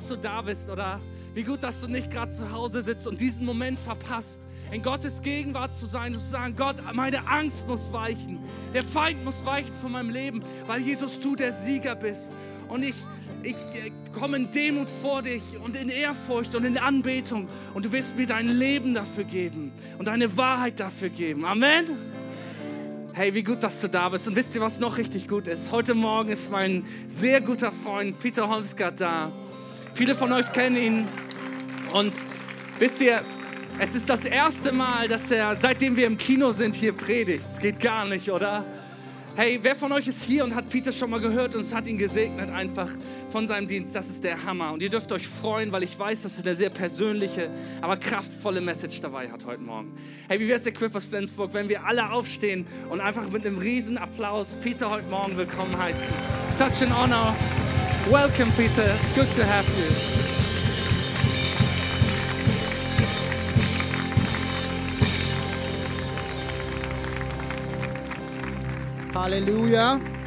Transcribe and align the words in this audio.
Dass 0.00 0.08
du 0.08 0.16
da 0.16 0.40
bist, 0.40 0.70
oder? 0.70 0.98
Wie 1.34 1.42
gut, 1.42 1.62
dass 1.62 1.82
du 1.82 1.86
nicht 1.86 2.10
gerade 2.10 2.32
zu 2.32 2.50
Hause 2.50 2.82
sitzt 2.82 3.06
und 3.06 3.20
diesen 3.20 3.44
Moment 3.44 3.78
verpasst, 3.78 4.46
in 4.72 4.80
Gottes 4.80 5.20
Gegenwart 5.20 5.76
zu 5.76 5.84
sein 5.84 6.14
und 6.14 6.18
zu 6.18 6.26
sagen, 6.26 6.56
Gott, 6.56 6.76
meine 6.94 7.28
Angst 7.28 7.68
muss 7.68 7.92
weichen, 7.92 8.38
der 8.72 8.82
Feind 8.82 9.22
muss 9.26 9.44
weichen 9.44 9.74
von 9.74 9.92
meinem 9.92 10.08
Leben, 10.08 10.42
weil 10.66 10.80
Jesus, 10.80 11.20
du 11.20 11.36
der 11.36 11.52
Sieger 11.52 11.94
bist. 11.94 12.32
Und 12.68 12.82
ich, 12.82 12.94
ich 13.42 13.56
äh, 13.74 13.92
komme 14.18 14.38
in 14.38 14.50
Demut 14.50 14.88
vor 14.88 15.20
dich 15.20 15.42
und 15.62 15.76
in 15.76 15.90
Ehrfurcht 15.90 16.54
und 16.54 16.64
in 16.64 16.78
Anbetung 16.78 17.46
und 17.74 17.84
du 17.84 17.92
wirst 17.92 18.16
mir 18.16 18.26
dein 18.26 18.48
Leben 18.48 18.94
dafür 18.94 19.24
geben 19.24 19.70
und 19.98 20.08
deine 20.08 20.34
Wahrheit 20.38 20.80
dafür 20.80 21.10
geben. 21.10 21.44
Amen. 21.44 21.84
Hey, 23.12 23.34
wie 23.34 23.42
gut, 23.42 23.62
dass 23.62 23.82
du 23.82 23.88
da 23.88 24.08
bist. 24.08 24.26
Und 24.28 24.34
wisst 24.34 24.54
ihr, 24.54 24.62
was 24.62 24.80
noch 24.80 24.96
richtig 24.96 25.28
gut 25.28 25.46
ist? 25.46 25.72
Heute 25.72 25.92
Morgen 25.92 26.30
ist 26.30 26.50
mein 26.50 26.86
sehr 27.06 27.42
guter 27.42 27.70
Freund 27.70 28.18
Peter 28.18 28.48
Holmsgard 28.48 28.98
da. 28.98 29.30
Viele 29.92 30.14
von 30.14 30.32
euch 30.32 30.50
kennen 30.52 30.76
ihn. 30.76 31.08
Und 31.92 32.12
wisst 32.78 33.00
ihr, 33.00 33.22
es 33.78 33.94
ist 33.94 34.08
das 34.08 34.24
erste 34.24 34.72
Mal, 34.72 35.08
dass 35.08 35.30
er, 35.30 35.56
seitdem 35.60 35.96
wir 35.96 36.06
im 36.06 36.16
Kino 36.16 36.52
sind, 36.52 36.74
hier 36.74 36.92
predigt. 36.92 37.46
Es 37.50 37.58
geht 37.58 37.80
gar 37.80 38.04
nicht, 38.04 38.30
oder? 38.30 38.64
Hey, 39.36 39.58
wer 39.62 39.76
von 39.76 39.92
euch 39.92 40.08
ist 40.08 40.22
hier 40.24 40.44
und 40.44 40.54
hat 40.54 40.68
Peter 40.68 40.92
schon 40.92 41.08
mal 41.08 41.20
gehört 41.20 41.54
und 41.54 41.60
es 41.62 41.74
hat 41.74 41.86
ihn 41.86 41.96
gesegnet 41.96 42.50
einfach 42.50 42.90
von 43.30 43.46
seinem 43.46 43.68
Dienst? 43.68 43.94
Das 43.94 44.10
ist 44.10 44.24
der 44.24 44.44
Hammer. 44.44 44.72
Und 44.72 44.82
ihr 44.82 44.90
dürft 44.90 45.12
euch 45.12 45.26
freuen, 45.26 45.70
weil 45.72 45.82
ich 45.82 45.98
weiß, 45.98 46.22
dass 46.22 46.38
er 46.38 46.46
eine 46.46 46.56
sehr 46.56 46.70
persönliche, 46.70 47.48
aber 47.80 47.96
kraftvolle 47.96 48.60
Message 48.60 49.00
dabei 49.00 49.30
hat 49.30 49.46
heute 49.46 49.62
Morgen. 49.62 49.92
Hey, 50.28 50.40
wie 50.40 50.48
wäre 50.48 50.58
es, 50.58 50.64
der 50.64 50.72
Quippers 50.72 51.06
Flensburg, 51.06 51.54
wenn 51.54 51.68
wir 51.68 51.84
alle 51.84 52.10
aufstehen 52.10 52.66
und 52.90 53.00
einfach 53.00 53.30
mit 53.30 53.46
einem 53.46 53.58
riesen 53.58 53.98
Applaus 53.98 54.58
Peter 54.62 54.90
heute 54.90 55.08
Morgen 55.08 55.36
willkommen 55.36 55.78
heißen? 55.78 56.08
Such 56.46 56.82
an 56.82 57.02
honor. 57.02 57.36
Welcome, 58.10 58.50
Peter. 58.56 58.82
It's 58.82 59.14
good 59.14 59.28
to 59.34 59.44
have 59.44 59.68
you. 59.78 59.86
Hallelujah. 69.12 70.19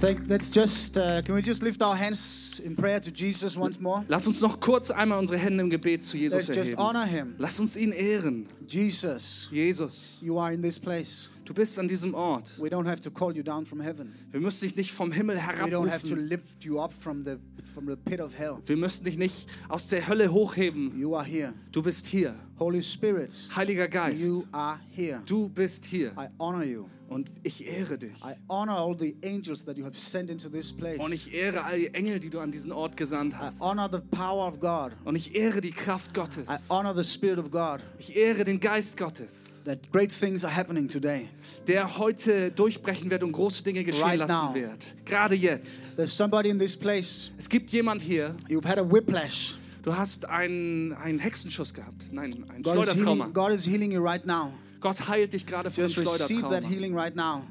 Thank, 0.00 0.30
let's 0.30 0.48
just, 0.48 0.96
uh, 0.96 1.20
can 1.20 1.34
we 1.34 1.42
just 1.42 1.62
lift 1.62 1.82
our 1.82 1.94
hands 1.94 2.58
in 2.64 2.74
prayer 2.74 2.98
to 3.00 3.10
Jesus 3.10 3.54
once 3.54 3.78
more? 3.78 4.02
Lass 4.08 4.26
uns 4.26 4.40
noch 4.40 4.58
kurz 4.58 4.90
einmal 4.90 5.18
unsere 5.18 5.38
Hände 5.38 5.62
im 5.62 5.68
Gebet 5.68 6.02
zu 6.02 6.16
Jesus 6.16 6.48
Let's 6.48 6.56
just 6.56 6.70
erheben. 6.70 6.78
honor 6.78 7.04
him. 7.04 7.34
Lass 7.36 7.60
uns 7.60 7.76
ihn 7.76 7.92
ehren. 7.92 8.46
Jesus, 8.66 9.46
Jesus, 9.52 10.22
you 10.22 10.38
are 10.38 10.54
in 10.54 10.62
this 10.62 10.78
place. 10.78 11.28
du 11.44 11.52
bist 11.52 11.78
an 11.78 11.86
diesem 11.86 12.14
Ort. 12.14 12.58
We 12.58 12.70
don't 12.70 12.86
have 12.86 13.02
to 13.02 13.10
call 13.10 13.36
you 13.36 13.42
down 13.42 13.66
from 13.66 13.78
heaven. 13.78 14.14
Wir 14.30 14.40
müssen 14.40 14.64
dich 14.64 14.74
nicht 14.74 14.90
vom 14.90 15.12
Himmel 15.12 15.36
We 15.36 15.40
don't 15.40 15.90
have 15.90 16.00
to 16.00 16.14
herabrufen. 16.16 16.28
lift 16.30 16.64
you 16.64 16.80
up 16.80 16.94
from 16.94 17.22
the, 17.22 17.36
from 17.74 17.86
the 17.86 17.96
pit 17.96 18.20
of 18.20 18.32
hell. 18.38 18.56
Wir 18.64 18.78
müssen 18.78 19.04
dich 19.04 19.18
nicht 19.18 19.48
aus 19.68 19.88
der 19.88 20.08
Hölle 20.08 20.32
hochheben. 20.32 20.98
You 20.98 21.14
are 21.14 21.26
here. 21.26 21.52
Du 21.72 21.82
bist 21.82 22.06
hier. 22.06 22.34
Holy 22.58 22.82
Spirit, 22.82 23.32
Heiliger 23.54 23.86
Geist, 23.86 24.22
you 24.22 24.44
are 24.52 24.78
here. 24.96 25.20
du 25.26 25.50
bist 25.50 25.84
hier. 25.84 26.12
I 26.16 26.28
honor 26.38 26.64
you. 26.64 26.86
Und 27.10 27.28
ich 27.42 27.66
ehre 27.66 27.98
dich. 27.98 28.12
I 28.24 28.36
honor 28.48 28.76
all 28.78 28.96
the 28.96 29.16
angels 29.24 29.64
that 29.64 29.76
you 29.76 29.84
have 29.84 29.96
sent 29.96 30.30
into 30.30 30.48
this 30.48 30.72
place. 30.72 30.98
Und 31.00 31.12
ich 31.12 31.34
ehre 31.34 31.64
all 31.64 31.76
die 31.76 31.92
Engel, 31.92 32.20
die 32.20 32.30
du 32.30 32.38
an 32.38 32.52
diesen 32.52 32.70
Ort 32.70 32.96
gesandt 32.96 33.34
I 33.34 33.36
hast. 33.38 33.60
honor 33.60 33.90
the 33.92 33.98
power 34.16 34.46
of 34.46 34.60
God. 34.60 34.92
Und 35.04 35.16
ich 35.16 35.34
ehre 35.34 35.60
die 35.60 35.72
Kraft 35.72 36.12
I 36.12 36.20
Gottes. 36.20 36.48
honor 36.70 36.94
the 36.94 37.02
Spirit 37.02 37.38
of 37.38 37.50
God. 37.50 37.80
Ich 37.98 38.14
ehre 38.14 38.44
den 38.44 38.60
Geist 38.60 38.96
Gottes, 38.96 39.60
That 39.64 39.90
great 39.90 40.10
things 40.16 40.44
are 40.44 40.54
happening 40.56 40.86
today. 40.86 41.28
der 41.66 41.98
heute 41.98 42.52
durchbrechen 42.52 43.10
wird 43.10 43.24
und 43.24 43.32
große 43.32 43.64
Dinge 43.64 43.82
geschehen 43.82 44.04
Right 44.04 44.18
lassen 44.20 44.46
now. 44.46 44.54
wird. 44.54 44.94
Gerade 45.04 45.34
jetzt. 45.34 45.96
There's 45.96 46.16
somebody 46.16 46.48
in 46.48 46.60
this 46.60 46.76
place. 46.76 47.32
Es 47.36 47.48
gibt 47.48 47.70
jemand 47.72 48.02
hier, 48.02 48.36
You've 48.48 48.64
had 48.64 48.78
a 48.78 48.88
whiplash. 48.88 49.56
du 49.82 49.96
hast 49.96 50.26
einen, 50.26 50.92
einen 50.92 51.18
Hexenschuss 51.18 51.74
gehabt. 51.74 52.04
Nein, 52.12 52.44
ein 52.54 52.62
God 52.62 52.76
is, 52.76 52.82
Schleudertrauma. 52.92 53.24
healing, 53.24 53.34
God 53.34 53.50
is 53.50 53.66
healing 53.66 53.90
you 53.90 54.00
right 54.00 54.24
now. 54.24 54.52
Gott 54.80 55.08
heilt 55.08 55.32
dich 55.32 55.46
gerade 55.46 55.70
von 55.70 55.84
that 55.84 55.92
Schleudertrauma. 55.92 56.68
healing 56.68 56.96
right 56.96 57.14
now. 57.14 57.42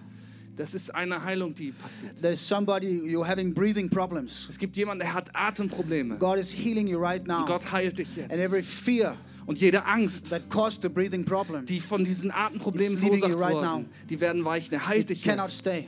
Das 0.56 0.74
ist 0.74 0.94
eine 0.94 1.24
Heilung, 1.24 1.54
die 1.56 1.72
passiert. 1.72 2.22
There's 2.22 2.46
somebody, 2.46 2.88
you're 2.88 3.26
having 3.26 3.54
breathing 3.54 3.90
problems. 3.90 4.46
Es 4.50 4.58
gibt 4.58 4.76
jemanden, 4.76 5.00
der 5.06 5.14
hat 5.14 5.30
Atemprobleme. 5.34 6.18
God 6.18 6.38
is 6.38 6.52
healing 6.52 6.88
you 6.88 7.00
right 7.00 7.26
now. 7.26 7.46
Gott 7.46 7.72
heilt 7.72 7.98
dich 7.98 8.10
And 8.24 8.34
every 8.34 8.60
jetzt. 8.60 8.70
fear 8.70 9.16
Und 9.46 9.60
jede 9.60 9.86
Angst, 9.86 10.30
that 10.30 10.50
caused 10.50 10.82
the 10.84 10.90
breathing 10.90 11.24
problem, 11.26 11.66
die 11.66 11.80
von 11.80 12.04
diesen 12.04 12.30
Atemproblemen 12.30 12.98
verursacht 12.98 13.40
right 13.40 13.56
wurden, 13.56 13.86
die 14.10 14.20
werden 14.20 14.46
weichen. 14.46 14.74
Er 14.74 14.86
heilt 14.86 15.10
dich 15.10 15.24
cannot 15.24 15.48
jetzt. 15.48 15.60
stay. 15.60 15.88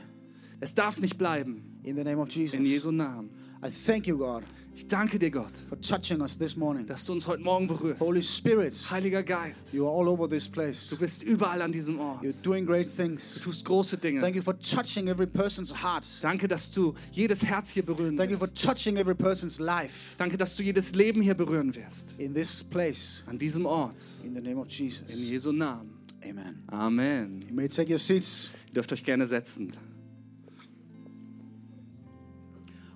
Es 0.58 0.74
darf 0.74 1.00
nicht 1.00 1.18
bleiben. 1.18 1.62
In 1.84 1.94
the 1.96 2.02
name 2.02 2.18
of 2.18 2.28
Jesus. 2.30 2.54
In 2.58 2.64
Jesu 2.64 2.90
Namen. 2.90 3.30
I 3.64 3.68
thank 3.70 4.06
you, 4.08 4.16
God, 4.18 4.42
Ich 4.74 4.86
danke 4.86 5.18
dir, 5.18 5.30
Gott, 5.30 5.52
for 5.68 5.78
touching 5.80 6.20
us 6.22 6.36
this 6.38 6.56
morning. 6.56 6.86
dass 6.86 7.04
du 7.04 7.12
uns 7.12 7.26
heute 7.26 7.42
Morgen 7.42 7.66
berührst. 7.66 8.00
Holy 8.00 8.22
Spirit, 8.22 8.74
Heiliger 8.90 9.22
Geist, 9.22 9.72
you 9.74 9.86
are 9.86 9.94
all 9.94 10.08
over 10.08 10.26
this 10.28 10.48
place. 10.48 10.88
du 10.88 10.96
bist 10.96 11.22
überall 11.22 11.60
an 11.60 11.70
diesem 11.72 11.98
Ort. 12.00 12.22
You're 12.22 12.32
Du 12.32 12.42
doing 12.42 12.64
great 12.64 12.88
things. 12.88 13.38
tust 13.42 13.64
große 13.66 13.98
Thank 14.00 14.20
Dinge. 14.22 14.34
you 14.34 14.42
for 14.42 14.58
touching 14.58 15.08
every 15.08 15.26
person's 15.26 15.82
heart. 15.82 16.06
Danke, 16.22 16.48
dass 16.48 16.70
du 16.70 16.94
jedes 17.12 17.44
Herz 17.44 17.70
hier 17.70 17.84
berühren 17.84 18.16
Thank 18.16 18.30
you 18.30 18.38
for 18.38 18.46
wirst. 18.46 18.64
touching 18.64 18.96
every 18.96 19.14
person's 19.14 19.58
life 19.58 20.14
Danke, 20.16 20.38
dass 20.38 20.56
du 20.56 20.62
jedes 20.62 20.94
Leben 20.94 21.20
hier 21.20 21.34
berühren 21.34 21.74
wirst. 21.76 22.14
in 22.18 22.32
this 22.34 22.64
place. 22.64 23.22
An 23.26 23.36
diesem 23.38 23.66
Ort. 23.66 24.00
In 24.24 24.34
the 24.34 24.40
name 24.40 24.58
of 24.58 24.68
Jesus. 24.68 25.06
In 25.10 25.18
Jesu 25.22 25.52
Namen. 25.52 25.90
Amen. 26.24 26.62
Amen. 26.68 27.44
You 27.48 27.54
may 27.54 27.68
take 27.68 27.90
your 27.92 27.98
seats. 27.98 28.50
Ihr 28.68 28.74
dürft 28.74 28.92
euch 28.92 29.04
gerne 29.04 29.26
setzen. 29.26 29.72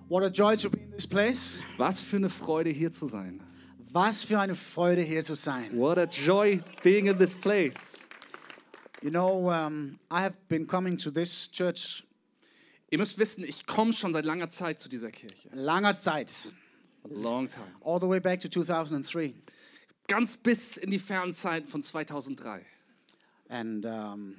What 0.08 0.22
a 0.22 0.30
joy 0.30 0.56
to 0.56 0.70
be 0.70 0.78
in 0.80 0.92
this 0.92 1.06
place. 1.06 1.58
Was 1.78 2.02
für 2.04 2.16
eine 2.16 2.28
Freude, 2.28 2.70
hier 2.70 2.92
zu 2.92 3.06
sein. 3.06 3.40
Was 3.92 4.22
für 4.22 4.38
eine 4.38 4.54
Freude 4.54 5.02
hier 5.02 5.24
zu 5.24 5.34
sein. 5.34 5.76
What 5.76 5.98
a 5.98 6.04
joy 6.04 6.60
being 6.82 7.06
in 7.06 7.18
this 7.18 7.34
place. 7.34 7.94
You 9.02 9.10
know, 9.10 9.50
um, 9.50 9.98
I 10.10 10.20
have 10.22 10.34
been 10.48 10.66
coming 10.66 10.96
to 10.98 11.10
this 11.10 11.50
church 11.50 12.02
Ihr 12.88 12.98
müsst 12.98 13.18
wissen, 13.18 13.42
ich 13.42 13.66
komme 13.66 13.92
schon 13.92 14.12
seit 14.12 14.24
langer 14.24 14.48
Zeit 14.48 14.78
zu 14.78 14.88
dieser 14.88 15.10
Kirche. 15.10 15.48
langer 15.52 15.96
Zeit, 15.96 16.30
A 17.02 17.08
long 17.08 17.48
time. 17.48 17.66
all 17.84 18.00
the 18.00 18.06
way 18.08 18.20
back 18.20 18.38
to 18.40 18.48
2003. 18.48 19.34
Ganz 20.06 20.36
bis 20.36 20.76
in 20.76 20.92
die 20.92 21.00
fernen 21.00 21.34
Zeiten 21.34 21.66
von 21.66 21.82
2003. 21.82 22.64
And 23.48 23.84
um, 23.84 24.36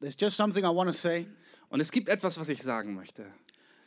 there's 0.00 0.16
just 0.20 0.36
something 0.36 0.64
I 0.64 0.74
want 0.74 0.88
to 0.88 0.92
say 0.92 1.26
Und 1.68 1.78
es 1.80 1.92
gibt 1.92 2.08
etwas, 2.08 2.36
was 2.38 2.48
ich 2.48 2.60
sagen 2.62 2.94
möchte. 2.94 3.26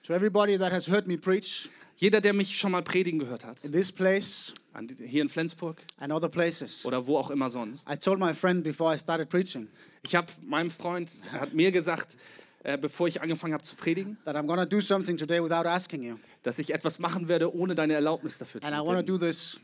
To 0.08 0.14
everybody 0.14 0.58
that 0.58 0.72
has 0.72 0.88
heard 0.88 1.06
me 1.08 1.18
preach 1.18 1.70
Jeder, 2.00 2.22
der 2.22 2.32
mich 2.34 2.56
schon 2.60 2.72
mal 2.72 2.84
predigen 2.84 3.20
gehört 3.20 3.44
hat, 3.44 3.58
in 3.64 3.72
this 3.72 3.92
place 3.92 4.54
an- 4.74 4.88
hier 5.04 5.22
in 5.24 5.30
Flensburg 5.30 5.84
and 6.00 6.14
other 6.14 6.30
places. 6.30 6.86
oder 6.86 7.06
wo 7.08 7.18
auch 7.18 7.32
immer 7.32 7.50
sonst. 7.50 7.90
I 7.92 7.98
told 7.98 8.20
my 8.20 8.34
friend 8.34 8.64
before 8.64 8.94
I 8.96 9.00
started 9.00 9.30
preaching 9.30 9.68
Ich 10.04 10.16
habe 10.16 10.28
meinem 10.42 10.70
Freund, 10.70 11.12
er 11.34 11.42
hat 11.42 11.54
mir 11.54 11.72
gesagt, 11.72 12.16
äh, 12.64 12.78
bevor 12.78 13.08
ich 13.08 13.22
angefangen 13.22 13.54
habe 13.54 13.64
zu 13.64 13.76
predigen, 13.76 14.18
that 14.26 14.36
I'm 14.36 14.48
to 14.48 14.66
do 14.66 14.80
something 14.80 15.18
today 15.18 15.44
without 15.44 15.68
asking 15.68 16.04
you. 16.04 16.18
dass 16.44 16.60
ich 16.60 16.74
etwas 16.74 17.00
machen 17.00 17.28
werde, 17.28 17.54
ohne 17.54 17.76
deine 17.76 17.94
Erlaubnis 17.96 18.38
dafür 18.38 18.62
zu 18.62 18.68
And 18.68 18.76
I 18.76 19.04
do 19.04 19.18
this. 19.18 19.60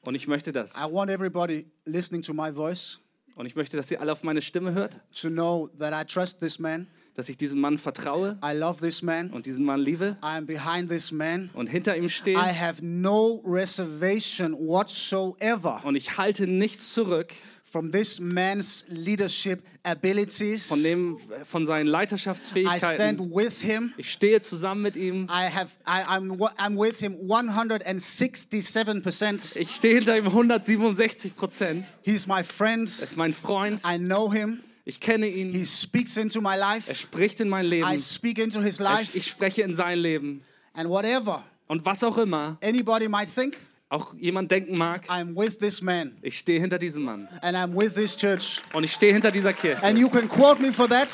Und 0.00 0.14
ich 0.14 0.26
möchte 0.26 0.50
das. 0.50 0.72
I 0.74 0.90
want 0.90 1.10
everybody 1.10 1.66
listening 1.84 2.22
to 2.22 2.32
my 2.32 2.50
voice 2.52 2.98
Und 3.36 3.46
ich 3.46 3.54
möchte, 3.54 3.76
dass 3.76 3.90
ihr 3.90 4.00
alle 4.00 4.10
auf 4.10 4.24
meine 4.24 4.40
Stimme 4.40 4.72
hört, 4.72 4.98
to 5.12 5.28
know 5.28 5.68
that 5.78 5.92
I 5.92 6.04
trust 6.04 6.40
this 6.40 6.58
man. 6.58 6.88
Dass 7.18 7.28
ich 7.28 7.36
diesem 7.36 7.60
Mann 7.60 7.76
vertraue 7.78 8.38
I 8.44 8.52
love 8.56 8.80
this 8.80 9.02
man. 9.02 9.30
und 9.30 9.44
diesen 9.44 9.64
Mann 9.64 9.80
liebe 9.80 10.16
I 10.22 10.36
am 10.36 10.46
behind 10.46 10.88
this 10.88 11.10
man. 11.10 11.50
und 11.52 11.66
hinter 11.66 11.96
ihm 11.96 12.08
stehe. 12.08 12.38
I 12.38 12.54
have 12.56 12.80
no 12.84 13.42
reservation 13.44 14.52
whatsoever 14.52 15.80
Und 15.84 15.96
ich 15.96 16.16
halte 16.16 16.46
nichts 16.46 16.94
zurück 16.94 17.32
from 17.64 17.90
this 17.90 18.20
man's 18.20 18.84
leadership 18.86 19.64
abilities. 19.82 20.68
von, 20.68 20.80
dem, 20.84 21.18
von 21.42 21.66
seinen 21.66 21.88
I 21.88 21.90
stand 21.90 21.90
Leiterschaftsfähigkeiten. 21.90 23.32
with 23.34 23.60
him. 23.60 23.92
Ich 23.96 24.12
stehe 24.12 24.40
zusammen 24.40 24.82
mit 24.82 24.94
ihm. 24.94 25.24
I 25.24 25.50
have 25.52 25.70
I, 25.88 26.04
I'm 26.06 26.38
I'm 26.56 26.78
with 26.78 27.00
him 27.00 27.16
167%. 27.28 29.56
Ich 29.58 29.74
stehe 29.74 29.96
hinter 29.96 30.16
ihm 30.16 30.26
167 30.26 31.34
Prozent. 31.34 31.84
He's 32.02 32.28
my 32.28 32.44
friend. 32.44 32.88
Er 33.00 33.04
ist 33.04 33.16
mein 33.16 33.32
Freund. 33.32 33.80
I 33.84 33.98
know 33.98 34.32
him. 34.32 34.60
Ich 34.88 35.00
kenne 35.00 35.26
ihn. 35.28 35.52
He 35.52 35.66
speaks 35.66 36.16
into 36.16 36.40
my 36.40 36.54
Er 36.54 36.60
life. 36.60 36.94
spricht 36.94 37.40
in 37.40 37.50
mein 37.50 37.66
Leben. 37.66 37.86
I 37.86 37.98
speak 37.98 38.38
into 38.38 38.62
his 38.62 38.80
Er- 38.80 38.84
life. 38.84 39.14
Ich 39.16 39.26
spreche 39.26 39.60
in 39.60 39.74
sein 39.74 39.98
Leben. 39.98 40.40
And 40.72 40.88
whatever 40.88 41.44
Und 41.66 41.84
was 41.84 42.02
auch 42.02 42.16
immer 42.16 42.56
anybody 42.62 43.06
might 43.06 43.28
think, 43.28 43.58
auch 43.90 44.14
jemand 44.14 44.50
denken 44.50 44.78
mag, 44.78 45.06
I'm 45.10 45.36
with 45.36 45.58
this 45.58 45.82
man 45.82 46.12
ich 46.22 46.38
stehe 46.38 46.58
hinter 46.58 46.78
diesem 46.78 47.02
Mann. 47.02 47.28
and 47.42 47.54
I'm 47.54 47.74
with 47.78 47.96
this 47.96 48.16
church. 48.16 48.62
Und 48.72 48.84
ich 48.84 48.92
stehe 48.94 49.12
hinter 49.12 49.30
dieser 49.30 49.52
Kirche. 49.52 49.82
And 49.82 49.98
you 49.98 50.08
can 50.08 50.26
quote 50.26 50.62
me 50.62 50.72
for 50.72 50.88
that 50.88 51.08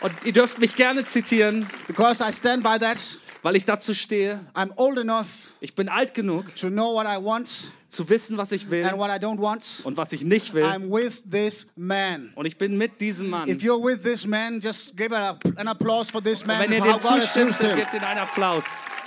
Und 0.00 0.12
ihr 0.24 0.32
dürft 0.32 0.58
mich 0.58 0.74
gerne 0.74 1.04
zitieren, 1.04 1.66
because 1.86 2.20
I 2.28 2.32
stand 2.32 2.64
by 2.64 2.78
that. 2.80 2.98
Weil 3.42 3.56
ich 3.56 3.64
dazu 3.64 3.94
stehe. 3.94 4.44
I'm 4.54 4.72
old 4.76 4.98
enough 4.98 5.52
Ich 5.60 5.74
bin 5.74 5.88
alt 5.88 6.14
genug, 6.14 6.54
to 6.56 6.68
know 6.68 6.94
what 6.94 7.06
I 7.06 7.22
want 7.22 7.72
zu 7.88 8.08
wissen, 8.08 8.38
was 8.38 8.52
ich 8.52 8.70
will 8.70 8.84
and 8.84 8.98
what 8.98 9.10
I 9.10 9.18
don't 9.24 9.40
want. 9.40 9.64
und 9.84 9.96
was 9.96 10.12
ich 10.12 10.22
nicht 10.22 10.54
will. 10.54 10.64
I'm 10.64 10.90
with 10.90 11.24
this 11.30 11.66
man. 11.76 12.32
Und 12.36 12.46
ich 12.46 12.56
bin 12.56 12.76
mit 12.78 13.00
diesem 13.00 13.30
Mann. 13.30 13.48
If 13.48 13.62
you're 13.62 13.82
with 13.82 14.02
this 14.02 14.26
man, 14.26 14.60
just 14.60 14.96
give 14.96 15.12
a, 15.14 15.38
an 15.56 15.68
applause 15.68 16.10
for 16.10 16.22
this 16.22 16.42
Und 16.42 16.48
man. 16.48 16.60
wenn 16.60 16.72
ihr 16.72 16.80
dem 16.80 17.00
zustimmt, 17.00 17.56
dann 17.60 17.76
gebt 17.76 17.94
ihm 17.94 18.04
einen 18.04 18.20
Applaus. 18.20 18.64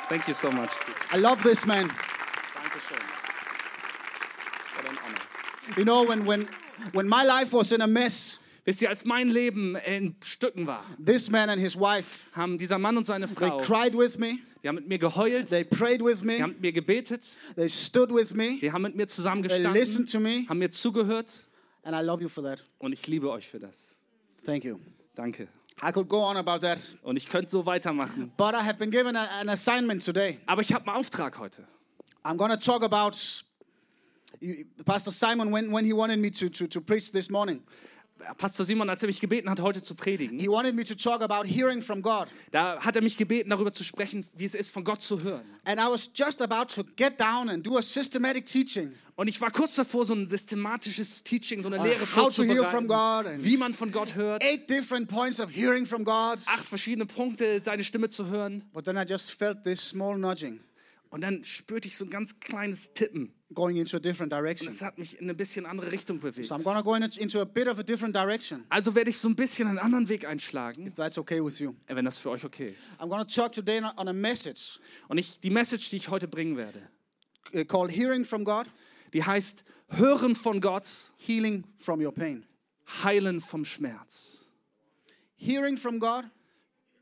Thank 0.10 0.28
you 0.28 0.34
so 0.34 0.52
much. 0.52 0.70
I 1.14 1.18
love 1.18 1.42
this 1.44 1.66
man. 1.66 1.88
Dankeschön. 2.54 2.98
What 4.76 4.90
an 4.90 4.98
honor. 4.98 5.78
You 5.78 5.86
know, 5.86 6.04
when, 6.08 6.26
when, 6.26 6.48
when 6.92 7.08
my 7.08 7.24
life 7.24 7.54
was 7.54 7.72
in 7.72 7.82
a 7.82 7.88
mess, 7.88 8.40
Wisst 8.66 8.82
ihr, 8.82 8.90
als 8.90 9.04
mein 9.04 9.28
Leben 9.30 9.76
in 9.76 10.16
Stücken 10.24 10.68
war, 10.68 10.86
this 11.04 11.30
man 11.30 11.50
and 11.50 11.62
his 11.62 11.76
wife, 11.78 12.30
haben 12.34 12.58
dieser 12.58 12.78
Mann 12.80 12.96
und 12.96 13.04
seine 13.06 13.28
they 13.28 13.36
Frau, 13.50 13.60
cried 13.62 13.94
with 13.98 14.18
me, 14.18 14.38
die 14.64 14.70
haben 14.70 14.76
mit 14.76 14.88
mir 14.88 15.00
geheult, 15.00 15.50
they 15.50 15.66
prayed 15.66 16.02
with 16.02 16.20
die 16.22 16.26
me, 16.28 16.40
haben 16.42 16.52
mit 16.52 16.62
mir 16.62 16.72
gebetet, 16.72 17.36
they 17.56 17.68
stood 17.68 18.10
with 18.14 18.34
me, 18.34 18.58
die 18.62 18.72
haben 18.72 18.84
mit 18.84 18.96
mir 18.96 19.06
they 19.06 19.14
zusammengestanden, 19.16 19.74
listened 19.74 20.10
to 20.10 20.20
me, 20.20 20.46
haben 20.48 20.60
mir 20.60 20.70
zugehört 20.70 21.46
and 21.84 21.94
I 21.94 22.00
love 22.02 22.22
you 22.22 22.30
for 22.30 22.42
that. 22.44 22.64
und 22.80 22.94
ich 22.94 23.06
liebe 23.08 23.30
euch 23.30 23.48
für 23.50 23.60
das. 23.60 23.98
Thank 24.46 24.64
you. 24.64 24.80
Danke. 25.16 25.50
I 25.82 25.92
could 25.92 26.08
go 26.08 26.22
on 26.24 26.38
about 26.38 26.60
that, 26.60 26.80
Und 27.04 27.18
ich 27.18 27.28
könnte 27.28 27.50
so 27.52 27.66
weitermachen. 27.66 28.32
but 28.38 28.54
I 28.54 28.64
have 28.64 28.78
been 28.78 28.92
given 28.92 29.18
a, 29.18 29.26
an 29.42 29.50
assignment 29.50 30.06
today. 30.06 30.40
Aber 30.46 30.62
ich 30.62 30.72
habe 30.72 30.88
einen 30.88 30.98
Auftrag 30.98 31.38
heute. 31.38 31.64
I'm 32.24 32.38
going 32.38 32.52
to 32.52 32.58
talk 32.58 32.84
about 32.84 33.18
Pastor 34.86 35.12
Simon 35.12 35.52
when, 35.52 35.72
when 35.72 35.84
he 35.84 35.92
wanted 35.92 36.20
me 36.20 36.30
to, 36.32 36.50
to, 36.50 36.68
to 36.68 36.80
preach 36.80 37.12
this 37.12 37.30
morning. 37.30 37.62
Pastor 38.38 38.66
Simon, 38.66 38.90
als 38.90 39.04
er 39.04 39.08
mich 39.08 39.20
gebeten 39.20 39.50
hat, 39.50 39.60
heute 39.62 39.82
zu 39.82 39.96
predigen, 39.96 40.40
He 40.40 40.48
wanted 40.48 40.76
me 40.76 40.84
to 40.84 40.96
talk 40.96 41.22
about 41.22 41.48
hearing 41.48 41.82
from 41.82 42.02
God. 42.02 42.28
da 42.52 42.80
hat 42.80 42.96
er 42.96 43.02
mich 43.02 43.18
gebeten, 43.18 43.50
darüber 43.50 43.72
zu 43.72 43.84
sprechen, 43.84 44.26
wie 44.36 44.46
es 44.46 44.56
ist, 44.56 44.72
von 44.72 44.84
Gott 44.84 45.02
zu 45.02 45.24
hören. 45.24 45.44
And 45.66 45.80
I 45.80 45.84
was 45.92 46.10
just 46.14 46.42
about 46.42 46.74
to 46.76 46.84
get 46.96 47.20
down 47.20 47.50
and 47.50 47.66
do 47.66 47.78
a 47.78 47.82
systematic 47.82 48.46
teaching 48.46 48.92
Und 49.16 49.28
ich 49.28 49.40
war 49.42 49.52
kurz 49.52 49.76
davor, 49.76 50.06
so 50.06 50.14
ein 50.16 50.26
systematisches 50.28 51.24
Teaching, 51.24 51.62
so 51.62 51.68
eine 51.70 51.80
on 51.80 51.86
Lehre 51.86 52.06
vorzubereiten, 52.06 53.44
wie 53.44 53.58
man 53.58 53.74
von 53.74 53.92
Gott 53.92 54.16
hört. 54.16 54.44
eight 54.44 54.70
different 54.70 55.08
points 55.08 55.40
of 55.40 55.50
hearing 55.52 55.86
from 55.86 56.04
God. 56.04 56.40
Acht 56.48 56.66
verschiedene 56.66 57.06
Punkte, 57.06 57.62
seine 57.64 57.84
Stimme 57.84 58.10
zu 58.10 58.28
hören. 58.28 58.64
But 58.74 58.86
then 58.86 58.98
I 58.98 59.04
just 59.08 59.32
felt 59.32 59.64
this 59.64 59.88
small 59.88 60.18
nudging 60.18 60.60
Und 61.10 61.22
dann 61.22 61.44
spürte 61.44 61.88
ich 61.88 61.96
so 61.96 62.06
ein 62.06 62.10
ganz 62.10 62.40
kleines 62.40 62.94
Tippen. 62.94 63.34
Going 63.54 63.78
into 63.78 63.98
a 63.98 64.00
different 64.00 64.32
Und 64.34 64.40
direction. 64.40 64.68
es 64.68 64.82
hat 64.82 64.98
mich 64.98 65.18
in 65.18 65.24
eine 65.26 65.34
bisschen 65.34 65.66
andere 65.66 65.92
Richtung 65.92 66.20
bewegt. 66.20 66.48
So 66.48 66.56
I'm 66.56 66.64
going 66.64 66.78
to 66.78 66.84
go 66.84 66.96
into 66.96 67.42
a 67.42 67.46
bit 67.46 67.68
of 67.68 67.80
a 67.80 67.84
different 67.84 68.16
direction, 68.16 68.64
Also 68.70 68.94
werde 68.96 69.10
ich 69.10 69.18
so 69.18 69.30
ein 69.30 69.36
bisschen 69.36 69.68
einen 69.68 69.80
anderen 69.80 70.10
Weg 70.10 70.26
einschlagen, 70.26 70.88
if 70.88 70.96
that's 70.96 71.18
okay 71.18 71.44
with 71.44 71.60
you. 71.60 71.74
wenn 71.88 72.06
das 72.06 72.18
für 72.18 72.30
euch 72.30 72.44
okay 72.44 72.70
ist. 72.70 73.00
I'm 73.00 73.10
to 73.10 73.24
talk 73.24 73.52
today 73.52 73.82
on 73.98 74.08
a 74.08 74.14
message 74.14 74.80
Und 75.08 75.18
ich, 75.18 75.40
die 75.40 75.50
Message, 75.50 75.90
die 75.90 75.98
ich 75.98 76.10
heute 76.10 76.28
bringen 76.28 76.58
werde, 76.58 76.82
uh, 77.54 77.64
called 77.66 77.92
Hearing 77.92 78.26
from 78.26 78.44
God, 78.44 78.68
die 79.14 79.24
heißt 79.24 79.64
Hören 79.90 80.36
von 80.36 80.60
Gott, 80.60 80.88
Healing 81.18 81.64
from 81.78 82.04
Your 82.04 82.14
Pain. 82.14 82.46
Heilen 83.04 83.42
vom 83.42 83.64
Schmerz. 83.66 84.46
Hearing 85.36 85.78
from 85.78 86.00
God, 86.00 86.26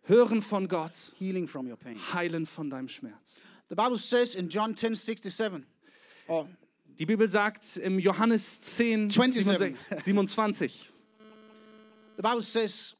Hören 0.03 0.41
von 0.41 0.67
Gott, 0.67 1.13
healing 1.19 1.47
from 1.47 1.67
your 1.67 1.77
pain. 1.77 1.95
Heilen 2.13 2.45
von 2.45 2.69
deinem 2.69 2.87
Schmerz. 2.87 3.41
The 3.69 3.75
Bible 3.75 3.97
says 3.99 4.35
in 4.35 4.49
John 4.49 4.75
10 4.75 4.95
67, 6.31 6.47
or 6.47 6.47
Die 6.99 7.05
Bibel 7.05 7.27
sagt 7.27 7.77
im 7.77 7.99
Johannes 7.99 8.61
10, 8.61 9.09
27. 9.09 9.75
27. 10.03 10.91
the 12.17 12.21
Bible 12.21 12.41
says 12.41 12.95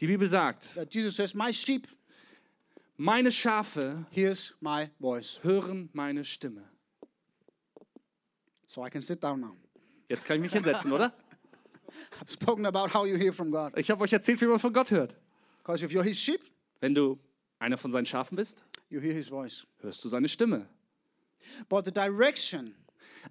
Die 0.00 0.06
Bibel 0.06 0.28
sagt, 0.28 0.78
Jesus 0.90 1.16
says, 1.16 1.34
My 1.34 1.52
sheep 1.52 1.88
meine 2.96 3.30
Schafe 3.30 4.04
hears 4.10 4.54
my 4.60 4.90
voice. 5.00 5.40
hören 5.42 5.88
meine 5.92 6.24
Stimme. 6.24 6.64
So 8.66 8.84
I 8.84 8.90
can 8.90 9.02
sit 9.02 9.22
down 9.22 9.40
now. 9.40 9.56
Jetzt 10.08 10.24
kann 10.24 10.36
ich 10.36 10.42
mich 10.42 10.52
hinsetzen, 10.52 10.92
oder? 10.92 11.12
I've 12.20 12.30
spoken 12.30 12.66
about 12.66 12.92
how 12.92 13.06
you 13.06 13.16
hear 13.16 13.32
from 13.32 13.50
God. 13.50 13.72
Ich 13.76 13.90
habe 13.90 14.02
euch 14.02 14.12
erzählt, 14.12 14.40
wie 14.40 14.46
man 14.46 14.58
von 14.58 14.72
Gott 14.72 14.90
hört. 14.90 15.16
Because 15.58 15.84
if 15.84 15.90
you're 15.92 16.02
his 16.02 16.18
sheep, 16.18 16.40
Wenn 16.80 16.94
du 16.94 17.18
einer 17.58 17.76
von 17.76 17.90
seinen 17.92 18.06
Schafen 18.06 18.36
bist, 18.36 18.62
you 18.90 19.00
hear 19.00 19.12
his 19.14 19.28
voice. 19.28 19.66
hörst 19.80 20.04
du 20.04 20.08
seine 20.08 20.28
Stimme. 20.28 20.68
But 21.68 21.84
the 21.84 21.92
direction 21.92 22.74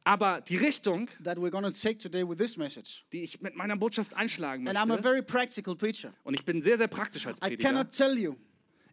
Aber 0.03 0.41
die 0.41 0.57
Richtung, 0.57 1.09
that 1.23 1.37
we're 1.37 1.49
going 1.49 1.63
to 1.63 1.71
take 1.71 1.99
today 1.99 2.27
with 2.27 2.37
this 2.37 2.57
message, 2.57 3.05
die 3.13 3.23
ich 3.23 3.41
mit 3.41 3.55
meiner 3.55 3.75
Botschaft 3.75 4.15
einschlagen 4.15 4.67
and 4.67 4.77
I'm 4.77 4.83
a 4.83 4.85
möchte, 4.85 5.03
very 5.03 5.21
practical 5.21 5.75
preacher. 5.75 6.13
und 6.23 6.33
ich 6.33 6.45
bin 6.45 6.61
sehr, 6.61 6.77
sehr 6.77 6.87
praktisch 6.87 7.25
als 7.25 7.37
I 7.37 7.41
Prediger, 7.41 7.69
cannot 7.69 7.91
tell 7.91 8.17
you 8.17 8.35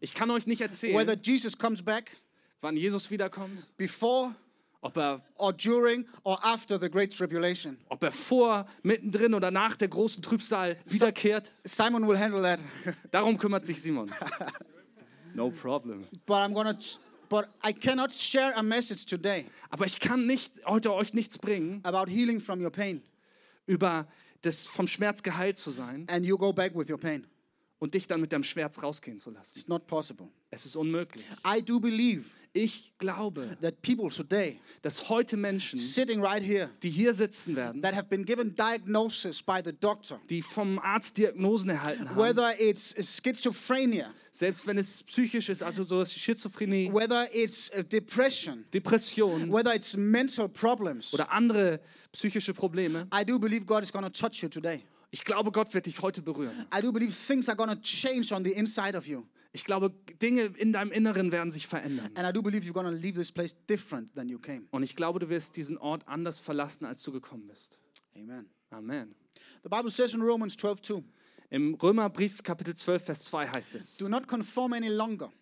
ich 0.01 0.15
kann 0.15 0.31
euch 0.31 0.47
nicht 0.47 0.61
whether 0.61 0.71
erzählen, 0.71 1.21
Jesus 1.23 1.59
comes 1.59 1.83
back 1.83 2.17
wann 2.61 2.77
Jesus 2.77 3.11
wiederkommt, 3.11 3.77
before 3.77 4.35
ob 4.81 4.97
er, 4.99 5.23
or 5.39 5.53
during 5.53 6.07
or 6.25 6.39
after 6.45 6.79
the 6.79 6.91
Great 6.91 7.17
Tribulation. 7.17 7.79
ob 7.89 8.03
er 8.03 8.13
vor, 8.13 8.67
mittendrin 8.83 9.35
oder 9.35 9.51
nach 9.51 9.77
der 9.77 9.89
großen 9.89 10.23
Trübsal 10.23 10.77
wiederkehrt. 10.85 11.53
Simon 11.65 12.07
will 12.07 12.19
handle 12.19 12.43
that. 12.43 12.61
Darum 13.11 13.39
kümmert 13.39 13.67
sich 13.67 13.81
Simon. 13.81 14.11
No 15.35 15.51
problem. 15.51 16.07
but 16.27 16.37
I'm 16.37 16.55
to, 16.55 16.99
but 17.35 17.49
I 17.65 17.73
cannot 17.73 18.15
share 18.15 18.53
a 18.55 18.63
message 18.63 19.07
today 19.07 19.47
Aber 19.69 19.87
ich 19.87 19.99
kann 19.99 20.25
nicht 20.25 20.53
heute 20.67 20.95
euch 20.95 21.15
nichts 21.15 21.37
bringen 21.37 21.81
about 21.83 22.09
healing 22.09 22.39
from 22.39 22.61
your 22.61 22.71
pain 22.71 23.03
über 23.67 24.07
das 24.43 24.69
vom 24.69 24.87
Schmerz 24.87 25.21
geheilt 25.25 25.59
zu 25.59 25.73
sein 25.73 26.07
and 26.09 26.25
you 26.25 26.39
go 26.39 26.53
back 26.53 26.77
with 26.77 26.89
your 26.89 26.99
pain. 26.99 27.27
Und 27.85 27.93
dich 27.93 28.07
dann 28.07 28.23
mit 28.23 28.33
deinem 28.33 28.45
Schmerz 28.45 28.83
rausgehen 28.83 29.19
zu 29.19 29.31
lassen. 29.31 29.59
It's 29.59 29.69
not 29.69 29.87
possible. 29.87 30.29
Es 30.51 30.65
ist 30.65 30.75
unmöglich. 30.75 31.23
I 31.47 31.61
do 31.61 31.79
believe 31.79 32.31
Ich 32.57 32.93
glaube, 32.99 33.59
that 33.61 33.83
people 33.83 34.09
today 34.09 34.59
dass 34.81 35.09
heute 35.11 35.37
Menschen, 35.37 35.79
sitting 35.79 36.25
right 36.25 36.43
here 36.43 36.71
die 36.83 36.89
hier 36.89 37.13
sitzen 37.13 37.57
werden, 37.57 37.83
that 37.83 37.95
have 37.95 38.09
been 38.09 38.25
given 38.25 38.55
diagnosis 38.55 39.43
by 39.43 39.61
the 39.63 39.73
doctor, 39.73 40.19
die 40.31 40.41
vom 40.41 40.79
Arzt 40.79 41.19
Diagnosen 41.19 41.71
erhalten 41.71 42.09
haben, 42.09 42.17
whether 42.17 42.59
it's 42.59 42.95
schizophrenia, 42.97 44.15
selbst 44.31 44.67
wenn 44.67 44.79
es 44.79 45.03
psychisch 45.03 45.51
ist, 45.51 45.63
also 45.63 45.83
so 45.83 46.03
Schizophrenie, 46.05 46.91
whether 46.91 47.29
it's 47.35 47.71
depression, 47.93 48.65
Depression 48.73 49.53
whether 49.53 49.75
it's 49.75 49.95
mental 49.97 50.49
problems, 50.49 51.13
oder 51.13 51.31
andere 51.31 51.81
psychische 52.13 52.55
Probleme, 52.55 53.09
I 53.13 53.25
do 53.27 53.39
believe 53.39 53.67
God 53.67 53.83
is 53.83 53.93
going 53.93 54.05
to 54.05 54.11
touch 54.11 54.43
you 54.43 54.49
today. 54.49 54.85
Ich 55.15 55.25
glaube, 55.25 55.53
Gott 55.53 55.73
wird 55.75 55.87
dich 55.87 56.03
heute 56.03 56.23
berühren. 56.23 56.67
I 56.77 56.83
do 56.83 56.91
believe 56.91 57.13
things 57.13 57.49
are 57.49 57.57
to 57.57 57.81
change 57.83 58.35
on 58.35 58.45
the 58.45 58.51
inside 58.51 58.99
of 58.99 59.07
you. 59.07 59.23
Ich 59.53 59.65
glaube, 59.65 59.95
Dinge 60.21 60.47
in 60.57 60.73
deinem 60.73 60.91
Inneren 60.91 61.31
werden 61.31 61.53
sich 61.53 61.69
verändern. 61.69 62.11
And 62.17 62.29
I 62.29 62.33
do 62.33 62.43
believe 62.43 62.67
you're 62.67 62.73
going 62.73 62.85
to 62.85 62.91
leave 62.91 63.17
this 63.17 63.31
place 63.31 63.55
different 63.69 64.13
than 64.17 64.29
you 64.29 64.41
came. 64.41 64.67
Und 64.73 64.83
ich 64.83 64.97
glaube, 64.97 65.21
du 65.21 65.29
wirst 65.29 65.57
diesen 65.57 65.79
Ort 65.79 66.03
anders 66.09 66.41
verlassen, 66.41 66.85
als 66.85 67.05
du 67.05 67.13
gekommen 67.13 67.47
bist. 67.47 67.79
Amen. 68.17 68.47
Amen. 68.71 69.15
The 69.63 69.69
Bible 69.69 69.93
says 69.93 70.15
in 70.15 70.21
Romans 70.21 70.57
12 70.57 70.83
2, 70.83 71.05
Im 71.51 71.75
Römerbrief 71.77 72.43
Kapitel 72.43 72.75
12, 72.75 73.05
Vers 73.05 73.21
2 73.27 73.47
heißt 73.47 73.77
es, 73.77 73.97
do 73.99 74.09
not 74.09 74.27
conform 74.27 74.73
any 74.73 74.89
longer, 74.89 75.33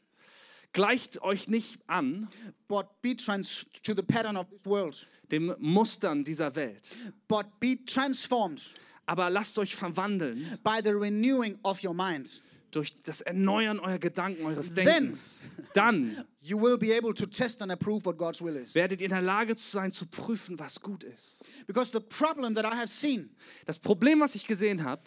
gleicht 0.75 1.23
euch 1.23 1.49
nicht 1.49 1.79
an 1.87 2.29
but 2.69 3.00
be 3.00 3.17
trans 3.17 3.64
to 3.83 3.95
the 3.95 4.02
pattern 4.02 4.37
of 4.37 4.47
this 4.50 4.67
world, 4.67 5.09
dem 5.31 5.55
Mustern 5.59 6.25
dieser 6.25 6.55
Welt, 6.57 6.95
but 7.26 7.47
be 7.59 7.83
transformed 7.87 8.75
aber 9.06 9.30
lasst 9.30 9.59
euch 9.59 9.75
verwandeln 9.75 10.59
by 10.62 10.80
the 10.82 10.90
renewing 10.90 11.59
of 11.62 11.82
your 11.85 11.94
mind. 11.94 12.42
durch 12.71 12.94
das 13.02 13.21
Erneuern 13.21 13.78
eurer 13.80 13.99
Gedanken, 13.99 14.47
eures 14.47 14.73
Then- 14.73 14.87
Denkens. 14.87 15.44
Dann 15.75 16.25
You 16.40 16.59
will 16.59 16.78
be 16.78 16.97
able 16.97 17.12
to 17.14 17.26
test 17.26 17.61
and 17.61 17.71
approve 17.71 18.04
what 18.06 18.16
God's 18.16 18.40
will 18.40 18.56
is. 18.56 18.75
werdet 18.75 19.00
ihr 19.02 19.04
in 19.06 19.11
der 19.11 19.21
Lage 19.21 19.54
zu 19.56 19.68
sein, 19.71 19.92
zu 19.92 20.06
prüfen, 20.06 20.59
was 20.59 20.80
gut 20.80 21.04
ist. 21.04 21.44
Because 21.66 21.92
the 21.92 22.00
problem 22.00 22.54
that 22.54 22.64
I 22.64 22.75
have 22.75 22.88
seen, 22.88 23.28
Das 23.66 23.78
Problem, 23.78 24.21
was 24.21 24.35
ich 24.35 24.47
gesehen 24.47 24.82
habe, 24.85 25.02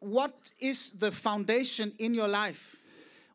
what 0.00 0.32
is 0.58 0.92
the 0.98 1.10
foundation 1.12 1.92
in 1.98 2.14
your 2.18 2.28
life 2.28 2.78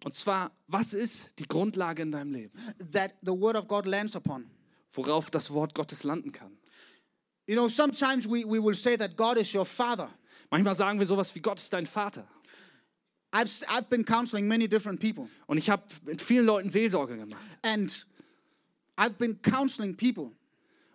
und 0.04 0.14
zwar, 0.14 0.52
was 0.68 0.94
ist 0.94 1.40
die 1.40 1.48
Grundlage 1.48 2.02
in 2.04 2.12
deinem 2.12 2.34
Leben, 2.34 2.52
that 2.92 3.14
the 3.22 3.32
Word 3.32 3.56
of 3.56 3.68
God 3.68 3.86
lands 3.86 4.16
upon? 4.16 4.50
worauf 4.92 5.30
das 5.32 5.52
Wort 5.52 5.74
Gottes 5.74 6.04
landen 6.04 6.32
kann. 6.32 6.58
You 7.48 7.56
know, 7.56 7.68
sometimes 7.68 8.28
we, 8.28 8.44
we 8.46 8.60
will 8.60 8.76
say 8.76 8.96
that 8.98 9.16
God 9.16 9.38
is 9.38 9.54
your 9.54 9.66
father. 9.66 10.10
Manchmal 10.52 10.76
sagen 10.76 11.00
wir 11.00 11.06
sowas 11.06 11.34
wie 11.36 11.42
Gott 11.42 11.60
ist 11.60 11.72
dein 11.74 11.86
Vater. 11.86 12.28
I've, 13.32 13.50
I've 13.68 13.90
been 13.90 14.04
counseling 14.06 14.48
many 14.48 14.68
different 14.68 15.00
people, 15.00 15.28
Und 15.48 15.58
ich 15.58 15.70
habe 15.70 15.84
mit 16.06 16.22
vielen 16.22 16.46
Leuten 16.46 16.70
Seelsorge 16.70 17.18
gemacht. 17.18 17.58
and 17.64 18.06
I've 18.98 19.18
been 19.18 19.42
counseling 19.42 19.96
people 19.96 20.32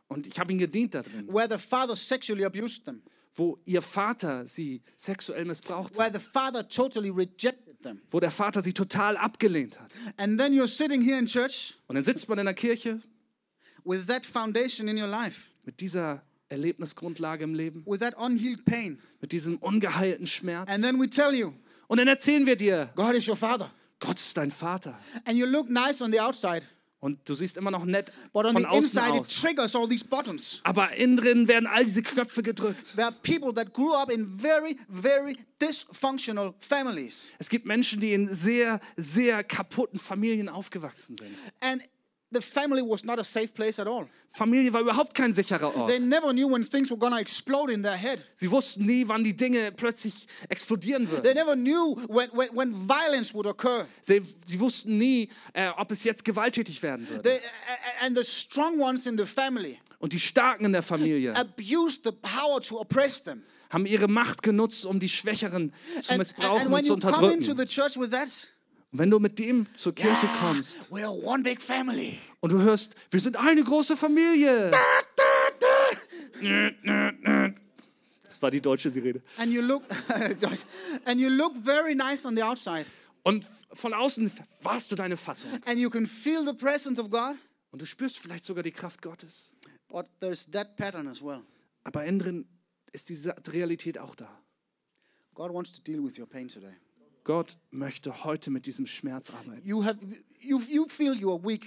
Und 0.08 0.26
ich 0.26 0.38
habe 0.40 0.50
ihnen 0.52 0.58
gedient 0.58 0.94
da 0.94 1.02
drin, 1.02 1.28
where 1.28 1.46
the 1.48 1.58
father 1.58 1.94
sexually 1.94 2.44
abused 2.44 2.84
them, 2.86 3.02
wo 3.34 3.58
ihr 3.66 3.82
Vater 3.82 4.46
sie 4.46 4.82
sexuell 4.96 5.44
missbraucht 5.44 5.96
where 5.98 6.10
the 6.10 6.18
father 6.18 6.66
totally 6.66 7.10
rejected 7.10 7.80
them. 7.82 8.00
wo 8.10 8.18
der 8.20 8.30
Vater 8.30 8.62
sie 8.62 8.72
total 8.72 9.16
abgelehnt 9.18 9.78
hat. 9.78 9.90
And 10.16 10.38
then 10.40 10.52
you're 10.54 10.66
sitting 10.66 11.02
here 11.02 11.18
in 11.18 11.26
church 11.26 11.74
Und 11.88 11.94
dann 11.96 12.04
sitzt 12.04 12.28
man 12.28 12.38
in 12.38 12.46
der 12.46 12.54
Kirche 12.54 13.00
with 13.84 14.06
that 14.06 14.24
foundation 14.24 14.88
in 14.88 14.96
your 14.98 15.06
life, 15.08 15.50
mit 15.64 15.78
dieser 15.80 16.22
Erlebnisgrundlage 16.50 17.44
im 17.44 17.54
Leben, 17.54 17.82
with 17.86 18.00
that 18.00 18.14
unhealed 18.18 18.64
pain. 18.64 18.98
mit 19.20 19.32
diesem 19.32 19.56
ungeheilten 19.58 20.26
Schmerz. 20.26 20.68
And 20.70 20.82
then 20.82 21.00
we 21.00 21.08
tell 21.08 21.32
you, 21.34 21.52
Und 21.88 21.98
dann 21.98 22.08
erzählen 22.08 22.44
wir 22.46 22.56
dir, 22.56 22.90
God 22.94 23.14
is 23.14 23.26
your 23.26 23.36
father. 23.36 23.70
Gott 23.98 24.18
ist 24.18 24.36
dein 24.36 24.50
Vater. 24.50 24.98
And 25.24 25.36
you 25.36 25.46
look 25.46 25.68
nice 25.68 26.00
on 26.02 26.10
the 26.12 26.20
outside, 26.20 26.62
Und 27.00 27.18
du 27.28 27.32
siehst 27.34 27.56
immer 27.56 27.70
noch 27.70 27.84
nett 27.84 28.12
But 28.32 28.44
on 28.46 28.52
von 28.52 28.62
the 28.62 28.68
außen 28.68 28.82
inside, 28.82 29.16
it 29.16 29.20
aus. 29.22 29.40
triggers 29.40 29.74
all 29.76 29.88
these 29.88 30.04
buttons. 30.04 30.60
Aber 30.64 30.92
innen 30.94 31.16
drin 31.16 31.48
werden 31.48 31.66
all 31.66 31.84
diese 31.84 32.02
Knöpfe 32.02 32.42
gedrückt. 32.42 32.94
There 32.96 33.06
are 33.06 33.14
people 33.22 33.54
that 33.54 33.72
grew 33.72 33.92
up 33.94 34.10
in 34.10 34.26
very, 34.36 34.76
very 34.88 35.36
dysfunctional 35.60 36.54
families. 36.58 37.30
Es 37.38 37.48
gibt 37.48 37.66
Menschen, 37.66 38.00
die 38.00 38.12
in 38.12 38.32
sehr, 38.34 38.80
sehr 38.96 39.44
kaputten 39.44 39.98
Familien 39.98 40.48
aufgewachsen 40.48 41.16
sind. 41.16 41.30
And 41.60 41.82
the 42.32 42.40
family 42.40 42.82
was 42.82 43.04
not 43.04 43.18
a 43.18 43.24
safe 43.24 43.52
place 43.52 43.78
at 43.80 43.86
all. 43.88 44.08
Familie 44.28 44.72
war 44.72 44.80
überhaupt 44.80 45.14
kein 45.14 45.32
sicherer 45.32 45.74
Ort. 45.76 45.88
They 45.90 45.98
never 45.98 46.32
knew 46.32 46.48
when 46.48 46.62
things 46.64 46.90
were 46.90 46.98
to 46.98 47.16
explode 47.16 47.72
in 47.72 47.82
their 47.82 47.96
head. 47.96 48.24
Sie 48.36 48.50
wussten 48.50 48.86
nie, 48.86 49.06
wann 49.08 49.24
die 49.24 49.34
Dinge 49.34 49.72
plötzlich 49.72 50.26
explodieren 50.48 51.06
They 51.06 51.16
würden. 51.16 51.34
never 51.34 51.56
knew 51.56 51.96
when, 52.08 52.30
when, 52.32 52.48
when 52.54 52.74
violence 52.88 53.34
would 53.34 53.46
occur. 53.46 53.86
Sie, 54.02 54.20
sie 54.46 54.60
wussten 54.60 54.98
nie, 54.98 55.28
äh, 55.52 55.68
ob 55.76 55.90
es 55.90 56.04
jetzt 56.04 56.24
gewalttätig 56.24 56.82
werden 56.82 57.08
würde. 57.08 57.22
They, 57.22 57.40
and 58.00 58.16
the 58.16 58.24
strong 58.24 58.78
ones 58.80 59.06
in 59.06 59.18
the 59.18 59.26
family 59.26 59.78
Und 59.98 60.12
die 60.12 60.20
Starken 60.20 60.64
in 60.64 60.72
der 60.72 60.82
Familie 60.82 61.34
abused 61.36 62.04
the 62.04 62.12
power 62.12 62.60
to 62.62 62.78
oppress 62.80 63.22
them. 63.22 63.42
haben 63.70 63.86
ihre 63.86 64.08
Macht 64.08 64.42
genutzt, 64.42 64.86
um 64.86 64.98
die 64.98 65.08
Schwächeren 65.08 65.72
zu 65.72 65.96
And, 65.96 66.10
and, 66.10 66.18
missbrauchen 66.18 66.56
and 66.58 66.66
und 66.66 66.72
when 66.72 66.84
zu 66.84 66.92
you 66.94 66.98
come 66.98 67.32
into 67.32 67.50
unterdrücken. 67.52 67.56
the 67.58 67.66
church 67.66 67.96
with 67.96 68.10
that, 68.10 68.28
Und 68.92 68.98
wenn 68.98 69.10
du 69.10 69.18
mit 69.20 69.38
dem 69.38 69.66
zur 69.76 69.94
Kirche 69.94 70.26
"Ah, 70.26 70.38
kommst 70.40 70.80
we're 70.90 71.08
one 71.24 71.42
big 71.42 71.60
family. 71.60 72.18
und 72.40 72.52
du 72.52 72.60
hörst, 72.60 72.94
wir 73.10 73.20
sind 73.20 73.36
eine 73.36 73.62
große 73.62 73.96
Familie. 73.96 74.70
Das 78.24 78.40
war 78.42 78.50
die 78.50 78.60
deutsche 78.60 78.90
Sirene. 78.90 79.22
And 79.36 79.52
you 79.52 79.60
look 79.60 79.84
and 81.04 81.20
you 81.20 81.28
look 81.28 81.56
very 81.56 81.94
nice 81.94 82.24
on 82.24 82.36
the 82.36 82.42
outside. 82.42 82.86
Und 83.22 83.46
von 83.72 83.92
außen 83.92 84.32
warst 84.62 84.90
du 84.92 84.96
deine 84.96 85.16
Fassung. 85.16 85.50
And 85.66 85.78
you 85.78 85.90
can 85.90 86.06
feel 86.06 86.44
the 86.44 86.54
presence 86.54 86.98
of 86.98 87.10
God, 87.10 87.36
Und 87.70 87.82
du 87.82 87.86
spürst 87.86 88.18
vielleicht 88.18 88.44
sogar 88.44 88.62
die 88.62 88.72
Kraft 88.72 89.02
Gottes. 89.02 89.52
but 89.88 90.06
there's 90.20 90.50
that 90.50 90.76
pattern 90.76 91.06
as 91.08 91.22
well. 91.22 91.42
Aber 91.84 92.04
innen 92.04 92.18
drin 92.18 92.48
ist 92.92 93.08
diese 93.08 93.34
Realität 93.48 93.98
auch 93.98 94.14
da. 94.14 94.28
God 95.34 95.52
wants 95.52 95.72
to 95.72 95.80
deal 95.82 96.02
with 96.02 96.18
your 96.18 96.26
pain 96.26 96.48
today. 96.48 96.74
Gott 97.30 97.56
möchte 97.70 98.24
heute 98.24 98.50
mit 98.50 98.66
diesem 98.66 98.86
Schmerz 98.86 99.30
arbeiten. 99.30 99.64
You 99.64 99.84
have 99.84 100.00
you 100.40 100.60
you 100.68 100.88
feel 100.88 101.14
you 101.14 101.32
are 101.32 101.40
weak. 101.40 101.64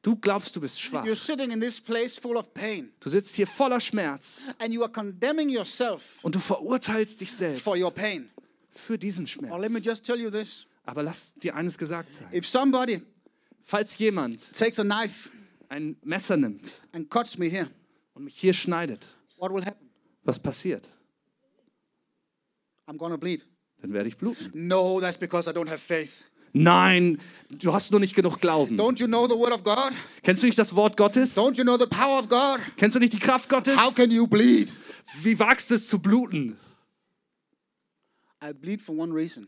Du 0.00 0.14
glaubst, 0.14 0.54
du 0.54 0.60
bist 0.60 0.80
schwach. 0.80 1.04
You're 1.04 1.16
sitting 1.16 1.50
in 1.50 1.60
this 1.60 1.80
place 1.80 2.16
full 2.16 2.36
of 2.36 2.54
pain 2.54 2.92
Du 3.00 3.08
sitzt 3.08 3.34
hier 3.34 3.48
voller 3.48 3.80
Schmerz 3.80 4.50
and 4.60 4.72
you 4.72 4.80
are 4.80 4.92
condemning 4.92 5.48
yourself 5.48 6.20
und 6.22 6.36
du 6.36 6.38
verurteilst 6.38 7.20
dich 7.20 7.32
selbst 7.32 7.64
for 7.64 7.76
your 7.76 7.90
pain. 7.90 8.30
für 8.68 8.96
diesen 8.96 9.26
Schmerz. 9.26 9.52
Aber 10.84 11.02
lass 11.02 11.34
dir 11.34 11.56
eines 11.56 11.76
gesagt 11.76 12.14
sein. 12.14 12.28
Falls 13.60 13.98
jemand 13.98 14.62
ein 15.68 15.96
Messer 16.04 16.36
nimmt 16.36 16.80
and 16.92 17.10
cuts 17.10 17.38
me 17.38 17.46
here, 17.46 17.68
und 18.14 18.22
mich 18.22 18.38
hier 18.38 18.52
schneidet, 18.52 19.04
was 20.22 20.38
passiert? 20.38 20.88
Dann 23.82 23.92
werde 23.92 24.08
ich 24.08 24.16
bluten. 24.16 24.50
No, 24.54 25.00
that's 25.00 25.18
because 25.18 25.50
I 25.50 25.52
don't 25.52 25.68
have 25.68 25.78
faith. 25.78 26.24
Nein, 26.54 27.18
du 27.50 27.72
hast 27.72 27.90
nur 27.92 28.00
nicht 28.00 28.14
genug 28.14 28.40
Glauben. 28.40 28.78
Don't 28.78 29.00
you 29.00 29.06
know 29.06 29.26
the 29.26 29.34
word 29.34 29.52
of 29.52 29.64
God? 29.64 29.92
Kennst 30.22 30.42
du 30.42 30.46
nicht 30.46 30.58
das 30.58 30.76
Wort 30.76 30.96
Gottes? 30.96 31.36
Don't 31.36 31.56
you 31.56 31.64
know 31.64 31.78
the 31.78 31.86
power 31.86 32.18
of 32.18 32.28
God? 32.28 32.60
Kennst 32.76 32.94
du 32.94 33.00
nicht 33.00 33.12
die 33.14 33.18
Kraft 33.18 33.48
Gottes? 33.48 33.76
How 33.76 33.94
can 33.94 34.10
you 34.10 34.26
bleed? 34.26 34.76
Wie 35.22 35.38
wagst 35.38 35.70
du 35.70 35.74
es 35.76 35.88
zu 35.88 35.98
bluten? 35.98 36.58
I 38.44 38.52
bleed 38.52 38.82
for 38.82 38.96
one 38.96 39.14
reason 39.14 39.46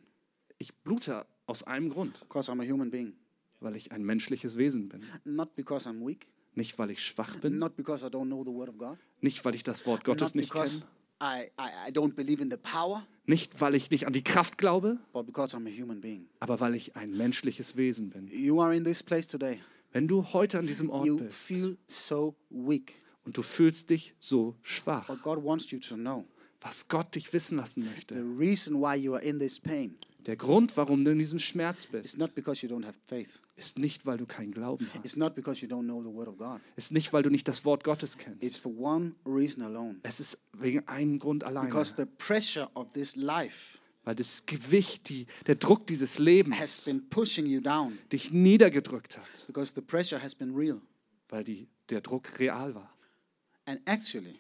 Ich 0.59 0.73
blute 0.83 1.26
aus 1.47 1.62
einem 1.64 1.91
Grund, 1.91 2.21
because 2.21 2.50
I'm 2.50 2.61
a 2.61 2.64
human 2.64 2.91
being. 2.91 3.12
weil 3.61 3.76
ich 3.76 3.93
ein 3.93 4.03
menschliches 4.03 4.57
Wesen 4.57 4.88
bin. 4.88 5.03
Not 5.25 5.55
because 5.57 5.88
I'm 5.88 6.07
weak, 6.07 6.26
Nicht, 6.55 6.79
weil 6.79 6.91
ich 6.91 7.05
schwach 7.05 7.37
bin, 7.37 7.59
not 7.59 7.76
because 7.76 8.05
I 8.07 8.09
don't 8.09 8.26
know 8.26 8.45
the 8.45 8.50
word 8.53 8.69
of 8.71 8.79
God, 8.79 8.97
nicht, 9.21 9.45
weil 9.45 9.55
ich 9.55 9.62
das 9.62 9.85
Wort 9.87 10.05
Gottes 10.05 10.35
not 10.35 10.37
nicht 10.37 10.53
kenne, 10.53 10.83
I, 11.21 11.50
I, 11.59 11.88
I 11.88 11.92
don't 11.92 12.14
believe 12.14 12.42
in 12.42 12.50
the 12.50 12.56
power, 12.56 13.06
nicht, 13.26 13.61
weil 13.61 13.75
ich 13.75 13.90
nicht 13.90 14.06
an 14.06 14.12
die 14.12 14.23
Kraft 14.23 14.59
glaube, 14.59 14.99
but 15.12 15.26
because 15.26 15.56
I'm 15.56 15.66
a 15.66 15.71
human 15.71 16.00
being. 16.00 16.28
aber 16.40 16.61
weil 16.61 16.75
ich 16.75 16.97
ein 16.97 17.16
menschliches 17.16 17.76
Wesen 17.76 18.11
bin. 18.11 18.26
You 18.28 18.61
are 18.61 18.75
in 18.75 18.85
this 18.85 19.02
place 19.02 19.26
today. 19.26 19.61
Wenn 19.92 20.09
du 20.09 20.25
heute 20.33 20.59
an 20.59 20.66
diesem 20.66 20.90
Ort 20.90 21.06
You 21.06 21.18
bist 21.18 21.47
feel 21.47 21.78
so 21.87 22.35
weak, 22.50 22.94
und 23.25 23.37
du 23.37 23.42
fühlst 23.42 23.90
dich 23.90 24.14
so 24.18 24.54
schwach, 24.62 25.06
but 25.06 25.23
God 25.23 25.42
wants 25.42 25.71
you 25.71 25.78
to 25.78 25.94
know 25.97 26.25
was 26.64 26.88
Gott 26.88 27.14
dich 27.14 27.33
wissen 27.33 27.59
lassen 27.59 27.83
the 27.85 27.88
möchte, 27.90 28.14
reason 28.38 28.80
why 28.80 28.97
you 28.97 29.14
are 29.14 29.23
in 29.23 29.38
this 29.38 29.61
pain 29.61 29.97
der 30.26 30.37
Grund, 30.37 30.75
warum 30.78 31.04
du 31.04 31.11
in 31.11 31.18
diesem 31.18 31.38
Schmerz 31.38 31.80
is 31.85 31.87
bist, 31.90 32.18
not 32.18 32.35
because 32.35 32.66
you 32.66 32.75
don't 32.75 32.87
have 32.87 32.97
faith. 33.06 33.38
ist 33.56 33.78
nicht, 33.78 34.06
weil 34.06 34.16
du 34.16 34.25
keinen 34.25 34.52
Glauben 34.52 34.87
It's 35.02 35.12
hast, 35.12 35.16
not 35.18 35.35
because 35.35 35.61
you 35.64 35.68
don't 35.71 35.85
know 35.85 36.00
the 36.02 36.09
word 36.09 36.28
of 36.28 36.38
God. 36.38 36.61
ist 36.76 36.92
nicht, 36.92 37.12
weil 37.12 37.23
du 37.23 37.28
nicht 37.30 37.47
das 37.47 37.64
Wort 37.66 37.85
Gottes 37.85 38.14
It's 38.14 38.25
kennst. 38.25 38.59
for 38.59 38.73
one 38.76 39.12
reason 39.26 39.62
alone. 39.62 39.97
Es 40.02 40.21
ist 40.21 40.38
wegen 40.54 40.88
einem 40.88 41.18
Grund 41.18 41.44
alleine, 41.44 41.68
Because 41.68 41.94
the 41.97 42.06
pressure 42.06 42.71
of 42.75 42.90
this 42.92 43.14
life 43.16 43.78
weil 44.06 44.14
das 44.14 44.44
Gewicht, 44.44 45.09
die, 45.09 45.26
der 45.47 45.54
Druck 45.54 45.87
dieses 45.87 46.12
has 46.14 46.18
Lebens 46.18 46.85
been 46.85 47.09
pushing 47.09 47.47
you 47.47 47.61
down. 47.61 47.99
dich 48.12 48.30
niedergedrückt 48.33 49.16
hat, 49.18 49.26
Because 49.47 49.73
the 49.75 49.80
pressure 49.83 50.23
has 50.23 50.35
been 50.35 50.54
real. 50.54 50.80
weil 51.28 51.44
die, 51.44 51.68
der 51.90 52.00
Druck 52.00 52.38
real 52.40 52.75
war. 52.75 52.90
And 53.66 53.80
actually, 53.87 54.37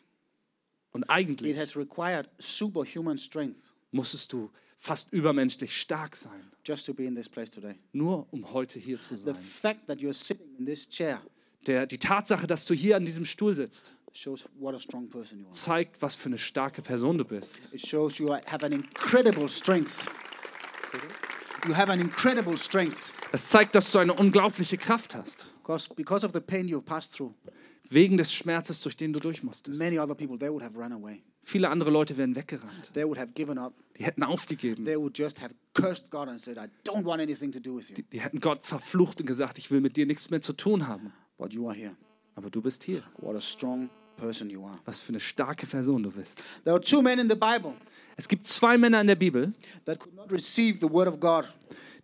Und 0.94 1.02
it 1.02 1.10
eigentlich 1.10 1.56
has 1.58 1.76
required 1.76 2.28
superhuman 2.38 3.18
strength 3.18 3.74
musstest 3.92 4.32
du 4.32 4.50
fast 4.76 5.12
übermenschlich 5.12 5.76
stark 5.76 6.14
sein, 6.16 6.50
just 6.64 6.86
to 6.86 6.94
be 6.94 7.04
in 7.04 7.14
this 7.14 7.28
place 7.28 7.50
today. 7.50 7.74
nur 7.92 8.26
um 8.32 8.52
heute 8.52 8.78
hier 8.78 8.98
zu 9.00 9.16
The 9.16 9.24
sein. 9.24 9.34
fact 9.34 9.86
that 9.88 9.98
you're 9.98 10.12
sitting 10.14 10.46
in 10.58 10.64
this 10.66 10.88
chair 10.88 11.20
Der, 11.66 11.86
die 11.86 11.98
Tatsache, 11.98 12.46
dass 12.46 12.64
du 12.66 12.74
hier 12.74 12.96
an 12.96 13.04
diesem 13.04 13.24
Stuhl 13.24 13.54
sitzt, 13.54 13.92
zeigt, 15.50 16.02
was 16.02 16.14
für 16.14 16.26
eine 16.28 16.38
starke 16.38 16.82
Person 16.82 17.18
du 17.18 17.24
bist. 17.24 17.72
It 17.72 17.84
shows 17.84 18.18
you 18.18 18.32
have 18.32 18.64
an 18.64 18.72
incredible 18.72 19.48
strength. 19.48 20.06
You 21.66 21.74
have 21.74 21.90
an 21.90 22.00
incredible 22.00 22.56
strength 22.58 23.12
Das 23.32 23.48
zeigt, 23.48 23.74
dass 23.74 23.90
du 23.90 23.98
eine 23.98 24.12
unglaubliche 24.12 24.76
Kraft 24.78 25.14
hast. 25.14 25.46
because 25.62 25.88
because 25.94 26.24
of 26.26 26.32
the 26.34 26.40
pain 26.40 26.68
you've 26.68 26.82
passed 26.84 27.14
through. 27.14 27.32
Wegen 27.90 28.16
des 28.16 28.32
Schmerzes, 28.32 28.82
durch 28.82 28.96
den 28.96 29.12
du 29.12 29.20
durch 29.20 29.42
musstest. 29.42 29.78
Many 29.78 29.98
other 29.98 30.14
people 30.14 30.38
they 30.38 30.50
would 30.50 30.62
have 30.62 30.78
run 30.78 30.92
away. 30.92 31.22
Viele 31.42 31.68
andere 31.68 31.90
Leute 31.90 32.16
wären 32.16 32.34
weggerannt. 32.34 32.92
They 32.94 33.04
would 33.04 33.18
have 33.18 33.32
given 33.34 33.58
up. 33.58 33.74
Die 33.98 34.04
hätten 34.04 34.22
aufgegeben. 34.22 34.84
They 34.84 34.96
would 34.96 35.16
just 35.16 35.40
have 35.40 35.54
cursed 35.74 36.10
God 36.10 36.28
and 36.28 36.40
said, 36.40 36.56
"I 36.56 36.68
don't 36.88 37.04
want 37.04 37.20
anything 37.20 37.52
to 37.52 37.60
do 37.60 37.76
with 37.76 37.90
you." 37.90 37.96
Die 38.12 38.20
hätten 38.20 38.40
Gott 38.40 38.62
verflucht 38.62 39.20
und 39.20 39.26
gesagt, 39.26 39.58
ich 39.58 39.70
will 39.70 39.80
mit 39.80 39.96
dir 39.96 40.06
nichts 40.06 40.30
mehr 40.30 40.40
zu 40.40 40.54
tun 40.54 40.86
haben. 40.88 41.12
But 41.36 41.52
you 41.52 41.68
are 41.68 41.76
here. 41.76 41.96
Aber 42.34 42.50
du 42.50 42.62
bist 42.62 42.82
hier. 42.84 43.02
What 43.18 43.36
a 43.36 43.40
strong 43.40 43.90
person 44.16 44.48
you 44.48 44.64
are. 44.64 44.78
Was 44.86 45.00
für 45.00 45.10
eine 45.10 45.20
starke 45.20 45.66
Person 45.66 46.02
du 46.02 46.10
bist. 46.10 46.40
There 46.64 46.74
are 46.74 46.80
two 46.80 47.02
men 47.02 47.18
in 47.18 47.28
the 47.28 47.36
Bible 47.36 47.74
Es 48.16 48.28
gibt 48.28 48.46
zwei 48.46 48.78
Männer 48.78 49.00
in 49.00 49.08
der 49.08 49.16
Bibel, 49.16 49.52
that 49.84 49.98
could 49.98 50.14
not 50.14 50.30
receive 50.30 50.78
the 50.80 50.90
word 50.90 51.08
of 51.08 51.20
God 51.20 51.46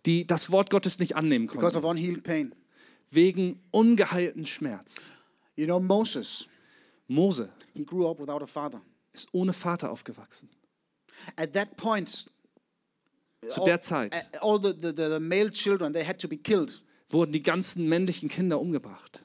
die 0.05 0.25
das 0.25 0.51
Wort 0.51 0.69
Gottes 0.69 0.99
nicht 0.99 1.15
annehmen 1.15 1.47
because 1.47 1.73
konnten. 1.73 1.77
of 1.77 1.91
unhealed 1.91 2.23
pain. 2.23 2.53
Wegen 3.11 3.59
ungeheilten 3.71 4.45
Schmerz. 4.45 5.09
You 5.55 5.65
know 5.65 5.79
Moses, 5.79 6.47
Mose 7.07 7.49
he 7.73 7.83
grew 7.85 8.09
up 8.09 8.19
without 8.19 8.41
a 8.41 8.47
father. 8.47 8.81
ist 9.13 9.33
ohne 9.33 9.53
Vater 9.53 9.91
aufgewachsen. 9.91 10.49
At 11.35 11.53
that 11.53 11.75
point, 11.77 12.29
Zu 13.45 13.61
all, 13.61 13.65
der 13.65 13.81
Zeit 13.81 14.15
all 14.41 14.59
the, 14.61 14.73
the, 14.73 14.93
the, 14.95 15.09
the 15.09 15.19
male 15.19 15.51
children, 15.51 15.93
they 15.93 16.05
had 16.05 16.19
to 16.19 16.27
be 16.27 16.37
killed. 16.37 16.83
wurden 17.09 17.31
die 17.31 17.43
ganzen 17.43 17.87
männlichen 17.87 18.29
Kinder 18.29 18.59
umgebracht. 18.59 19.21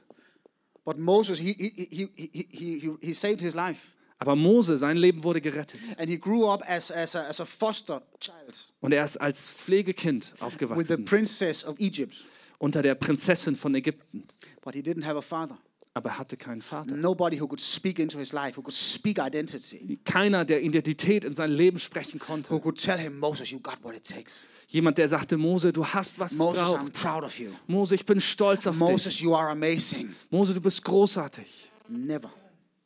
But 0.85 0.99
Moses, 0.99 1.39
he, 1.39 1.53
he, 1.53 2.09
he, 2.13 2.47
he, 2.49 2.97
he, 3.01 3.13
saved 3.13 3.41
his 3.41 3.55
life. 3.55 3.93
Aber 4.19 4.37
Mose, 4.37 4.79
sein 4.79 4.97
Leben 4.97 5.25
wurde 5.25 5.41
gerettet. 5.41 5.81
And 5.99 6.09
he 6.09 6.17
grew 6.17 6.47
up 6.47 6.63
as, 6.69 6.91
as, 6.91 7.15
a, 7.15 7.27
as 7.29 7.41
a 7.41 7.45
foster 7.45 8.03
child 8.21 8.73
Und 8.81 8.93
er 8.93 9.05
ist 9.05 9.17
als 9.21 9.51
Pflegekind 9.51 10.33
with 10.33 10.39
the 10.39 10.45
aufgewachsen. 10.45 11.05
princess 11.05 11.65
of 11.65 11.79
Egypt. 11.79 12.25
Unter 12.59 12.83
der 12.83 12.95
Prinzessin 12.95 13.57
von 13.57 13.75
Ägypten. 13.75 14.27
But 14.63 14.75
he 14.75 14.81
didn't 14.81 15.05
have 15.05 15.19
a 15.19 15.23
father. 15.23 15.59
Aber 15.97 16.11
er 16.11 16.19
hatte 16.19 16.37
keinen 16.37 16.61
Vater. 16.61 16.95
Nobody 16.95 17.41
who 17.41 17.47
could 17.47 17.59
speak 17.59 17.99
into 17.99 18.19
his 18.19 18.35
life, 18.35 18.59
who 18.59 18.63
could 18.63 18.75
speak 18.75 19.19
identity, 19.19 19.99
Keiner, 20.05 20.45
der 20.45 20.63
Identität 20.63 21.25
in 21.25 21.35
sein 21.35 21.51
Leben 21.51 21.79
sprechen 21.79 22.21
who 22.21 22.27
konnte. 22.27 22.61
could 22.61 22.79
tell 22.79 22.99
him, 22.99 23.19
Moses, 23.19 23.51
you 23.51 23.59
got 23.61 23.83
what 23.83 23.97
it 23.97 24.05
takes. 24.05 24.47
Jemand, 24.69 24.99
der 24.99 25.09
sagte, 25.09 25.39
Mose, 25.39 25.73
du 25.73 25.87
hast, 25.87 26.19
was 26.19 26.33
es 26.33 26.39
Moses, 26.39 26.61
I'm 26.69 26.81
braucht. 26.81 26.93
proud 26.93 27.25
of 27.25 27.39
you. 27.39 27.51
Mose, 27.67 27.95
ich 27.95 28.05
bin 28.05 28.21
stolz 28.21 28.67
auf 28.67 28.75
dich. 28.75 28.81
Moses, 28.81 29.21
you 29.21 29.35
are 29.35 29.49
amazing. 29.49 30.15
Mose, 30.29 30.53
du 30.53 30.61
bist 30.61 30.85
großartig. 30.85 31.73
Never. 31.89 32.31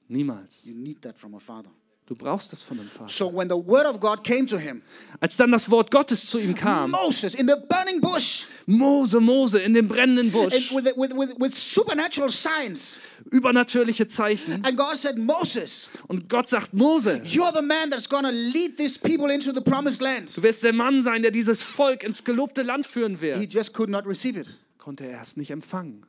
Niemals. 0.06 0.66
You 0.66 0.76
need 0.76 1.02
that 1.02 1.18
from 1.18 1.34
a 1.34 1.40
father. 1.40 1.70
Du 2.10 2.16
brauchst 2.16 2.52
es 2.52 2.60
von 2.60 2.76
dem 2.76 2.88
Vater. 2.88 3.06
So 3.08 3.32
when 3.32 3.48
the 3.48 3.54
word 3.54 3.86
of 3.86 4.00
God 4.00 4.24
came 4.24 4.44
to 4.46 4.58
him, 4.58 4.82
Als 5.20 5.36
dann 5.36 5.52
das 5.52 5.70
Wort 5.70 5.92
Gottes 5.92 6.26
zu 6.26 6.40
ihm 6.40 6.56
kam, 6.56 6.90
Moses 6.90 7.34
in 7.36 7.46
the 7.46 7.54
burning 7.68 8.00
bush, 8.00 8.46
Mose, 8.66 9.20
Mose 9.20 9.60
in 9.60 9.74
dem 9.74 9.86
brennenden 9.86 10.32
Busch, 10.32 10.72
with, 10.72 10.86
with, 10.96 11.12
with, 11.14 11.36
with 11.38 11.54
supernatural 11.56 12.28
signs, 12.28 12.98
übernatürliche 13.30 14.08
Zeichen. 14.08 14.54
and 14.66 14.76
God 14.76 14.96
said, 14.96 15.18
Moses, 15.18 15.88
Und 16.08 16.28
Gott 16.28 16.48
sagt, 16.48 16.74
Mose, 16.74 17.20
you're 17.22 17.52
the 17.54 17.62
man 17.62 17.90
that's 17.90 18.08
to 18.08 18.32
lead 18.32 18.76
these 18.76 18.98
people 18.98 19.32
into 19.32 19.52
the 19.52 19.60
promised 19.60 20.00
land. 20.02 20.36
du 20.36 20.42
wirst 20.42 20.64
der 20.64 20.72
Mann 20.72 21.04
sein, 21.04 21.22
der 21.22 21.30
dieses 21.30 21.62
Volk 21.62 22.02
ins 22.02 22.24
gelobte 22.24 22.62
Land 22.62 22.86
führen 22.86 23.14
He 23.14 23.20
wird. 23.20 23.52
just 23.52 23.72
could 23.72 23.88
not 23.88 24.04
receive 24.04 24.36
it. 24.36 24.48
Konnte 24.78 25.04
er 25.06 25.20
es 25.20 25.36
nicht 25.36 25.52
empfangen. 25.52 26.04
And 26.06 26.08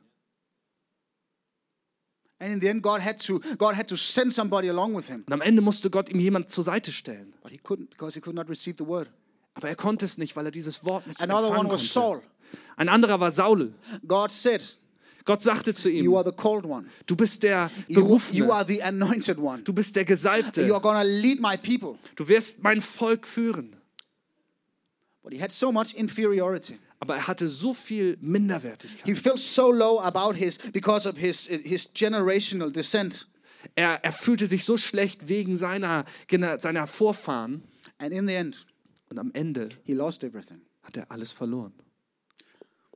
send 1.04 1.80
somebody 1.80 2.20
along 2.20 2.20
with 2.22 2.28
him, 2.28 2.31
Und 5.26 5.32
am 5.32 5.40
Ende 5.40 5.60
musste 5.60 5.90
Gott 5.90 6.08
ihm 6.08 6.20
jemand 6.20 6.50
zur 6.50 6.64
Seite 6.64 6.92
stellen. 6.92 7.32
but 7.42 7.52
he 7.52 7.58
couldn't 7.58 7.90
because 7.90 8.14
he 8.14 8.20
could 8.20 8.34
not 8.36 8.48
receive 8.48 8.76
the 8.78 8.86
word. 8.86 9.08
Aber 9.54 9.68
er 9.68 9.76
konnte 9.76 10.04
es 10.06 10.18
nicht, 10.18 10.34
weil 10.34 10.46
er 10.46 10.50
dieses 10.50 10.84
Wort 10.84 11.06
nicht 11.06 11.20
Another 11.20 11.48
empfangen 11.48 11.66
one 11.66 11.74
was 11.74 11.92
konnte. 11.92 11.92
Saul. 11.92 12.22
Ein 12.76 12.88
anderer 12.88 13.20
war 13.20 13.30
Saul. 13.30 13.72
God 14.06 14.30
said, 14.30 14.62
Gott 15.24 15.40
sagte 15.42 15.72
zu 15.74 15.88
"You 15.90 16.04
ihm, 16.10 16.14
are 16.16 16.24
the 16.24 16.32
called 16.34 16.64
one. 16.64 16.86
du 17.06 17.14
bist 17.16 17.42
der 17.42 17.70
You, 17.86 18.00
you 18.00 18.02
Berufene, 18.06 18.52
are 18.52 18.64
the 18.66 18.82
anointed 18.82 19.38
one. 19.38 19.62
du 19.62 19.72
bist 19.72 19.94
der 19.94 20.02
You 20.02 20.06
are 20.06 20.14
Gesalbte, 20.14 20.66
going 20.68 20.96
to 20.96 21.02
lead 21.04 21.40
my 21.40 21.56
people." 21.56 21.98
du 22.16 22.26
wirst 22.28 22.62
mein 22.62 22.80
Volk 22.80 23.26
führen. 23.26 23.76
But 25.22 25.32
he 25.32 25.40
had 25.40 25.52
so 25.52 25.70
much 25.70 25.94
inferiority. 25.94 26.78
Aber 27.02 27.16
er 27.16 27.26
hatte 27.26 27.48
so 27.48 27.74
viel 27.74 28.16
Minderwertigkeit. 28.20 29.04
He 29.04 29.16
felt 29.16 29.40
so 29.40 29.72
low 29.72 29.98
about 29.98 30.34
his 30.36 30.58
because 30.72 31.08
of 31.08 31.16
his 31.16 31.48
his 31.48 31.90
generational 31.92 32.70
descent. 32.70 33.26
Er, 33.74 34.04
er 34.04 34.12
fühlte 34.12 34.46
sich 34.46 34.64
so 34.64 34.76
schlecht 34.76 35.28
wegen 35.28 35.56
seiner, 35.56 36.04
seiner 36.58 36.86
Vorfahren. 36.86 37.64
And 37.98 38.12
in 38.12 38.28
the 38.28 38.34
end, 38.34 38.66
Und 39.10 39.18
am 39.18 39.32
Ende 39.34 39.68
he 39.82 39.94
lost 39.94 40.22
everything. 40.22 40.60
hat 40.84 40.96
er 40.96 41.10
alles 41.10 41.32
verloren. 41.32 41.72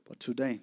But 0.05 0.21
today, 0.21 0.61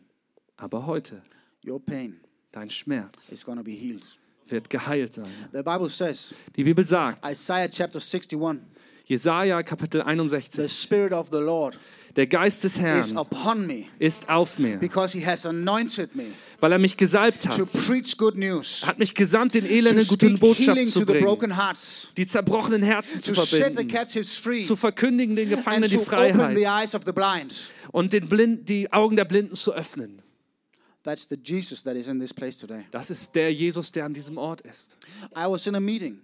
Aber 0.56 0.86
heute, 0.86 1.20
your 1.66 1.84
pain 1.84 2.20
dein 2.50 2.70
Schmerz 2.70 3.28
is 3.30 3.44
to 3.58 3.62
be 3.62 3.72
healed. 3.72 4.06
wird 4.46 4.70
geheilt 4.70 5.12
sein. 5.12 5.28
The 5.52 5.62
Bible 5.62 5.90
says, 5.90 6.34
Die 6.56 6.64
Bibel 6.64 6.86
sagt, 6.86 7.22
Isaiah 7.26 7.68
chapter 7.68 8.00
61, 8.00 8.60
Jesaja 9.06 9.62
Kapitel 9.62 10.02
the 10.02 10.08
61, 10.08 10.66
Spirit 10.72 11.12
of 11.12 11.28
the 11.30 11.40
Lord 11.40 11.78
der 12.16 12.26
Geist 12.26 12.64
des 12.64 12.74
is 12.74 12.80
Herrn 12.80 13.16
upon 13.16 13.66
me 13.66 13.84
ist 13.98 14.28
auf 14.28 14.58
mir, 14.58 14.76
because 14.78 15.16
he 15.16 15.24
has 15.24 15.44
anointed 15.46 16.14
me 16.14 16.24
weil 16.60 16.72
er 16.72 16.78
mich 16.78 16.96
gesalbt 16.96 17.42
to 17.42 17.50
hat. 17.50 17.72
preach 17.72 18.16
good 18.16 18.36
news, 18.36 18.86
hat 18.86 18.98
mich 18.98 19.14
gesandt, 19.14 19.54
den 19.54 19.64
to 19.64 19.70
Elenden 19.70 20.06
gute 20.06 20.30
Botschaft 20.34 20.86
zu 20.88 21.04
to 21.04 21.06
bringen, 21.06 21.56
hearts, 21.56 22.10
die 22.16 22.26
zerbrochenen 22.26 22.82
Herzen 22.82 23.20
zu 23.20 23.34
to 23.34 23.44
verbinden, 23.44 23.90
free, 24.24 24.64
zu 24.64 24.76
verkündigen 24.76 25.36
den 25.36 25.48
Gefangenen 25.48 25.90
to 25.90 25.98
die 25.98 26.04
Freiheit 26.04 27.14
blind. 27.14 27.70
und 27.92 28.12
den 28.12 28.28
Blind, 28.28 28.68
die 28.68 28.92
Augen 28.92 29.16
der 29.16 29.24
Blinden 29.24 29.54
zu 29.54 29.74
öffnen. 29.74 30.22
That's 31.04 31.28
the 31.28 31.36
Jesus 31.36 31.82
that 31.82 31.96
is 31.96 32.06
in 32.08 32.18
this 32.18 32.32
place 32.32 32.56
today. 32.56 32.86
Das 32.90 33.10
ist 33.10 33.34
der 33.34 33.52
Jesus, 33.52 33.92
der 33.92 34.06
an 34.06 34.14
diesem 34.14 34.38
Ort 34.38 34.62
ist. 34.62 34.96
I 35.36 35.44
was 35.46 35.66
in 35.66 35.74
a 35.74 35.80
meeting. 35.80 36.20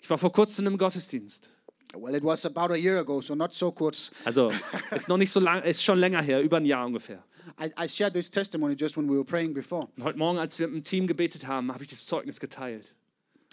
Ich 0.00 0.08
war 0.08 0.18
vor 0.18 0.32
kurzem 0.32 0.66
im 0.68 0.78
Gottesdienst. 0.78 1.50
Well, 1.94 2.14
it 2.14 2.22
was 2.22 2.46
about 2.46 2.70
a 2.72 2.76
year 2.76 2.98
ago, 2.98 3.20
so 3.20 3.34
not 3.34 3.52
so 3.52 3.72
kurz. 3.72 4.12
Also 4.24 4.52
ist 4.94 5.08
noch 5.08 5.16
nicht 5.16 5.30
so 5.32 5.40
lang, 5.40 5.62
ist 5.64 5.82
schon 5.82 5.98
länger 5.98 6.22
her, 6.22 6.40
über 6.40 6.58
ein 6.58 6.64
Jahr 6.64 6.86
ungefähr. 6.86 7.24
I, 7.60 7.70
I 7.84 7.88
shared 7.88 8.12
this 8.12 8.30
testimony 8.30 8.74
just 8.78 8.96
when 8.96 9.08
we 9.08 9.14
were 9.14 9.24
praying 9.24 9.52
before. 9.52 9.88
Und 9.96 10.04
heute 10.04 10.18
Morgen, 10.18 10.38
als 10.38 10.58
wir 10.58 10.68
im 10.68 10.84
Team 10.84 11.06
gebetet 11.06 11.46
haben, 11.46 11.72
habe 11.72 11.82
ich 11.82 11.90
das 11.90 12.06
Zeugnis 12.06 12.38
geteilt. 12.38 12.94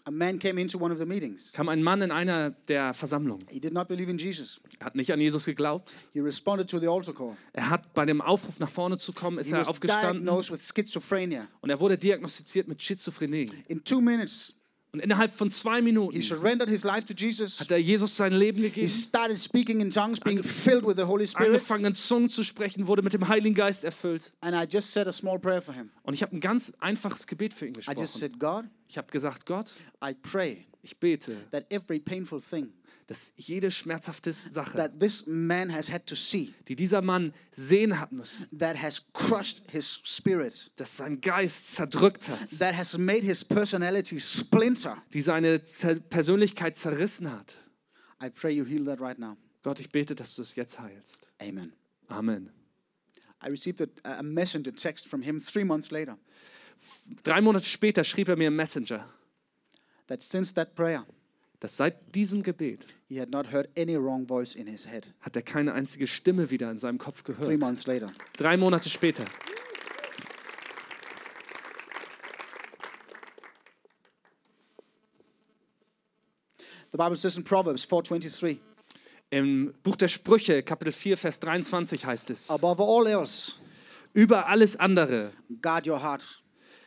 A 0.06 0.12
man 0.12 0.40
came 0.40 0.62
into 0.62 0.80
one 0.80 0.94
of 0.94 1.00
the 1.00 1.06
meetings. 1.06 1.52
Kam 1.52 1.68
ein 1.68 1.84
Mann 1.84 2.02
in 2.02 2.12
einer 2.12 2.52
der 2.52 2.94
Versammlungen. 2.94 3.46
He 3.50 3.60
did 3.60 3.74
not 3.74 3.90
believe 3.90 4.10
in 4.10 4.18
Jesus. 4.18 4.62
Er 4.80 4.86
hat 4.86 4.96
nicht 4.96 5.12
an 5.12 5.20
Jesus 5.20 5.44
geglaubt. 5.44 5.92
He 6.14 6.22
responded 6.22 6.70
to 6.70 6.80
the 6.80 6.88
altar 6.88 7.14
call. 7.14 7.36
Er 7.52 7.70
hat 7.70 7.94
bei 7.94 8.06
dem 8.06 8.22
Aufruf 8.22 8.60
nach 8.60 8.72
vorne 8.72 8.98
zu 8.98 9.12
kommen, 9.12 9.38
ist 9.40 9.48
He 9.48 9.54
er 9.54 9.62
was 9.62 9.68
aufgestanden 9.68 10.24
diagnosed 10.24 10.52
with 10.52 10.62
schizophrenia. 10.66 11.48
und 11.60 11.70
er 11.72 11.80
wurde 11.82 11.98
diagnostiziert 11.98 12.70
mit 12.70 12.82
Schizophrenie. 12.82 13.48
In 13.68 13.84
two 13.84 14.00
minutes, 14.00 14.56
Und 14.94 15.02
innerhalb 15.02 15.32
von 15.32 15.50
zwei 15.50 15.82
Minuten 15.82 16.18
hat 16.22 17.72
er 17.72 17.78
Jesus 17.78 18.16
sein 18.16 18.34
Leben 18.34 18.62
He 18.64 18.70
gegeben, 18.70 18.88
started 18.88 19.38
speaking 19.38 19.82
in 19.82 19.90
tongues, 19.90 20.20
being 20.20 20.42
filled 20.42 20.86
with 20.88 20.96
the 20.96 21.04
Holy 21.04 21.28
Spirit. 21.28 21.48
angefangen 21.50 21.86
in 21.86 21.94
Zungen 21.94 22.30
zu 22.30 22.44
sprechen, 22.44 22.88
wurde 22.88 23.02
mit 23.02 23.14
dem 23.14 23.28
Heiligen 23.28 23.54
Geist 23.54 23.84
erfüllt. 23.84 24.32
And 24.42 24.56
I 24.56 24.66
just 24.70 24.92
said 24.94 25.08
a 25.08 25.12
small 25.12 25.38
prayer 25.40 25.62
for 25.62 25.74
him. 25.74 25.92
Und 26.04 26.14
ich 26.14 26.22
habe 26.24 26.36
ein 26.36 26.40
ganz 26.40 26.74
einfaches 26.80 27.28
Gebet 27.28 27.54
für 27.54 27.66
ihn 27.68 27.74
I 27.74 27.78
just 27.78 27.86
gesprochen. 27.98 28.20
said, 28.20 28.40
God, 28.40 28.66
Ich 28.88 28.98
habe 28.98 29.12
gesagt, 29.12 29.46
Gott, 29.46 29.70
I 30.04 30.14
pray 30.14 30.62
ich 30.82 30.98
bete, 30.98 31.36
that 31.52 31.66
every 31.70 32.00
painful 32.00 32.42
thing 32.42 32.72
dass 33.08 33.34
jede 33.38 33.72
schmerzhafte 33.72 34.34
Sache, 34.34 34.78
that 34.78 35.00
this 35.00 35.26
man 35.26 35.74
has 35.74 35.92
had 35.92 36.06
to 36.06 36.16
see, 36.16 36.54
die 36.68 36.76
dieser 36.76 37.02
Mann 37.02 37.34
sehen 37.52 38.00
hat 38.00 38.12
müssen, 38.12 38.48
that 38.58 38.82
has 38.82 39.06
crushed 39.14 39.64
his 39.72 40.00
spirit, 40.04 40.72
dass 40.76 40.98
sein 40.98 41.22
Geist 41.22 41.74
zerdrückt 41.76 42.30
hat, 42.30 42.60
that 42.60 42.76
has 42.76 42.98
made 42.98 43.22
his 43.22 43.44
personality 43.44 44.20
splinter, 44.20 45.02
die 45.14 45.22
seine 45.22 45.60
Persönlichkeit 46.10 46.76
zerrissen 46.76 47.32
hat. 47.32 47.58
I 48.22 48.30
pray 48.30 48.52
you 48.52 48.66
heal 48.66 48.86
that 48.86 49.00
right 49.00 49.18
now. 49.18 49.38
Gott, 49.64 49.80
ich 49.80 49.90
bete, 49.90 50.16
dass 50.16 50.36
du 50.36 50.42
es 50.42 50.56
jetzt 50.56 50.80
heilst. 50.80 51.28
Amen. 51.40 51.74
Amen. 52.08 52.52
I 53.44 53.50
received 53.50 53.82
a, 53.82 53.88
a 54.04 54.24
messenger 54.24 54.74
text 54.74 55.08
from 55.08 55.22
him 55.22 55.40
three 55.40 55.64
months 55.64 55.92
later 55.92 56.18
Drei 57.24 57.42
Monate 57.42 57.66
später 57.66 58.04
schrieb 58.04 58.28
er 58.30 58.36
mir 58.36 58.48
im 58.48 58.56
Messenger, 58.56 59.08
that 60.08 60.22
since 60.22 60.54
that 60.54 60.76
prayer, 60.76 61.06
dass 61.60 61.78
seit 61.78 62.14
diesem 62.16 62.44
Gebet 62.44 62.86
he 63.08 63.20
had 63.20 63.30
not 63.30 63.52
heard 63.52 63.68
any 63.78 63.96
wrong 63.98 64.28
voice 64.28 64.56
in 64.56 64.68
his 64.68 64.88
head. 64.88 65.08
hat 65.22 65.36
er 65.36 65.42
keine 65.42 65.74
einzige 65.74 66.08
Stimme 66.08 66.52
wieder 66.52 66.70
in 66.70 66.78
seinem 66.78 66.98
Kopf 66.98 67.24
Three 67.24 67.34
gehört. 67.34 67.60
months 67.60 67.88
later. 67.88 68.08
Drei 68.38 68.58
Monate 68.58 68.90
später. 68.90 69.26
The 76.92 76.98
Bible 76.98 77.18
says 77.18 77.38
in 77.38 77.44
Proverbs 77.44 77.86
4:23, 77.86 78.60
Im 79.30 79.74
Buch 79.84 79.98
der 79.98 80.08
Sprüche, 80.08 80.64
Kapitel 80.64 80.94
4, 80.94 81.18
Vers 81.18 81.40
23 81.42 82.06
heißt 82.06 82.30
es, 82.30 82.50
above 82.50 82.82
all 82.82 83.08
else, 83.08 83.54
über 84.14 84.48
alles 84.48 84.78
andere 84.78 85.32
guard 85.62 85.86
your 85.86 86.02
heart, 86.02 86.24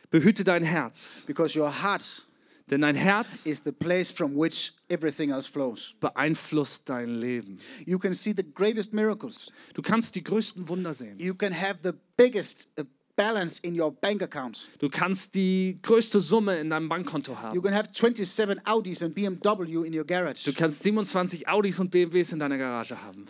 behüte 0.09 0.43
dein 0.43 0.63
Herz, 0.63 1.23
because 1.27 1.57
your 1.57 1.83
heart 1.83 2.25
denn 2.71 2.81
dein 2.81 2.95
Herz 2.95 3.45
is 3.45 3.63
the 3.63 3.71
place 3.71 4.09
from 4.11 4.35
which 4.35 4.73
everything 4.89 5.29
else 5.29 5.47
flows. 5.47 5.93
beeinflusst 5.99 6.87
dein 6.89 7.09
Leben. 7.15 7.59
You 7.85 7.99
can 7.99 8.13
see 8.13 8.33
the 8.35 8.43
greatest 8.43 8.93
miracles. 8.93 9.51
Du 9.73 9.81
kannst 9.81 10.15
die 10.15 10.23
größten 10.23 10.67
Wunder 10.69 10.93
sehen. 10.93 11.19
You 11.19 11.35
can 11.35 11.53
have 11.53 11.79
the 11.83 11.91
biggest 12.17 12.69
uh, 12.79 12.83
balance 13.17 13.59
in 13.61 13.79
your 13.79 13.91
bank 13.91 14.23
account. 14.23 14.67
Du 14.79 14.89
kannst 14.89 15.35
die 15.35 15.77
größte 15.81 16.21
Summe 16.21 16.57
in 16.59 16.69
deinem 16.69 16.87
Bankkonto 16.89 17.33
You 17.33 17.37
haben. 17.37 17.61
can 17.61 17.73
have 17.73 17.89
27 17.93 18.65
Audis 18.65 19.03
and 19.03 19.13
BMW 19.13 19.85
in 19.85 19.93
your 19.93 20.05
garage. 20.05 20.45
Du 20.45 20.53
kannst 20.53 20.81
27 20.81 21.47
Audis 21.49 21.79
und 21.79 21.91
BMWs 21.91 22.31
in 22.31 22.39
deiner 22.39 22.57
Garage 22.57 22.95
haben. 22.95 23.25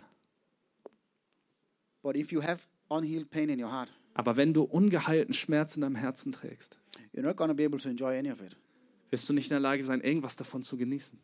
But 2.02 2.16
if 2.16 2.32
you 2.32 2.42
have 2.42 2.64
unhealed 2.88 3.30
pain 3.30 3.48
in 3.48 3.60
your 3.62 3.70
heart, 3.70 3.90
Aber 4.14 4.36
wenn 4.36 4.52
du 4.52 4.62
ungeheilten 4.62 5.32
Schmerz 5.34 5.74
in 5.76 5.82
deinem 5.82 5.96
Herzen 5.96 6.32
trägst, 6.32 6.78
you're 7.14 7.22
not 7.22 7.36
going 7.36 7.48
to 7.48 7.54
be 7.54 7.64
able 7.64 7.78
to 7.78 7.88
enjoy 7.88 8.16
any 8.18 8.30
of 8.30 8.40
it. 8.40 8.54
Wirst 9.12 9.28
du 9.28 9.34
nicht 9.34 9.46
in 9.46 9.50
der 9.50 9.60
Lage 9.60 9.84
sein, 9.84 10.00
irgendwas 10.00 10.34
davon 10.36 10.62
zu 10.64 10.76
genießen. 10.76 11.20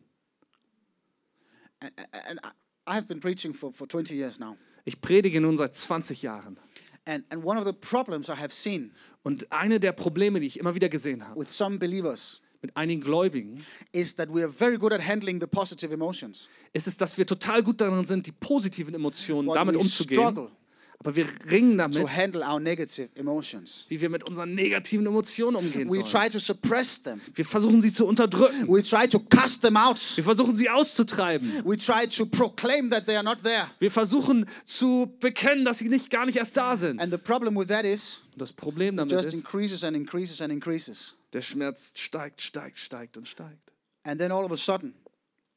And, 1.81 2.39
I- 2.43 2.49
I've 2.87 3.07
been 3.07 3.19
preaching 3.19 3.53
for, 3.53 3.73
for 3.73 3.87
20 3.87 4.15
years 4.15 4.39
now. 4.39 4.55
Ich 4.85 5.01
predige 5.01 5.39
nun 5.41 5.57
seit 5.57 5.75
20 5.75 6.21
Jahren. 6.21 6.57
And, 7.05 7.23
and 7.31 7.43
one 7.43 7.57
of 7.59 7.65
the 7.65 7.73
problems 7.73 8.29
I 8.29 8.33
have 8.35 8.53
seen 8.53 8.91
Und 9.23 9.51
eine 9.51 9.79
der 9.79 9.91
Probleme, 9.91 10.39
die 10.39 10.47
ich 10.47 10.59
immer 10.59 10.75
wieder 10.75 10.89
gesehen 10.89 11.27
habe 11.27 11.39
with 11.39 11.49
some 11.49 11.77
believers 11.77 12.41
mit 12.61 12.75
einigen 12.75 13.01
Gläubigen, 13.01 13.65
is 13.93 14.15
that 14.17 14.29
we 14.33 14.43
are 14.43 14.51
very 14.51 14.77
good 14.77 14.91
at 14.91 15.01
handling 15.05 15.39
the 15.39 15.47
positive 15.47 15.93
emotions. 15.93 16.47
ist 16.73 16.87
es, 16.87 16.97
dass 16.97 17.17
wir 17.17 17.25
total 17.25 17.63
gut 17.63 17.79
darin 17.81 18.05
sind, 18.05 18.25
die 18.27 18.31
positiven 18.33 18.93
Emotionen 18.93 19.47
But 19.47 19.55
damit 19.55 19.75
we 19.75 19.79
umzugehen. 19.79 20.19
struggle 20.21 20.51
Aber 21.01 21.15
wir 21.15 21.27
ringen 21.49 21.77
damit, 21.77 21.97
to 21.97 22.09
handle 22.09 22.41
our 22.45 22.59
negative 22.59 23.07
emotions. 23.15 23.85
wie 23.87 24.01
wir 24.01 24.09
mit 24.09 24.27
unseren 24.27 24.53
negativen 24.53 25.05
Emotionen 25.05 25.55
umgehen 25.55 25.89
We 25.89 25.95
sollen. 26.03 26.05
try 26.05 26.29
to 26.29 26.39
suppress 26.39 27.01
them. 27.01 27.21
Wir 27.35 27.45
versuchen 27.45 27.79
sie 27.81 27.89
zu 27.93 28.05
unterdrücken. 28.05 28.67
We 28.67 28.83
try 28.83 29.07
to 29.07 29.17
cast 29.19 29.61
them 29.61 29.77
out. 29.77 29.97
Wir 30.17 30.25
versuchen 30.25 30.53
sie 30.57 30.69
auszutreiben. 30.69 31.63
We 31.63 31.77
try 31.77 32.05
to 32.05 32.25
proclaim 32.25 32.89
that 32.89 33.05
they 33.05 33.15
are 33.15 33.23
not 33.23 33.43
there. 33.43 33.67
Wir 33.79 33.89
versuchen 33.91 34.45
zu 34.65 35.15
bekennen, 35.21 35.63
dass 35.63 35.79
sie 35.79 35.87
nicht 35.87 36.09
gar 36.09 36.25
nicht 36.25 36.35
erst 36.35 36.57
da 36.57 36.75
sind. 36.75 36.99
And 36.99 37.11
the 37.13 37.17
problem 37.17 37.55
with 37.57 37.67
that 37.69 37.85
is 37.85 38.23
Und 38.33 38.41
das 38.41 38.51
Problem 38.51 38.97
damit 38.97 39.13
just 39.13 39.27
ist, 39.27 39.33
increases 39.35 39.85
and 39.85 39.95
increases 39.95 40.41
and 40.41 40.51
increases. 40.51 41.15
der 41.31 41.39
Schmerz 41.41 41.91
steigt, 41.95 42.41
steigt, 42.41 42.77
steigt 42.77 43.15
und 43.17 43.25
steigt. 43.25 43.71
And 44.03 44.19
then 44.19 44.33
all 44.33 44.43
of 44.43 44.51
a 44.51 44.57
sudden, 44.57 44.93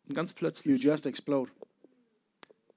Und 0.06 0.14
ganz 0.14 0.30
you 0.30 0.36
plötzlich 0.36 0.80
just 0.80 1.04
explode. 1.04 1.50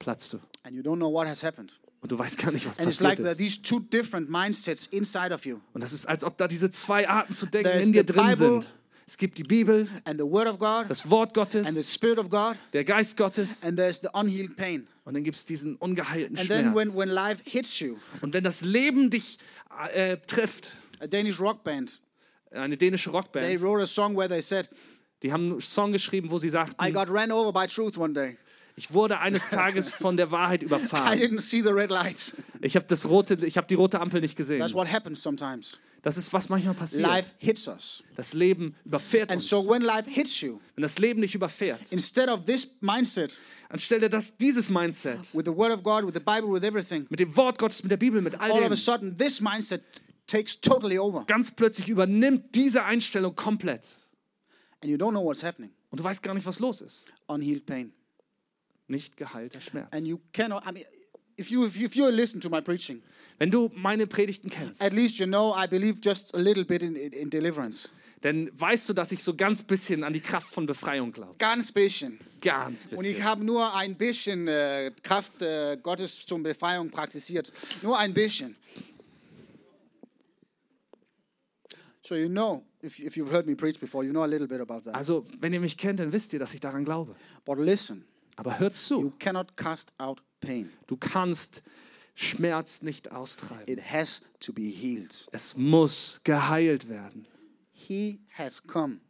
platzt 0.00 0.32
du. 0.32 0.38
And 0.64 0.74
you 0.74 0.82
don't 0.82 0.96
know 0.96 1.12
what 1.12 1.28
has 1.28 1.44
happened. 1.44 1.78
Und 2.00 2.12
du 2.12 2.18
weißt 2.18 2.38
gar 2.38 2.52
nicht, 2.52 2.66
was 2.66 2.78
And 2.78 2.88
it's 2.88 2.98
passiert 2.98 3.08
like 3.08 3.16
there 3.16 3.28
are 3.28 3.32
ist. 3.32 3.38
these 3.38 3.62
two 3.62 3.80
different 3.80 4.28
mindsets 4.30 4.86
inside 4.86 5.32
of 5.34 5.44
you. 5.44 5.58
Und 5.72 5.82
das 5.82 5.92
ist, 5.92 6.06
als 6.06 6.22
ob 6.24 6.36
da 6.38 6.46
diese 6.46 6.70
zwei 6.70 7.08
Arten 7.08 7.32
zu 7.32 7.46
denken 7.46 7.70
There's 7.70 7.86
in 7.86 7.92
dir 7.92 8.04
the 8.06 8.12
drin 8.12 8.26
Bible. 8.26 8.36
sind. 8.62 8.68
Es 9.08 9.16
gibt 9.18 9.38
die 9.38 9.44
Bibel, 9.44 9.88
And 10.04 10.18
the 10.20 10.26
Word 10.26 10.48
of 10.48 10.58
God, 10.58 10.86
das 10.90 11.08
Wort 11.08 11.36
and 11.38 11.52
the 11.52 11.60
Gottes, 11.62 11.94
Spirit 11.94 12.18
of 12.18 12.28
God, 12.28 12.56
der 12.72 12.82
Geist 12.84 13.16
Gottes 13.16 13.62
and 13.64 13.76
there's 13.78 14.00
the 14.00 14.08
unhealed 14.12 14.56
pain. 14.56 14.88
und 15.04 15.14
dann 15.14 15.22
gibt 15.22 15.36
es 15.36 15.44
diesen 15.44 15.76
ungeheilten 15.76 16.36
And 16.36 16.48
then 16.48 16.74
when, 16.74 16.90
Schmerz. 16.90 16.96
when 16.96 17.08
life 17.10 17.40
hits 17.44 17.78
you, 17.78 17.96
Und 18.20 18.34
wenn 18.34 18.42
das 18.42 18.62
Leben 18.62 19.08
dich 19.10 19.38
äh, 19.92 20.16
trifft, 20.26 20.72
a 20.98 21.06
Danish 21.06 21.38
rock 21.40 21.62
band, 21.62 22.00
eine 22.50 22.76
dänische 22.76 23.10
they 23.10 23.16
Rockband, 23.16 23.62
wrote 23.62 23.82
a 23.82 23.86
song 23.86 24.16
where 24.16 24.28
they 24.28 24.42
said, 24.42 24.68
die 25.22 25.32
haben 25.32 25.52
einen 25.52 25.60
Song 25.60 25.92
geschrieben, 25.92 26.30
wo 26.30 26.38
sie 26.38 26.48
I 26.48 26.50
sagten, 26.50 26.92
got 26.92 27.08
ran 27.08 27.30
over 27.30 27.52
by 27.52 27.66
truth 27.68 27.96
one 27.96 28.12
day. 28.12 28.36
Ich 28.76 28.92
wurde 28.92 29.18
eines 29.18 29.48
Tages 29.48 29.92
von 29.92 30.16
der 30.16 30.30
Wahrheit 30.30 30.62
I 30.62 30.66
überfahren. 30.66 31.18
didn't 31.18 31.40
see 31.40 31.62
the 31.62 31.70
red 31.70 31.90
lights. 31.90 32.36
Ich 32.60 32.76
habe 32.76 32.86
das 32.86 33.06
rote, 33.08 33.44
ich 33.46 33.56
habe 33.56 33.66
die 33.66 33.74
rote 33.74 34.00
Ampel 34.00 34.20
nicht 34.20 34.36
gesehen. 34.36 34.60
That's 34.60 34.74
what 34.74 34.90
happens 34.90 35.22
sometimes. 35.22 35.78
Das 36.02 36.16
ist, 36.16 36.32
was 36.32 36.48
manchmal 36.48 36.74
passiert. 36.74 37.02
life 37.08 37.30
hits 37.38 37.66
us. 37.66 38.04
Das 38.14 38.32
Leben 38.32 38.76
überfährt 38.84 39.32
And 39.32 39.40
uns. 39.40 39.48
so 39.50 39.66
when 39.68 39.82
life 39.82 40.08
hits 40.08 40.40
you, 40.40 40.60
Wenn 40.76 40.82
das 40.82 40.98
Leben 40.98 41.20
dich 41.20 41.34
überfährt, 41.34 41.80
instead 41.90 42.28
of 42.28 42.44
this 42.44 42.70
mindset 42.80 43.36
anstelle 43.68 44.08
dass 44.08 44.36
dieses 44.36 44.70
Mindset 44.70 45.18
with 45.34 45.44
the 45.46 45.50
Word 45.56 45.72
of 45.72 45.82
God, 45.82 46.04
with 46.06 46.14
the 46.14 46.20
Bible, 46.20 46.52
with 46.52 46.62
everything, 46.62 47.06
mit 47.08 47.18
dem 47.18 47.34
Wort 47.36 47.58
Gottes, 47.58 47.82
mit 47.82 47.90
der 47.90 47.96
Bibel, 47.96 48.20
mit 48.22 48.34
all 48.38 48.52
all 48.52 48.58
of 48.60 48.66
a 48.66 48.68
dem, 48.68 48.76
sudden 48.76 49.16
this 49.16 49.40
mindset 49.40 49.82
takes 50.28 50.60
totally 50.60 50.96
over. 50.98 51.24
ganz 51.26 51.50
plötzlich 51.50 51.88
übernimmt 51.88 52.54
diese 52.54 52.84
Einstellung 52.84 53.34
komplett. 53.34 53.96
And 54.82 54.90
you 54.92 54.96
don't 54.96 55.10
know 55.10 55.24
what's 55.24 55.42
happening. 55.42 55.70
Und 55.90 55.98
du 55.98 56.04
weißt 56.04 56.22
gar 56.22 56.34
nicht, 56.34 56.46
was 56.46 56.60
los 56.60 56.82
ist. 56.82 57.12
Unhealed 57.26 57.66
pain. 57.66 57.92
Nicht 58.88 59.16
geheilter 59.16 59.60
Schmerz. 59.60 59.88
And 59.92 60.06
you 60.06 60.20
cannot, 60.32 60.64
I 60.64 60.72
mean, 60.72 60.84
if 61.38 61.50
you, 61.50 61.66
if 61.66 61.96
you, 61.96 62.08
listen 62.08 62.40
to 62.40 62.48
my 62.48 62.60
preaching, 62.60 63.02
Wenn 63.38 63.50
du 63.50 63.70
meine 63.74 64.06
Predigten 64.06 64.50
kennst, 64.50 64.80
at 64.80 64.92
least 64.92 65.18
you 65.18 65.26
know 65.26 65.54
I 65.56 65.66
believe 65.66 66.00
just 66.02 66.34
a 66.34 66.38
little 66.38 66.64
bit 66.64 66.82
in, 66.82 66.96
in, 66.96 67.30
deliverance. 67.30 67.88
dann 68.22 68.50
weißt 68.58 68.88
du, 68.88 68.92
dass 68.92 69.12
ich 69.12 69.22
so 69.22 69.34
ganz 69.34 69.62
bisschen 69.62 70.04
an 70.04 70.12
die 70.12 70.20
Kraft 70.20 70.48
von 70.48 70.66
Befreiung 70.66 71.12
glaube. 71.12 71.34
Ganz 71.38 71.72
bisschen. 71.72 72.18
Ganz 72.40 72.86
Und 72.86 73.04
ich 73.04 73.16
bisschen. 73.16 73.24
habe 73.24 73.44
nur 73.44 73.74
ein 73.74 73.96
bisschen 73.96 74.48
äh, 74.48 74.92
Kraft 75.02 75.42
äh, 75.42 75.76
Gottes 75.82 76.24
zum 76.24 76.42
Befreiung 76.42 76.90
praktiziert. 76.90 77.52
Nur 77.82 77.98
ein 77.98 78.14
bisschen. 78.14 78.56
So 82.02 82.14
you 82.14 82.28
know, 82.28 82.64
if, 82.84 83.00
if 83.00 83.16
you've 83.16 83.32
heard 83.32 83.46
me 83.46 83.56
preach 83.56 83.80
before, 83.80 84.04
you 84.04 84.12
know 84.12 84.22
a 84.22 84.26
little 84.26 84.46
bit 84.46 84.60
about 84.60 84.82
that. 84.84 84.94
Also, 84.94 85.24
wenn 85.40 85.52
ihr 85.52 85.58
mich 85.58 85.76
kennt, 85.76 85.98
dann 85.98 86.12
wisst 86.12 86.32
ihr, 86.32 86.38
dass 86.38 86.54
ich 86.54 86.60
daran 86.60 86.84
glaube. 86.84 87.16
But 87.44 87.58
listen, 87.58 88.04
Aber 88.36 88.58
hört 88.58 88.74
you 88.74 88.78
zu, 88.78 89.12
cannot 89.18 89.56
cast 89.56 89.92
out 89.98 90.22
pain. 90.40 90.70
du 90.86 90.96
kannst 90.96 91.62
Schmerz 92.14 92.82
nicht 92.82 93.12
austreiben. 93.12 93.66
It 93.66 93.80
has 93.90 94.24
to 94.40 94.52
be 94.52 94.62
healed. 94.62 95.26
Es 95.32 95.56
muss 95.56 96.20
geheilt 96.24 96.88
werden. 96.88 97.26
He 97.72 98.20
has 98.36 98.66
come 98.66 99.00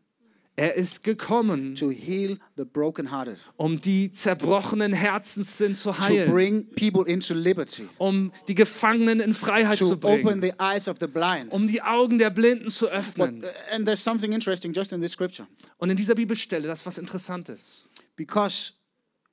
Er 0.59 0.75
ist 0.75 1.05
gekommen, 1.05 1.75
to 1.75 1.91
heal 1.91 2.39
the 2.57 2.65
brokenhearted, 2.65 3.37
um 3.59 3.79
die 3.79 4.11
zerbrochenen 4.11 4.95
Herzenssinn 4.95 5.75
zu 5.75 5.93
to 5.93 5.99
heilen, 5.99 6.33
bring 6.33 6.67
people 6.75 7.05
into 7.07 7.35
liberty, 7.35 7.87
um 7.99 8.33
die 8.49 8.55
Gefangenen 8.55 9.21
in 9.21 9.35
Freiheit 9.35 9.79
to 9.79 9.85
zu 9.85 9.95
open 9.97 10.23
bringen, 10.23 10.41
the 10.41 10.55
eyes 10.59 10.89
of 10.89 10.97
the 10.99 11.07
blind. 11.07 11.53
um 11.53 11.69
die 11.69 11.83
Augen 11.83 12.17
der 12.17 12.31
Blinden 12.31 12.69
zu 12.69 12.89
öffnen. 12.89 13.45
uh, 13.45 13.75
and 13.75 13.85
there's 13.85 14.03
something 14.03 14.33
interesting 14.33 14.73
just 14.73 14.95
in 14.95 15.03
this 15.03 15.12
scripture. 15.12 15.47
Und 15.77 15.91
in 15.91 15.97
dieser 15.99 16.15
Bibelstelle, 16.15 16.67
das 16.67 16.81
ist 16.81 16.87
was 16.87 16.97
Interessantes. 16.97 17.91
Because 18.17 18.73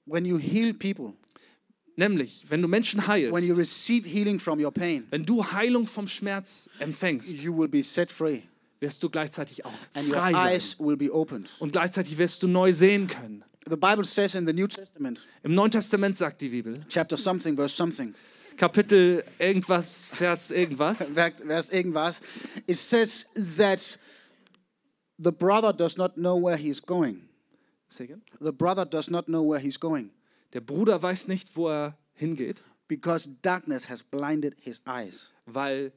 when 0.06 0.26
you 0.26 0.38
heal 0.38 0.74
people, 0.74 1.14
Nämlich, 1.96 2.46
wenn 2.50 2.62
du 2.62 2.68
Menschen 2.68 3.00
when 3.06 3.22
you 3.28 3.32
heilst, 3.32 3.58
receive 3.58 4.10
healing 4.10 4.40
from 4.40 4.60
your 4.60 4.72
pain, 4.72 5.06
wenn 5.12 5.26
du 5.26 5.44
Heilung 5.44 5.86
vom 5.86 6.08
Schmerz 6.08 6.70
empfängst, 6.80 7.42
you 7.42 7.56
will 7.56 7.68
be 7.68 7.84
set 7.84 8.12
free 8.12 8.42
wirst 8.84 9.02
du 9.02 9.10
gleichzeitig 9.10 9.64
auch 9.66 9.74
and 9.94 10.08
your 10.08 10.16
frei 10.16 10.32
sein. 10.34 10.48
eyes 10.48 10.80
will 10.80 10.98
be 10.98 11.12
opened. 11.12 11.50
Und 11.60 11.72
gleichzeitig 11.72 12.18
wirst 12.18 12.44
du 12.44 12.48
neu 12.48 12.74
sehen 12.74 13.08
können. 13.08 13.44
The 13.70 13.78
Bible 13.78 14.04
says 14.04 14.36
in 14.36 14.46
the 14.46 14.54
New 14.54 14.68
Testament, 14.68 15.26
Im 15.44 15.56
Neuen 15.56 15.72
Testament 15.72 16.18
sagt 16.18 16.42
die 16.42 16.50
Bibel, 16.50 16.84
chapter 16.90 17.18
something, 17.18 17.56
verse 17.56 17.74
something, 17.74 18.14
Kapitel 18.58 19.24
irgendwas, 19.40 20.08
Vers 20.08 20.52
irgendwas, 20.52 21.10
Vers 21.14 21.70
irgendwas, 21.70 22.22
it 22.68 22.76
says 22.76 23.26
that 23.58 23.98
the 25.18 25.32
brother 25.32 25.72
does 25.72 25.96
not 25.96 26.16
know 26.16 26.36
where 26.36 26.58
he's 26.58 26.82
going. 26.82 27.22
The 27.98 28.52
brother 28.52 28.86
does 28.86 29.10
not 29.10 29.26
know 29.26 29.42
where 29.48 29.60
he's 29.62 29.80
going 29.80 30.10
Der 30.54 30.62
Bruder 30.62 31.02
weiß 31.02 31.28
nicht, 31.28 31.56
wo 31.56 31.70
er 31.70 31.98
hingeht, 32.14 32.64
because 32.88 33.30
darkness 33.42 33.90
has 33.90 34.04
blinded 34.04 34.56
his 34.60 34.82
eyes. 34.88 35.32
weil 35.46 35.92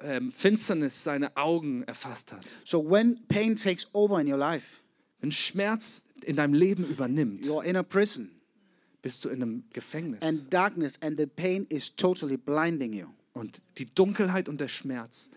ähm, 0.00 0.30
Finsternis 0.30 1.02
seine 1.04 1.36
Augen 1.36 1.82
erfasst 1.84 2.32
hat. 2.32 2.44
So 2.64 2.78
when 2.88 3.20
pain 3.28 3.56
takes 3.56 3.86
over 3.92 4.20
in 4.20 4.28
your 4.30 4.38
life, 4.38 4.78
Wenn 5.20 5.30
Schmerz 5.32 6.04
in 6.24 6.36
deinem 6.36 6.54
Leben 6.54 6.84
übernimmt, 6.84 7.44
you're 7.44 7.64
in 7.64 7.76
a 7.76 7.82
prison 7.82 8.30
bist 9.02 9.24
du 9.24 9.28
in 9.30 9.42
einem 9.42 9.64
Gefängnis. 9.72 10.22
and 10.22 10.52
darkness 10.52 11.00
and 11.02 11.18
the 11.18 11.26
pain 11.26 11.66
is 11.68 11.94
totally 11.94 12.36
blinding 12.36 12.92
you. 12.92 13.06
Und 13.34 13.60
die 13.78 13.86
Dunkelheit 13.86 14.48
und 14.48 14.60
der 14.60 14.68
Schmerz 14.68 15.30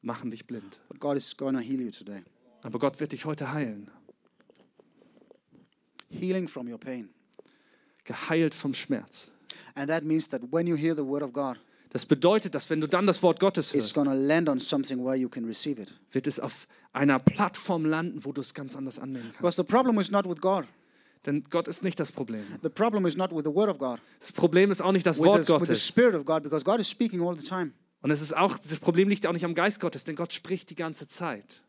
machen 0.00 0.30
dich 0.32 0.46
blind. 0.46 0.80
But 0.88 0.98
God 0.98 1.16
is 1.16 1.36
going 1.36 1.54
to 1.54 1.60
heal 1.60 1.80
you 1.80 1.90
today. 1.92 2.22
Aber 2.62 2.78
Gott 2.78 2.98
wird 2.98 3.12
dich 3.12 3.24
heute 3.24 3.52
heilen. 3.52 3.90
Healing 6.12 6.48
from 6.48 6.68
your 6.70 6.78
pain. 6.78 7.08
Geheilt 8.04 8.54
vom 8.54 8.74
Schmerz. 8.74 9.30
And 9.74 9.88
that 9.88 10.02
means 10.04 10.28
that 10.30 10.42
when 10.50 10.66
you 10.66 10.76
hear 10.76 10.94
the 10.96 11.04
word 11.04 11.22
of 11.22 11.32
God, 11.32 11.58
Das 11.90 12.06
bedeutet, 12.06 12.54
dass 12.54 12.70
wenn 12.70 12.80
du 12.80 12.86
dann 12.88 13.06
das 13.06 13.22
Wort 13.22 13.38
Gottes 13.38 13.74
hörst, 13.74 13.92
going 13.94 14.08
to 14.08 14.14
land 14.14 14.48
on 14.48 14.58
something 14.58 15.04
where 15.04 15.14
you 15.14 15.28
can 15.28 15.44
receive 15.44 15.80
it. 15.80 16.00
wird 16.10 16.26
es 16.26 16.40
auf 16.40 16.66
einer 16.92 17.18
Plattform 17.18 17.84
landen, 17.84 18.24
wo 18.24 18.32
du 18.32 18.40
es 18.40 18.54
ganz 18.54 18.74
anders 18.76 18.98
annehmen 18.98 19.26
Because 19.32 19.56
kannst. 19.56 19.58
the 19.58 19.64
problem 19.64 19.98
is 19.98 20.10
not 20.10 20.26
with 20.28 20.40
God. 20.40 20.64
Denn 21.26 21.44
Gott 21.50 21.68
ist 21.68 21.82
nicht 21.84 22.00
das 22.00 22.10
Problem. 22.10 22.44
The 22.62 22.68
problem 22.68 23.06
is 23.06 23.16
not 23.16 23.30
with 23.30 23.44
the 23.44 23.54
word 23.54 23.68
of 23.70 23.78
God. 23.78 24.00
Das 24.20 24.32
Problem 24.32 24.70
ist 24.70 24.80
auch 24.82 24.90
nicht 24.92 25.06
das 25.06 25.18
Wort 25.18 25.44
the, 25.44 25.52
with 25.52 25.60
the 25.60 25.66
Gottes. 25.66 25.86
spirit 25.86 26.14
of 26.14 26.24
God, 26.24 26.42
because 26.42 26.64
God 26.64 26.80
is 26.80 26.88
speaking 26.90 27.20
all 27.20 27.36
the 27.36 27.46
time. 27.46 27.72
Und 28.00 28.10
es 28.10 28.20
ist 28.20 28.34
auch, 28.36 28.58
das 28.58 28.80
Problem 28.80 29.08
liegt 29.08 29.26
auch 29.26 29.32
nicht 29.32 29.44
am 29.44 29.54
Geist 29.54 29.78
Gottes, 29.80 30.02
denn 30.04 30.16
Gott 30.16 30.32
spricht 30.32 30.70
die 30.70 30.74
ganze 30.74 31.06
Zeit. 31.06 31.62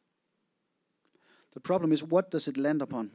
The 1.54 1.60
problem 1.60 1.92
is 1.92 2.10
what 2.10 2.34
does 2.34 2.48
it 2.48 2.58
land 2.58 2.82
upon? 2.82 3.12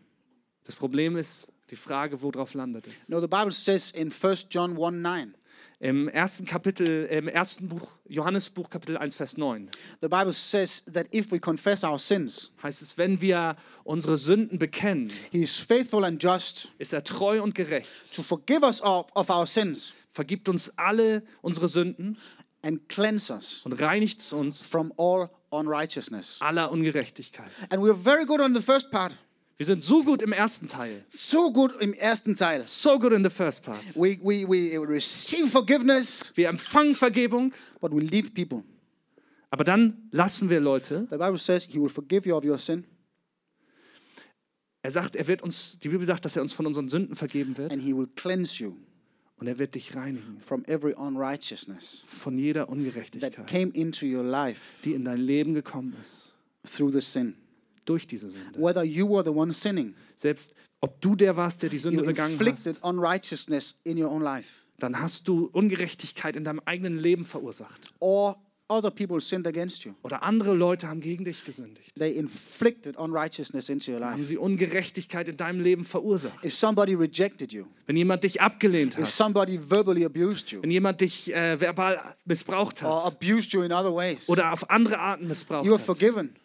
Das 0.68 0.76
Problem 0.76 1.16
ist 1.16 1.50
die 1.70 1.76
Frage, 1.76 2.20
worauf 2.20 2.52
landet 2.52 2.88
es. 2.88 3.08
No, 3.08 3.22
the 3.22 3.26
Bible 3.26 3.52
says 3.52 3.90
in 3.90 4.12
1 4.12 4.48
John 4.50 4.72
1 4.76 5.02
9, 5.02 5.34
Im 5.80 6.08
ersten 6.08 6.44
Kapitel, 6.44 7.06
im 7.06 7.26
ersten 7.26 7.68
Buch, 7.68 7.88
Johannesbuch, 8.06 8.68
Kapitel 8.68 8.98
1, 8.98 9.16
Vers 9.16 9.38
9, 9.38 9.70
the 10.02 10.08
Bible 10.08 10.34
says 10.34 10.84
that 10.92 11.06
if 11.14 11.32
we 11.32 11.40
confess 11.40 11.84
our 11.84 11.98
sins, 11.98 12.52
heißt 12.62 12.82
es, 12.82 12.98
wenn 12.98 13.18
wir 13.22 13.56
unsere 13.82 14.18
Sünden 14.18 14.58
bekennen, 14.58 15.10
He 15.30 15.42
is 15.42 15.56
faithful 15.56 16.04
and 16.04 16.22
just 16.22 16.70
ist 16.76 16.92
er 16.92 17.02
treu 17.02 17.42
und 17.42 17.54
gerecht, 17.54 18.14
to 18.14 18.22
forgive 18.22 18.62
us 18.62 18.82
of, 18.82 19.06
of 19.14 19.30
our 19.30 19.46
sins 19.46 19.94
vergibt 20.10 20.50
uns 20.50 20.76
alle 20.76 21.22
unsere 21.40 21.68
Sünden 21.68 22.18
and 22.60 22.86
cleanse 22.90 23.32
us 23.32 23.62
und 23.64 23.72
reinigt 23.80 24.20
uns 24.34 24.66
from 24.66 24.92
all 24.98 25.30
unrighteousness. 25.48 26.36
aller 26.40 26.70
Ungerechtigkeit. 26.70 27.50
And 27.70 27.82
we're 27.82 27.94
very 27.94 28.26
good 28.26 28.42
on 28.42 28.54
the 28.54 28.60
first 28.60 28.90
part. 28.90 29.14
Wir 29.58 29.66
sind 29.66 29.82
so 29.82 30.04
gut 30.04 30.22
im 30.22 30.32
ersten 30.32 30.68
Teil, 30.68 31.04
So 31.08 31.52
good 31.52 31.72
im 31.80 31.92
ersten 31.92 32.36
Teil. 32.36 32.64
so 32.64 32.96
good 32.98 33.12
in 33.12 33.24
the 33.24 33.30
first 33.30 33.64
part. 33.64 33.82
We, 33.96 34.16
we, 34.22 34.46
we 34.48 34.78
receive 34.78 35.48
forgiveness, 35.48 36.32
Wir 36.36 36.48
empfangen 36.48 36.94
Vergebung, 36.94 37.52
but 37.80 37.92
we 37.92 38.00
leave 38.00 38.30
people. 38.30 38.62
aber 39.50 39.64
dann 39.64 40.08
lassen 40.12 40.48
wir 40.48 40.60
Leute. 40.60 41.08
The 41.10 41.16
Bible 41.18 41.38
says 41.38 41.64
He 41.64 41.80
will 41.80 41.88
forgive 41.88 42.26
you 42.28 42.36
of 42.36 42.44
your 42.44 42.58
sin 42.58 42.84
Er 44.82 44.92
sagt, 44.92 45.16
er 45.16 45.26
wird 45.26 45.42
uns, 45.42 45.80
die 45.80 45.88
Bibel 45.88 46.06
sagt, 46.06 46.24
dass 46.24 46.36
er 46.36 46.42
uns 46.42 46.54
von 46.54 46.64
unseren 46.64 46.88
Sünden 46.88 47.16
vergeben 47.16 47.58
wird 47.58 47.72
and 47.72 47.82
He 47.82 47.94
will 47.96 48.06
cleanse 48.14 48.62
you 48.62 48.76
und 49.40 49.48
er 49.48 49.58
wird 49.58 49.74
dich 49.74 49.96
reinigen 49.96 50.38
from 50.40 50.64
every 50.66 50.92
unrighteousness 50.94 52.02
von 52.06 52.38
jeder 52.38 52.66
that 52.66 52.68
Ungerechtigkeit, 52.70 53.46
came 53.48 53.72
into 53.74 54.06
your 54.06 54.22
life 54.22 54.60
die 54.84 54.94
in 54.94 55.04
dein 55.04 55.18
Leben 55.18 55.54
gekommen 55.54 55.96
ist 56.00 56.34
through 56.64 56.92
the 56.92 57.00
sin. 57.00 57.34
Durch 57.88 58.06
diese 58.06 58.30
Sünde. 58.30 58.46
Whether 58.58 58.82
you 58.84 59.08
were 59.08 59.24
the 59.24 59.30
one 59.30 59.52
sinning, 59.52 59.94
Selbst 60.16 60.54
ob 60.80 61.00
du 61.00 61.14
der 61.16 61.36
warst, 61.36 61.62
der 61.62 61.70
die 61.70 61.76
you 61.76 61.82
Sünde 61.82 62.02
begangen 62.02 62.32
hast, 62.32 62.40
inflicted 62.40 62.82
unrighteousness 62.82 63.78
in 63.84 64.02
your 64.02 64.10
own 64.10 64.22
life, 64.22 64.66
dann 64.78 65.00
hast 65.00 65.26
du 65.28 65.48
Ungerechtigkeit 65.52 66.36
in 66.36 66.44
deinem 66.44 66.60
eigenen 66.64 66.98
Leben 66.98 67.24
verursacht. 67.24 67.92
or 68.00 68.36
other 68.70 68.90
people 68.90 69.18
sinned 69.18 69.46
against 69.46 69.84
you. 69.84 69.92
Oder 70.02 70.22
andere 70.22 70.52
Leute 70.54 70.88
haben 70.88 71.00
gegen 71.00 71.24
dich 71.24 71.42
gesündigt. 71.44 71.94
They 71.96 72.12
inflicted 72.16 72.98
unrighteousness 72.98 73.70
into 73.70 73.92
your 73.92 74.00
Haben 74.00 74.18
life. 74.18 74.24
sie 74.26 74.36
Ungerechtigkeit 74.36 75.26
in 75.28 75.38
deinem 75.38 75.60
Leben 75.62 75.84
verursacht. 75.84 76.44
If 76.44 76.54
somebody 76.54 76.94
rejected 76.94 77.50
you, 77.52 77.64
Wenn 77.86 77.96
jemand 77.96 78.24
dich 78.24 78.40
abgelehnt 78.42 78.92
if 78.94 79.00
hat, 79.04 79.08
somebody 79.08 79.58
verbally 79.58 80.04
abused 80.04 80.50
you, 80.52 80.60
wenn 80.62 80.70
jemand 80.70 81.00
dich 81.00 81.32
äh, 81.34 81.58
verbal 81.58 82.14
missbraucht 82.26 82.82
or 82.84 83.04
hat 83.06 83.12
abused 83.14 83.52
you 83.54 83.62
in 83.62 83.72
other 83.72 83.94
ways, 83.94 84.28
oder 84.28 84.52
auf 84.52 84.68
andere 84.70 84.98
Arten 84.98 85.26
missbraucht 85.28 85.64
you 85.64 85.72
are 85.72 85.78
hat, 85.80 85.86
forgiven. 85.86 86.36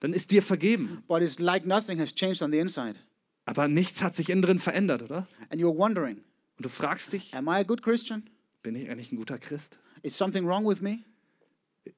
Dann 0.00 0.12
ist 0.12 0.30
dir 0.30 0.42
vergeben. 0.42 1.02
But 1.08 1.22
it's 1.22 1.38
like 1.38 1.66
nothing 1.66 1.98
has 2.00 2.14
changed 2.14 2.42
on 2.42 2.52
the 2.52 2.58
inside. 2.58 2.98
Aber 3.44 3.68
nichts 3.68 4.02
hat 4.02 4.14
sich 4.16 4.28
innen 4.30 4.42
drin 4.42 4.58
verändert, 4.58 5.02
oder? 5.02 5.26
And 5.50 5.60
you're 5.60 5.76
wondering, 5.76 6.16
Und 6.56 6.64
du 6.64 6.68
fragst 6.68 7.12
dich, 7.12 7.34
am 7.34 7.46
I 7.48 7.58
a 7.58 7.62
good 7.62 7.82
Christian? 7.82 8.28
bin 8.62 8.74
ich 8.74 8.90
eigentlich 8.90 9.12
ein 9.12 9.16
guter 9.16 9.38
Christ? 9.38 9.78
Is 10.02 10.16
something 10.16 10.44
wrong 10.46 10.66
with 10.66 10.80
me? 10.80 10.98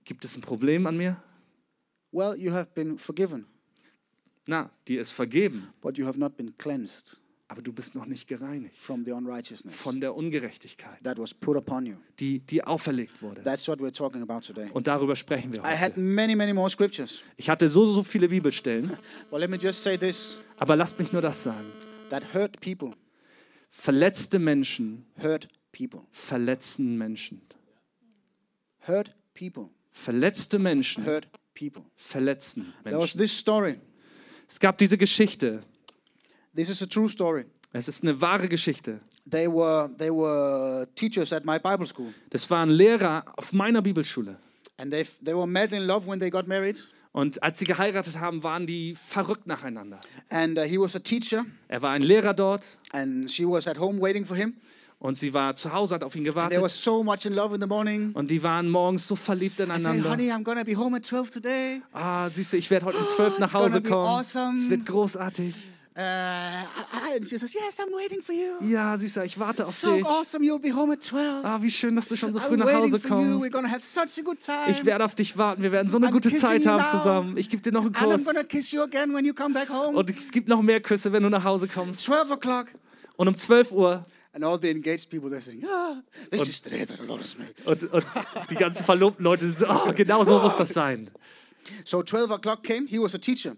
Gibt 0.04 0.24
es 0.24 0.36
ein 0.36 0.42
Problem 0.42 0.86
an 0.86 0.96
mir? 0.96 1.16
Well, 2.12 2.36
you 2.38 2.52
have 2.52 2.68
been 2.74 2.98
forgiven, 2.98 3.46
Na, 4.46 4.70
dir 4.86 5.00
ist 5.00 5.12
vergeben, 5.12 5.68
but 5.82 5.98
you 5.98 6.06
have 6.06 6.18
not 6.18 6.36
been 6.36 6.56
cleansed 6.56 7.18
aber 7.50 7.62
du 7.62 7.72
bist 7.72 7.94
noch 7.94 8.04
nicht 8.06 8.28
gereinigt 8.28 8.76
from 8.76 9.04
the 9.04 9.12
unrighteousness 9.12 9.80
von 9.80 10.00
der 10.00 10.14
Ungerechtigkeit, 10.14 11.02
that 11.02 11.18
was 11.18 11.32
put 11.32 11.56
upon 11.56 11.86
you. 11.86 11.96
die 12.18 12.40
dir 12.40 12.68
auferlegt 12.68 13.22
wurde. 13.22 13.42
That's 13.42 13.66
what 13.68 13.78
we're 13.80 13.92
talking 13.92 14.22
about 14.22 14.40
today. 14.40 14.68
Und 14.72 14.86
darüber 14.86 15.16
sprechen 15.16 15.52
wir 15.52 15.60
I 15.60 15.76
had 15.76 15.92
heute. 15.92 16.00
many, 16.00 16.34
many 16.36 16.52
more 16.52 16.68
scriptures, 16.70 17.22
Ich 17.36 17.48
hatte 17.48 17.68
so, 17.68 17.86
so 17.86 18.02
viele 18.02 18.28
Bibelstellen, 18.28 18.96
but 19.30 19.40
let 19.40 19.48
me 19.50 19.56
just 19.56 19.82
say 19.82 19.96
this 19.96 20.38
aber 20.58 20.76
lasst 20.76 20.98
mich 20.98 21.12
nur 21.12 21.22
das 21.22 21.42
sagen. 21.42 21.66
that 22.10 22.34
hurt 22.34 22.60
people 22.60 22.92
Verletzte 23.70 24.38
Menschen 24.38 25.04
hurt 25.16 25.48
people. 25.72 26.00
verletzen 26.10 26.96
Menschen. 26.96 27.42
Hurt 28.86 29.14
people 29.34 29.68
Verletzte 29.90 30.58
Menschen 30.58 31.04
hurt 31.04 31.28
people. 31.54 31.82
verletzen 31.96 32.72
Menschen. 32.84 33.18
this 33.20 33.36
story. 33.36 33.78
Es 34.48 34.58
gab 34.60 34.78
diese 34.78 34.96
Geschichte. 34.96 35.62
This 36.54 36.68
is 36.70 36.82
a 36.82 36.86
true 36.86 37.08
story. 37.08 37.44
Es 37.72 37.86
ist 37.88 38.02
eine 38.02 38.20
wahre 38.20 38.48
Geschichte. 38.48 39.00
They 39.30 39.46
were 39.46 39.90
they 39.98 40.10
were 40.10 40.86
teachers 40.94 41.32
at 41.32 41.44
my 41.44 41.58
Bible 41.58 41.86
school, 41.86 42.14
Das 42.30 42.48
waren 42.50 42.70
Lehrer 42.70 43.24
auf 43.36 43.52
meiner 43.52 43.82
Bibelschule. 43.82 44.36
and 44.78 44.90
they 44.90 45.04
they 45.24 45.34
were 45.34 45.46
madly 45.46 45.76
in 45.76 45.86
love 45.86 46.06
when 46.08 46.18
they 46.18 46.30
got 46.30 46.46
married. 46.48 46.88
Und 47.12 47.42
als 47.42 47.58
sie 47.58 47.64
geheiratet 47.64 48.18
haben, 48.20 48.42
waren 48.42 48.66
die 48.66 48.94
verrückt 48.94 49.46
nacheinander. 49.46 49.98
And 50.30 50.58
uh, 50.58 50.62
he 50.62 50.78
was 50.78 50.94
a 50.94 50.98
teacher, 50.98 51.44
Er 51.68 51.82
war 51.82 51.90
ein 51.90 52.02
Lehrer 52.02 52.32
dort 52.34 52.64
and 52.92 53.30
she 53.30 53.44
was 53.46 53.66
at 53.66 53.78
home 53.78 54.00
waiting 54.00 54.24
for 54.24 54.36
him. 54.36 54.54
und 54.98 55.16
sie 55.16 55.32
war 55.34 55.54
zu 55.54 55.72
Hause, 55.72 55.96
hat 55.96 56.04
auf 56.04 56.14
ihn 56.16 56.24
They 56.24 56.34
were 56.34 56.48
gewartet. 56.48 56.70
so 56.70 57.02
much 57.04 57.24
in 57.26 57.34
love 57.34 57.54
in 57.54 57.60
the 57.60 57.66
morning. 57.66 58.12
Und 58.14 58.30
die 58.30 58.42
waren 58.42 58.68
morgens 58.70 59.06
so 59.06 59.14
verliebt 59.16 59.60
ineinander. 59.60 60.10
honey, 60.10 60.30
I'm 60.32 60.42
gonna 60.42 60.64
be 60.64 60.74
home 60.76 60.96
at 60.96 61.04
12 61.04 61.30
today. 61.30 61.82
Ah, 61.92 62.28
Süße, 62.30 62.56
ich 62.56 62.70
werde 62.70 62.86
heute 62.86 62.98
um 62.98 63.06
12 63.16 63.38
nach 63.40 63.46
It's 63.46 63.52
gonna 63.52 63.64
Hause 63.64 63.82
kommen. 63.82 64.06
awesome. 64.06 64.58
Es 64.58 64.70
wird 64.70 64.86
großartig. 64.86 65.54
Uh, 65.98 66.62
she 67.26 67.36
says, 67.38 67.52
yes, 67.52 67.80
I'm 67.80 67.92
waiting 67.92 68.22
for 68.22 68.32
you. 68.32 68.54
Ja, 68.60 68.96
Süßer, 68.96 69.24
ich 69.24 69.36
warte 69.40 69.66
auf 69.66 69.76
So 69.76 69.96
dich. 69.96 70.06
awesome, 70.06 70.44
you'll 70.44 70.60
be 70.60 70.72
home 70.72 70.92
at 70.92 71.02
12. 71.02 71.44
Ah, 71.44 71.58
wie 71.60 71.70
schön, 71.72 71.96
dass 71.96 72.06
du 72.06 72.14
schon 72.14 72.32
so 72.32 72.38
früh 72.38 72.54
I'm 72.54 72.58
nach 72.58 72.72
Hause 72.72 73.00
for 73.00 73.20
you. 73.20 73.40
We're 73.40 73.50
kommst. 73.50 73.52
gonna 73.52 73.68
have 73.68 73.84
such 73.84 74.16
a 74.18 74.22
good 74.22 74.38
time. 74.38 74.70
Ich 74.70 74.84
werde 74.84 75.04
auf 75.04 75.16
dich 75.16 75.36
warten. 75.36 75.62
Wir 75.64 75.72
werden 75.72 75.90
so 75.90 75.96
eine 75.96 76.06
I'm 76.06 76.12
gute 76.12 76.32
Zeit 76.34 76.64
haben 76.66 76.82
now. 76.84 76.90
zusammen. 76.98 77.36
Ich 77.36 77.50
gebe 77.50 77.62
dir 77.62 77.72
noch 77.72 77.84
einen 77.84 77.96
and 77.96 78.12
I'm 78.12 78.16
Kuss. 78.16 78.24
gonna 78.26 78.44
kiss 78.44 78.70
you 78.70 78.82
again 78.82 79.12
when 79.12 79.24
you 79.24 79.34
come 79.34 79.52
back 79.52 79.68
home. 79.68 79.98
Und 79.98 80.08
es 80.08 80.30
gibt 80.30 80.46
noch 80.46 80.62
mehr 80.62 80.80
Küsse, 80.80 81.10
wenn 81.12 81.24
du 81.24 81.30
nach 81.30 81.42
Hause 81.42 81.66
kommst. 81.66 82.00
12 82.02 82.30
o'clock. 82.30 82.66
Und 83.16 83.26
um 83.26 83.34
12 83.34 83.72
Uhr 83.72 84.06
And 84.34 84.44
all 84.44 84.56
the 84.60 84.68
engaged 84.70 85.10
people, 85.10 85.28
they're 85.30 85.40
saying, 85.40 85.64
ah, 85.66 86.00
this 86.30 86.48
is 86.48 86.62
the 86.62 86.70
day 86.70 86.84
that 86.86 86.98
the 86.98 87.04
Lord 87.06 87.20
has 87.20 87.36
made. 87.36 87.52
und, 87.64 87.92
und 87.92 88.04
die 88.50 88.54
ganzen 88.54 88.84
verlobten 88.84 89.24
Leute 89.24 89.46
sind 89.46 89.58
so, 89.58 89.66
oh, 89.68 89.92
genau 89.96 90.22
so 90.22 90.38
muss 90.38 90.56
das 90.58 90.68
sein. 90.68 91.10
So 91.84 92.04
12 92.04 92.30
o'clock 92.30 92.62
came. 92.62 92.86
He 92.86 93.00
was 93.00 93.16
a 93.16 93.18
teacher. 93.18 93.56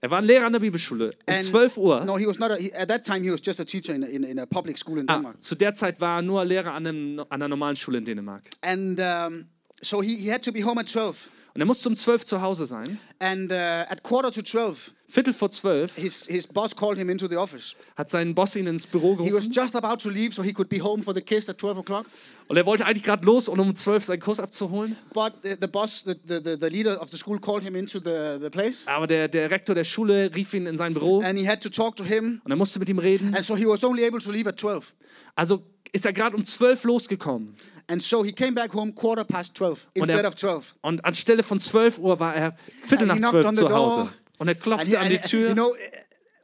Er 0.00 0.10
war 0.12 0.18
ein 0.18 0.24
Lehrer 0.24 0.46
an 0.46 0.52
der 0.52 0.60
Bibelschule. 0.60 1.06
Um 1.28 1.34
And- 1.34 1.42
12 1.44 1.76
Uhr, 1.76 2.04
No, 2.04 2.16
he 2.18 2.26
was 2.26 2.38
not. 2.38 2.52
A, 2.52 2.56
he, 2.56 2.72
at 2.72 2.88
that 2.88 3.04
time, 3.04 3.22
he 3.24 3.30
was 3.32 3.40
just 3.44 3.58
a 3.58 3.64
teacher 3.64 3.94
in 3.94 4.04
a, 4.04 4.06
in, 4.06 4.22
in 4.22 4.38
a 4.38 4.46
public 4.46 4.78
school 4.78 4.98
in 4.98 5.08
ah, 5.08 5.14
Denmark. 5.16 5.42
zu 5.42 5.56
der 5.56 5.74
Zeit 5.74 6.00
war 6.00 6.18
er 6.18 6.22
nur 6.22 6.44
Lehrer 6.44 6.72
an, 6.72 6.86
einem, 6.86 7.18
an 7.20 7.26
einer 7.30 7.48
normalen 7.48 7.74
Schule 7.74 7.98
in 7.98 8.04
Dänemark. 8.04 8.42
And 8.62 9.00
um, 9.00 9.46
so 9.82 10.00
he, 10.00 10.14
he 10.16 10.30
had 10.30 10.42
to 10.44 10.52
be 10.52 10.62
home 10.64 10.78
at 10.80 10.88
12. 10.88 11.28
Und 11.58 11.62
er 11.62 11.66
musste 11.66 11.88
um 11.88 11.96
12 11.96 12.24
zu 12.24 12.40
Hause 12.40 12.66
sein. 12.66 13.00
And 13.18 13.50
uh, 13.50 13.54
at 13.90 14.04
quarter 14.04 14.30
to 14.30 14.42
12, 14.42 14.92
Viertel 15.08 15.32
vor 15.32 15.50
12 15.50 15.96
his, 15.96 16.24
his 16.26 16.46
boss 16.46 16.76
called 16.76 16.96
him 16.96 17.10
into 17.10 17.26
the 17.26 17.34
office. 17.36 17.74
hat 17.96 18.10
sein 18.10 18.32
Boss 18.32 18.54
ihn 18.54 18.68
ins 18.68 18.86
Büro 18.86 19.16
He 19.16 19.32
was 19.32 19.46
gerufen. 19.46 19.52
just 19.52 19.74
about 19.74 19.96
to 20.00 20.08
leave 20.08 20.32
so 20.32 20.44
he 20.44 20.52
could 20.52 20.68
be 20.68 20.80
home 20.80 21.02
for 21.02 21.12
the 21.12 21.20
kiss 21.20 21.48
at 21.48 21.58
12 21.58 21.78
o'clock. 21.78 22.06
Und 22.46 22.56
er 22.56 22.64
wollte 22.64 22.86
eigentlich 22.86 23.02
gerade 23.02 23.26
los, 23.26 23.48
um 23.48 23.58
um 23.58 23.74
12 23.74 24.04
seinen 24.04 24.20
Kurs 24.20 24.38
abzuholen. 24.38 24.96
But 25.12 25.32
the, 25.42 25.56
the 25.60 25.66
boss, 25.66 26.04
the, 26.04 26.14
the, 26.28 26.40
the, 26.40 26.56
the 26.60 26.68
leader 26.68 27.02
of 27.02 27.10
the 27.10 27.16
school, 27.16 27.40
called 27.40 27.64
him 27.64 27.74
into 27.74 27.98
the, 27.98 28.38
the 28.40 28.50
place. 28.50 28.86
Aber 28.86 29.08
der, 29.08 29.26
der 29.26 29.50
Rektor 29.50 29.74
der 29.74 29.82
Schule 29.82 30.30
rief 30.36 30.54
ihn 30.54 30.64
in 30.68 30.78
sein 30.78 30.94
Büro 30.94 31.22
And 31.24 31.36
he 31.36 31.48
had 31.48 31.60
to 31.60 31.68
talk 31.68 31.96
to 31.96 32.04
him. 32.04 32.40
und 32.44 32.52
er 32.52 32.56
musste 32.56 32.78
mit 32.78 32.88
ihm 32.88 33.00
reden. 33.00 33.34
And 33.34 33.44
so 33.44 33.56
he 33.56 33.66
was 33.66 33.82
only 33.82 34.06
able 34.06 34.20
to 34.20 34.30
leave 34.30 34.48
at 34.48 34.60
12. 34.60 34.94
Also 35.34 35.64
ist 35.92 36.06
er 36.06 36.12
gerade 36.12 36.36
um 36.36 36.44
12 36.44 36.84
losgekommen. 36.84 37.54
And 37.90 38.02
so 38.02 38.22
he 38.22 38.32
came 38.32 38.52
back 38.52 38.74
home 38.74 38.92
quarter 38.92 39.24
past 39.24 39.56
12 39.56 39.88
instead 39.94 40.26
of 40.26 40.34
12. 40.34 40.74
Und 40.82 41.04
anstelle 41.04 41.42
von 41.42 41.58
12 41.58 41.98
Uhr 41.98 42.20
war 42.20 42.34
er 42.34 42.56
Viertel 42.82 43.10
And 43.10 43.18
he 43.18 43.20
nach 43.20 43.30
knocked 43.30 43.44
12 43.44 43.46
on 43.46 43.54
the 43.54 43.60
zu. 43.62 43.68
Hause. 43.74 44.08
Und 44.38 44.48
er 44.48 44.54
klopfte 44.54 44.86
he- 44.90 44.96
an 44.96 45.08
die 45.08 45.18
Tür. 45.18 45.48
You 45.48 45.54
know, 45.54 45.74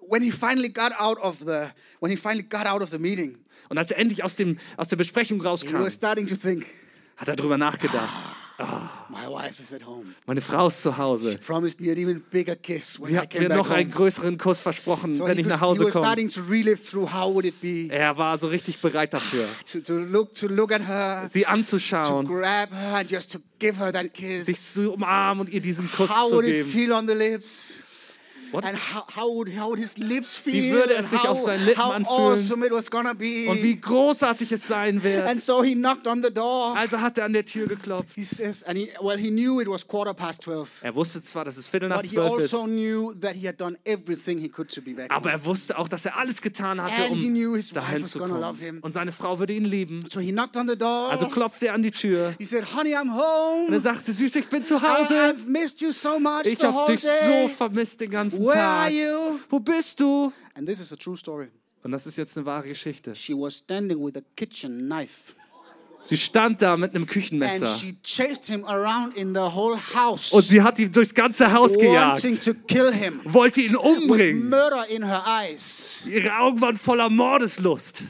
when 0.09 0.22
he 0.22 0.30
finally 0.30 0.70
got 0.70 0.92
out 0.98 1.18
of 1.18 1.38
the 1.40 1.66
when 2.00 2.11
he 2.11 2.16
finally 2.16 2.42
got 2.44 2.66
out 2.66 2.80
of 2.83 2.90
the 2.90 2.98
meeting, 2.98 3.38
Und 3.68 3.78
als 3.78 3.90
er 3.90 3.98
endlich 3.98 4.22
aus, 4.24 4.37
dem, 4.37 4.59
aus 4.76 4.88
der 4.88 4.96
Besprechung 4.96 5.40
he 5.40 5.46
rauskam, 5.46 5.80
was 5.85 5.94
starting 5.94 6.26
to 6.26 6.37
think, 6.37 6.64
hat 7.16 7.28
er 7.28 7.37
drüber 7.37 7.57
nachgedacht. 7.59 8.11
My 9.09 9.27
wife 9.29 9.61
is 9.61 9.72
at 9.72 9.87
home. 9.87 10.14
Meine 10.27 10.40
Frau 10.40 10.66
ist 10.66 10.83
zu 10.83 10.96
Hause. 10.96 11.33
She 11.33 11.38
promised 11.38 11.81
me 11.81 11.90
an 11.90 11.98
even 11.98 12.22
bigger 12.31 12.57
kiss 12.57 12.98
when 13.00 13.09
Sie 13.09 13.18
hat 13.18 13.35
mir 13.35 13.48
noch 13.48 13.70
einen 13.70 13.90
größeren 13.90 14.38
Kuss 14.38 14.61
versprochen, 14.61 15.16
So 15.16 15.27
wenn 15.27 15.38
ich 15.38 15.46
nach 15.46 15.61
Hause 15.61 15.85
komme. 15.90 16.16
Er 17.90 18.18
war 18.18 18.38
so 18.38 18.48
richtig 18.48 18.81
bereit 18.81 19.12
dafür, 19.14 19.46
to, 19.70 19.81
to 19.81 19.98
look 19.98 20.35
to 20.35 20.46
look 20.46 20.72
at 20.72 20.87
her, 20.87 21.29
sie 21.31 21.42
to 21.42 21.48
anzuschauen, 21.48 22.27
grab 22.27 22.70
her 22.72 22.96
and 22.96 23.11
just 23.11 23.33
to 23.33 23.38
give 23.59 23.79
her 23.79 23.92
that 23.92 24.12
kiss. 24.14 24.46
sich 24.46 24.61
zu 24.61 24.92
umarmen 24.92 25.46
und 25.46 25.53
ihr 25.53 25.61
diesen 25.61 25.90
Kuss 25.90 26.11
How 26.11 26.31
zu 26.31 26.40
geben. 26.40 26.68
feel 26.68 26.92
on 26.92 27.07
the 27.07 27.14
lips? 27.14 27.83
What? 28.54 28.64
And 28.64 28.76
how, 28.78 29.04
how, 29.16 29.28
would, 29.34 29.48
how 29.58 29.68
would 29.68 29.78
his 29.80 29.98
lips 29.98 30.36
feel? 30.36 30.54
Wie 30.54 30.72
würde 30.72 30.94
es 30.94 31.10
sich 31.10 31.20
how, 31.22 31.30
auf 31.30 31.40
seinen 31.40 31.64
Lippen 31.64 31.80
anfühlen? 31.80 32.32
awesome 32.38 32.64
it 32.66 32.72
was 32.72 32.90
gonna 32.90 33.12
be. 33.12 33.46
Und 33.48 33.62
wie 33.62 33.80
großartig 33.80 34.52
es 34.52 34.66
sein 34.66 35.02
wird. 35.02 35.26
and 35.26 35.40
so 35.40 35.62
he 35.62 35.74
knocked 35.74 36.06
on 36.06 36.22
the 36.22 36.30
door. 36.32 36.76
Also 36.76 37.00
hat 37.00 37.18
er 37.18 37.24
an 37.24 37.32
der 37.32 37.44
Tür 37.44 37.66
geklopft. 37.66 38.14
He 38.14 38.22
says, 38.24 38.62
and 38.62 38.78
he, 38.78 38.88
well, 39.00 39.18
he 39.18 39.30
knew 39.30 39.60
it 39.60 39.68
was 39.68 39.86
quarter 39.86 40.14
past 40.14 40.42
12. 40.44 40.68
Er 40.82 40.94
wusste 40.94 41.22
zwar, 41.22 41.44
dass 41.44 41.56
es 41.56 41.66
Viertel 41.68 41.88
nach 41.88 41.96
But 42.02 42.10
he 42.10 42.16
zwölf 42.16 42.38
ist, 42.38 42.54
also 42.54 42.66
knew 42.66 43.12
that 43.20 43.34
he 43.34 43.46
had 43.48 43.60
done 43.60 43.76
everything 43.84 44.38
he 44.38 44.48
could 44.48 44.72
to 44.72 44.80
be 44.80 44.92
back. 44.94 45.10
aber 45.10 45.30
er 45.32 45.44
wusste 45.44 45.76
auch, 45.78 45.88
dass 45.88 46.04
er 46.04 46.16
alles 46.16 46.40
getan 46.40 46.80
hatte, 46.80 46.94
And 47.04 47.16
he 47.16 47.28
knew 47.28 47.50
um 47.50 47.56
his 47.56 47.70
dahin 47.70 48.06
zu 48.06 48.18
kommen. 48.20 48.56
him. 48.58 48.78
Und 48.82 48.92
seine 48.92 49.12
Frau 49.12 49.38
würde 49.38 49.52
ihn 49.52 49.64
lieben. 49.64 50.04
So 50.12 50.20
he 50.20 50.30
knocked 50.32 50.56
on 50.56 50.68
the 50.68 50.76
door. 50.76 51.10
Also 51.10 51.28
klopfte 51.28 51.66
er 51.68 51.74
an 51.74 51.82
die 51.82 51.90
Tür 51.90 52.34
he 52.38 52.44
said, 52.44 52.64
honey, 52.76 52.94
I'm 52.94 53.02
und 53.02 53.14
home. 53.16 53.72
er 53.74 53.80
sagte, 53.80 54.12
Süß, 54.12 54.36
ich 54.36 54.46
bin 54.48 54.64
zu 54.64 54.76
I, 54.76 54.78
Hause. 54.80 55.14
I've 55.14 55.46
missed 55.48 55.80
you 55.80 55.92
so 55.92 56.18
much 56.18 56.44
Ich 56.44 56.62
habe 56.62 56.92
dich 56.92 57.02
so 57.02 57.08
day. 57.08 57.48
vermisst 57.48 58.00
den 58.00 58.10
ganzen 58.10 58.43
Where 58.46 58.62
are 58.62 58.85
Tag. 58.88 58.92
you? 58.92 59.40
Wo 59.48 59.59
bist 59.61 60.00
du? 60.00 60.33
And 60.54 60.66
this 60.66 60.80
is 60.80 60.92
a 60.92 60.96
true 60.96 61.16
story. 61.16 61.48
Und 61.83 61.92
das 61.92 62.07
ist 62.07 62.16
jetzt 62.16 62.37
eine 62.37 62.46
wahre 62.46 62.68
Geschichte. 62.68 63.14
She 63.14 63.35
was 63.35 63.57
standing 63.59 63.98
with 64.04 64.16
a 64.16 64.22
kitchen 64.37 64.87
knife. 64.87 65.33
Sie 65.98 66.16
stand 66.18 66.61
da 66.61 66.76
mit 66.76 66.90
einem 66.94 67.04
And 67.04 67.11
Küchenmesser 67.11 67.78
she 67.78 67.96
chased 68.02 68.46
him 68.46 68.64
around 68.66 69.16
in 69.16 69.33
the 69.33 69.40
whole 69.40 69.78
house. 69.94 70.33
und 70.33 70.42
sie 70.44 70.61
hat 70.61 70.78
ihn 70.78 70.92
durchs 70.92 71.14
ganze 71.14 71.50
Haus 71.50 71.72
gejagt, 71.78 72.20
to 72.44 72.52
kill 72.66 72.92
him. 72.92 73.20
wollte 73.24 73.62
ihn 73.62 73.72
With 73.72 73.80
umbringen. 73.80 74.48
murder 74.50 74.87
in 74.88 75.02
her 75.02 75.22
eyes. 75.26 76.04
Ihre 76.07 76.37
Augen 76.38 76.61
waren 76.61 76.76
voller 76.76 77.09
Mordeslust. 77.09 78.02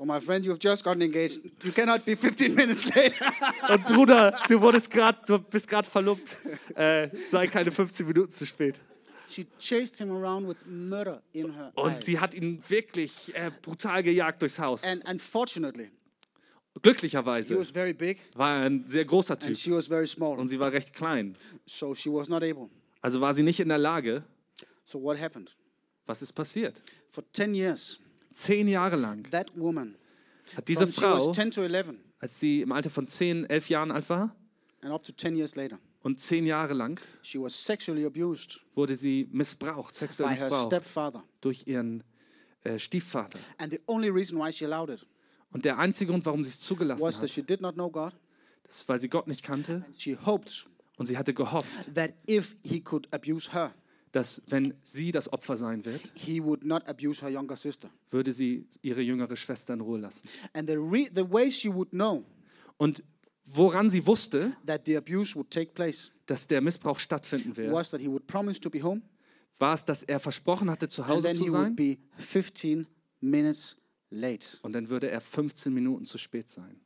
So, 0.00 0.06
my 0.06 0.18
friend, 0.18 0.42
you've 0.46 0.58
just 0.58 0.82
gotten 0.82 1.02
engaged. 1.02 1.40
You 1.62 1.72
cannot 1.72 2.06
be 2.06 2.16
15 2.16 2.54
minutes 2.54 2.86
late. 2.86 3.12
Und 3.68 3.84
Bruder, 3.84 4.34
du 4.48 4.58
wurdest 4.58 4.90
grad, 4.90 5.28
du 5.28 5.38
bist 5.38 5.68
gerade 5.68 5.86
verlobt. 5.86 6.38
Äh, 6.74 7.10
sei 7.30 7.46
keine 7.48 7.70
15 7.70 8.06
Minuten 8.06 8.32
zu 8.32 8.46
spät. 8.46 8.80
she 9.28 9.46
chased 9.58 9.98
him 9.98 10.10
around 10.10 10.48
with 10.48 10.56
murder 10.64 11.20
in 11.34 11.52
her 11.54 11.70
Und 11.74 11.92
eyes. 11.92 12.06
sie 12.06 12.18
hat 12.18 12.32
ihn 12.32 12.62
wirklich 12.66 13.34
äh, 13.34 13.50
brutal 13.60 14.02
gejagt 14.02 14.40
durchs 14.40 14.58
Haus. 14.58 14.84
And 14.84 15.06
unfortunately, 15.06 15.90
he 16.72 16.80
Glücklicherweise 16.80 17.58
was 17.58 17.70
very 17.70 17.92
big 17.92 18.20
war 18.34 18.56
er 18.56 18.70
ein 18.70 18.84
sehr 18.88 19.04
großer 19.04 19.34
and 19.34 19.42
Typ 19.42 19.56
she 19.58 19.70
was 19.70 19.86
very 19.86 20.06
small. 20.06 20.38
und 20.38 20.48
sie 20.48 20.58
war 20.58 20.72
recht 20.72 20.94
klein. 20.94 21.36
So 21.66 21.94
she 21.94 22.08
was 22.10 22.26
not 22.30 22.42
able. 22.42 22.70
Also 23.02 23.20
war 23.20 23.34
sie 23.34 23.42
nicht 23.42 23.60
in 23.60 23.68
der 23.68 23.76
Lage. 23.76 24.24
So 24.86 25.02
what 25.02 25.20
happened? 25.20 25.54
Was 26.06 26.22
ist 26.22 26.32
passiert? 26.32 26.80
For 27.10 27.22
10 27.34 27.54
years, 27.54 28.00
Zehn 28.32 28.68
Jahre 28.68 28.96
lang. 28.96 29.28
That 29.30 29.50
woman, 29.56 29.96
hat 30.56 30.68
diese 30.68 30.86
from 30.86 30.92
she 30.92 31.02
was 31.02 31.24
Frau, 31.24 31.32
10 31.32 31.50
to 31.52 31.62
11 31.62 31.94
als 32.18 32.38
sie 32.38 32.60
im 32.60 32.72
Alter 32.72 32.90
von 32.90 33.06
10, 33.06 33.46
11 33.46 33.68
Jahren 33.68 33.90
alt 33.90 34.08
war 34.08 34.34
and 34.82 34.92
up 34.92 35.02
to 35.02 35.12
10 35.12 35.36
years 35.36 35.56
later, 35.56 35.78
und 36.02 36.18
zehn 36.18 36.46
Jahre 36.46 36.74
lang 36.74 37.00
wurde 38.74 38.96
sie 38.96 39.28
missbraucht, 39.32 39.94
sexuell 39.94 40.30
missbraucht 40.30 41.22
durch 41.40 41.66
ihren 41.66 42.02
äh, 42.64 42.78
Stiefvater. 42.78 43.38
Und 45.52 45.64
der 45.64 45.78
einzige 45.78 46.10
Grund, 46.10 46.24
warum 46.24 46.44
sie 46.44 46.50
es 46.50 46.60
zugelassen 46.60 47.02
was 47.02 47.20
hat, 47.20 47.36
ist, 48.68 48.88
weil 48.88 49.00
sie 49.00 49.08
Gott 49.08 49.26
nicht 49.26 49.42
kannte 49.42 49.84
hoped 50.24 50.66
und 50.96 51.06
sie 51.06 51.18
hatte 51.18 51.34
gehofft, 51.34 51.94
that 51.94 52.14
if 52.28 52.56
he 52.62 52.80
could 52.80 53.12
abuse 53.12 53.52
her, 53.52 53.74
dass 54.12 54.42
wenn 54.48 54.74
sie 54.82 55.12
das 55.12 55.32
Opfer 55.32 55.56
sein 55.56 55.84
wird, 55.84 56.12
he 56.14 56.42
would 56.42 56.64
not 56.64 56.86
abuse 56.88 57.22
her 57.22 57.30
younger 57.30 57.56
sister. 57.56 57.90
würde 58.08 58.32
sie 58.32 58.66
ihre 58.82 59.00
jüngere 59.00 59.36
Schwester 59.36 59.74
in 59.74 59.80
Ruhe 59.80 59.98
lassen. 59.98 60.28
And 60.52 60.68
the, 60.68 60.76
the 61.14 61.30
way 61.30 61.50
she 61.50 61.72
would 61.72 61.90
know 61.90 62.24
Und 62.76 63.02
woran 63.44 63.90
sie 63.90 64.06
wusste, 64.06 64.56
that 64.66 64.82
the 64.86 64.96
abuse 64.96 65.34
would 65.36 65.50
take 65.50 65.72
place 65.72 66.12
dass 66.26 66.46
der 66.46 66.60
Missbrauch 66.60 66.98
stattfinden 66.98 67.56
wird, 67.56 67.72
was 67.72 67.90
that 67.90 68.00
he 68.00 68.08
would 68.08 68.26
promise 68.26 68.60
to 68.60 68.70
be 68.70 68.82
home 68.82 69.02
war 69.58 69.74
es, 69.74 69.84
dass 69.84 70.02
er 70.02 70.18
versprochen 70.18 70.70
hatte, 70.70 70.88
zu 70.88 71.06
Hause 71.06 71.32
zu 71.32 71.44
he 71.44 71.50
would 71.50 71.52
sein 71.52 71.76
be 71.76 71.98
15 72.18 72.86
minutes 73.20 73.76
late. 74.10 74.58
und 74.62 74.72
dann 74.72 74.88
würde 74.88 75.10
er 75.10 75.20
15 75.20 75.72
Minuten 75.72 76.04
zu 76.04 76.18
spät 76.18 76.50
sein. 76.50 76.80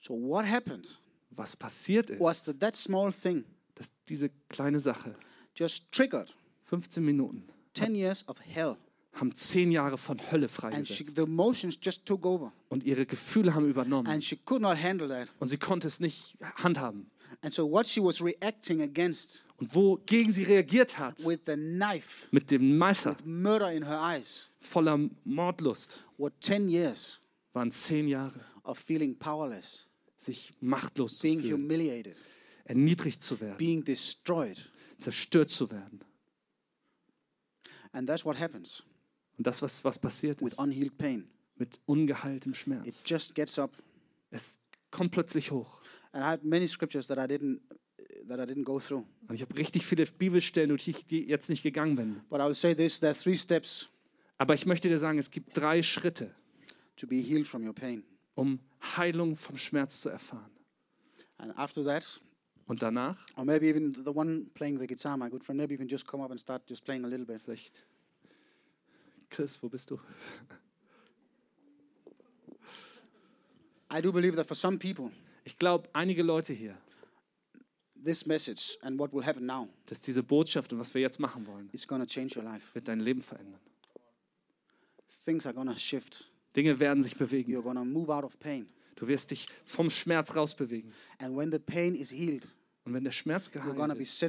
So 0.00 0.14
what 0.14 0.46
happened 0.46 1.00
Was 1.30 1.54
passiert 1.56 2.10
ist, 2.10 2.20
was 2.20 2.44
that 2.44 2.58
that 2.60 2.74
small 2.74 3.12
thing 3.12 3.44
dass 3.74 3.92
diese 4.08 4.28
kleine 4.48 4.80
Sache, 4.80 5.14
just 5.58 5.90
triggered 5.92 6.32
15 6.64 7.04
Minuten, 7.04 7.42
10 7.74 7.94
years 7.94 8.26
of 8.28 8.38
hell. 8.40 8.76
haben 9.12 9.34
10 9.34 9.72
Jahre 9.72 9.98
von 9.98 10.18
Hölle 10.30 10.46
And 10.46 10.86
she, 10.86 10.94
freigesetzt. 11.04 11.16
the 11.16 11.22
emotions 11.22 11.78
just 11.82 12.06
took 12.06 12.24
over. 12.24 12.52
Und 12.68 12.84
ihre 12.84 13.06
Gefühle 13.06 13.54
haben 13.54 13.68
übernommen. 13.68 14.06
And 14.06 14.22
she 14.22 14.36
could 14.36 14.62
not 14.62 14.76
handle 14.80 15.08
that. 15.08 15.28
Und 15.40 15.48
sie 15.48 15.56
konnte 15.56 15.88
es 15.88 16.00
nicht 16.00 16.36
handhaben. 16.56 17.10
And 17.40 17.52
so 17.52 17.70
what 17.70 17.86
she 17.86 18.00
was 18.00 18.20
reacting 18.20 18.82
against 18.82 19.44
Und 19.58 19.74
wogegen 19.74 20.32
sie 20.32 20.44
reagiert 20.44 20.98
hat, 20.98 21.24
with 21.24 21.40
the 21.46 21.54
knife, 21.56 22.26
mit 22.30 22.50
dem 22.50 22.78
Messer 22.78 23.16
murder 23.24 23.72
in 23.72 23.84
her 23.84 24.00
eyes, 24.00 24.48
voller 24.56 24.98
Mordlust, 25.24 26.04
were 26.16 26.32
10 26.40 26.68
years 26.68 27.20
waren 27.52 27.70
10 27.70 28.08
Jahre 28.08 28.40
of 28.62 28.78
feeling 28.78 29.16
powerless 29.16 29.86
sich 30.16 30.52
machtlos 30.60 31.20
being 31.20 31.40
zu 31.40 31.46
fühlen, 31.48 31.62
humiliated, 31.62 32.16
erniedrigt 32.64 33.22
zu 33.22 33.40
werden, 33.40 33.56
being 33.56 33.84
destroyed. 33.84 34.58
Zerstört 34.98 35.50
zu 35.50 35.70
werden. 35.70 36.00
And 37.92 38.06
that's 38.08 38.24
what 38.24 38.38
happens 38.38 38.82
Und 39.38 39.46
das, 39.46 39.62
was, 39.62 39.84
was 39.84 39.98
passiert 39.98 40.40
with 40.42 40.52
ist, 40.54 40.58
unhealed 40.58 40.96
pain. 40.98 41.28
mit 41.56 41.78
ungeheiltem 41.86 42.52
It 42.52 42.58
Schmerz, 42.58 43.02
just 43.06 43.34
gets 43.34 43.58
up. 43.58 43.76
es 44.30 44.56
kommt 44.90 45.12
plötzlich 45.12 45.50
hoch. 45.50 45.80
And 46.12 46.22
I 46.22 46.26
have 46.26 46.46
many 46.46 46.66
scriptures 46.68 47.06
that 47.08 47.18
I 47.18 47.32
didn't 47.32 47.60
that 48.28 48.38
I 48.40 48.42
didn't 48.42 48.64
go 48.64 48.78
through. 48.78 49.04
Und 49.28 49.34
ich 49.34 49.42
habe 49.42 49.56
richtig 49.56 49.86
viele 49.86 50.04
Bibelstellen, 50.06 50.68
durch 50.70 50.84
die 50.84 50.90
ich 50.90 51.06
die 51.06 51.24
jetzt 51.26 51.48
nicht 51.48 51.62
gegangen 51.62 51.96
bin. 51.96 52.20
But 52.28 52.40
I 52.40 52.52
say 52.54 52.74
this: 52.74 52.98
there 53.00 53.12
are 53.12 53.18
three 53.18 53.36
steps 53.36 53.88
Aber 54.36 54.54
ich 54.54 54.66
möchte 54.66 54.88
dir 54.88 54.98
sagen, 54.98 55.18
es 55.18 55.30
gibt 55.30 55.56
drei 55.56 55.82
Schritte, 55.82 56.34
to 56.96 57.06
be 57.06 57.16
healed 57.16 57.46
from 57.46 57.66
your 57.66 57.74
pain. 57.74 58.04
um 58.34 58.60
Heilung 58.96 59.34
vom 59.34 59.56
Schmerz 59.56 60.00
zu 60.00 60.08
erfahren. 60.10 60.50
And 61.38 61.56
after 61.56 61.84
that, 61.84 62.20
Und 62.68 62.82
danach, 62.82 63.16
or 63.36 63.44
maybe 63.44 63.66
even 63.66 63.90
the 63.92 64.14
one 64.14 64.50
playing 64.54 64.78
the 64.78 64.86
guitar, 64.86 65.16
my 65.16 65.28
good 65.28 65.42
friend, 65.42 65.58
maybe 65.58 65.72
you 65.72 65.78
can 65.78 65.88
just 65.88 66.06
come 66.06 66.22
up 66.22 66.30
and 66.30 66.38
start 66.38 66.62
just 66.68 66.84
playing 66.84 67.04
a 67.04 67.08
little 67.08 67.24
bit. 67.26 67.40
vielleicht, 67.42 67.82
Chris, 69.30 69.60
wo 69.62 69.68
bist 69.68 69.90
du? 69.90 69.98
I 73.90 74.02
do 74.02 74.12
believe 74.12 74.36
that 74.36 74.46
for 74.46 74.54
some 74.54 74.78
people, 74.78 75.10
Ich 75.44 75.56
glaube, 75.56 75.88
einige 75.94 76.22
Leute 76.22 76.52
hier, 76.52 76.76
this 78.04 78.26
message 78.26 78.76
and 78.82 78.98
what 78.98 79.14
will 79.14 79.24
happen 79.24 79.46
now 79.46 79.66
dass 79.86 80.02
diese 80.02 80.22
Botschaft 80.22 80.72
und 80.74 80.78
was 80.78 80.92
wir 80.92 81.00
jetzt 81.00 81.18
machen 81.18 81.46
wollen, 81.46 81.70
is 81.72 81.88
going 81.88 82.02
to 82.02 82.06
change 82.06 82.38
your 82.38 82.44
life. 82.44 82.74
wird 82.74 82.86
dein 82.86 83.00
Leben 83.00 83.22
verändern. 83.22 83.60
Things 85.24 85.46
are 85.46 85.54
going 85.54 85.68
to 85.68 85.74
shift. 85.78 86.30
Dinge 86.54 86.78
werden 86.78 87.02
sich 87.02 87.16
bewegen. 87.16 87.50
You're 87.50 87.62
going 87.62 87.76
to 87.76 87.84
move 87.84 88.12
out 88.12 88.24
of 88.24 88.38
pain. 88.38 88.68
Du 88.94 89.08
wirst 89.08 89.30
dich 89.30 89.48
vom 89.64 89.88
Schmerz 89.88 90.36
rausbewegen. 90.36 90.92
And 91.18 91.34
when 91.34 91.50
the 91.50 91.58
pain 91.58 91.94
is 91.94 92.10
healed, 92.10 92.46
Und 92.88 92.94
wenn 92.94 93.04
der 93.04 93.10
Schmerz 93.10 93.50
geheilt 93.50 93.76
ist, 94.00 94.22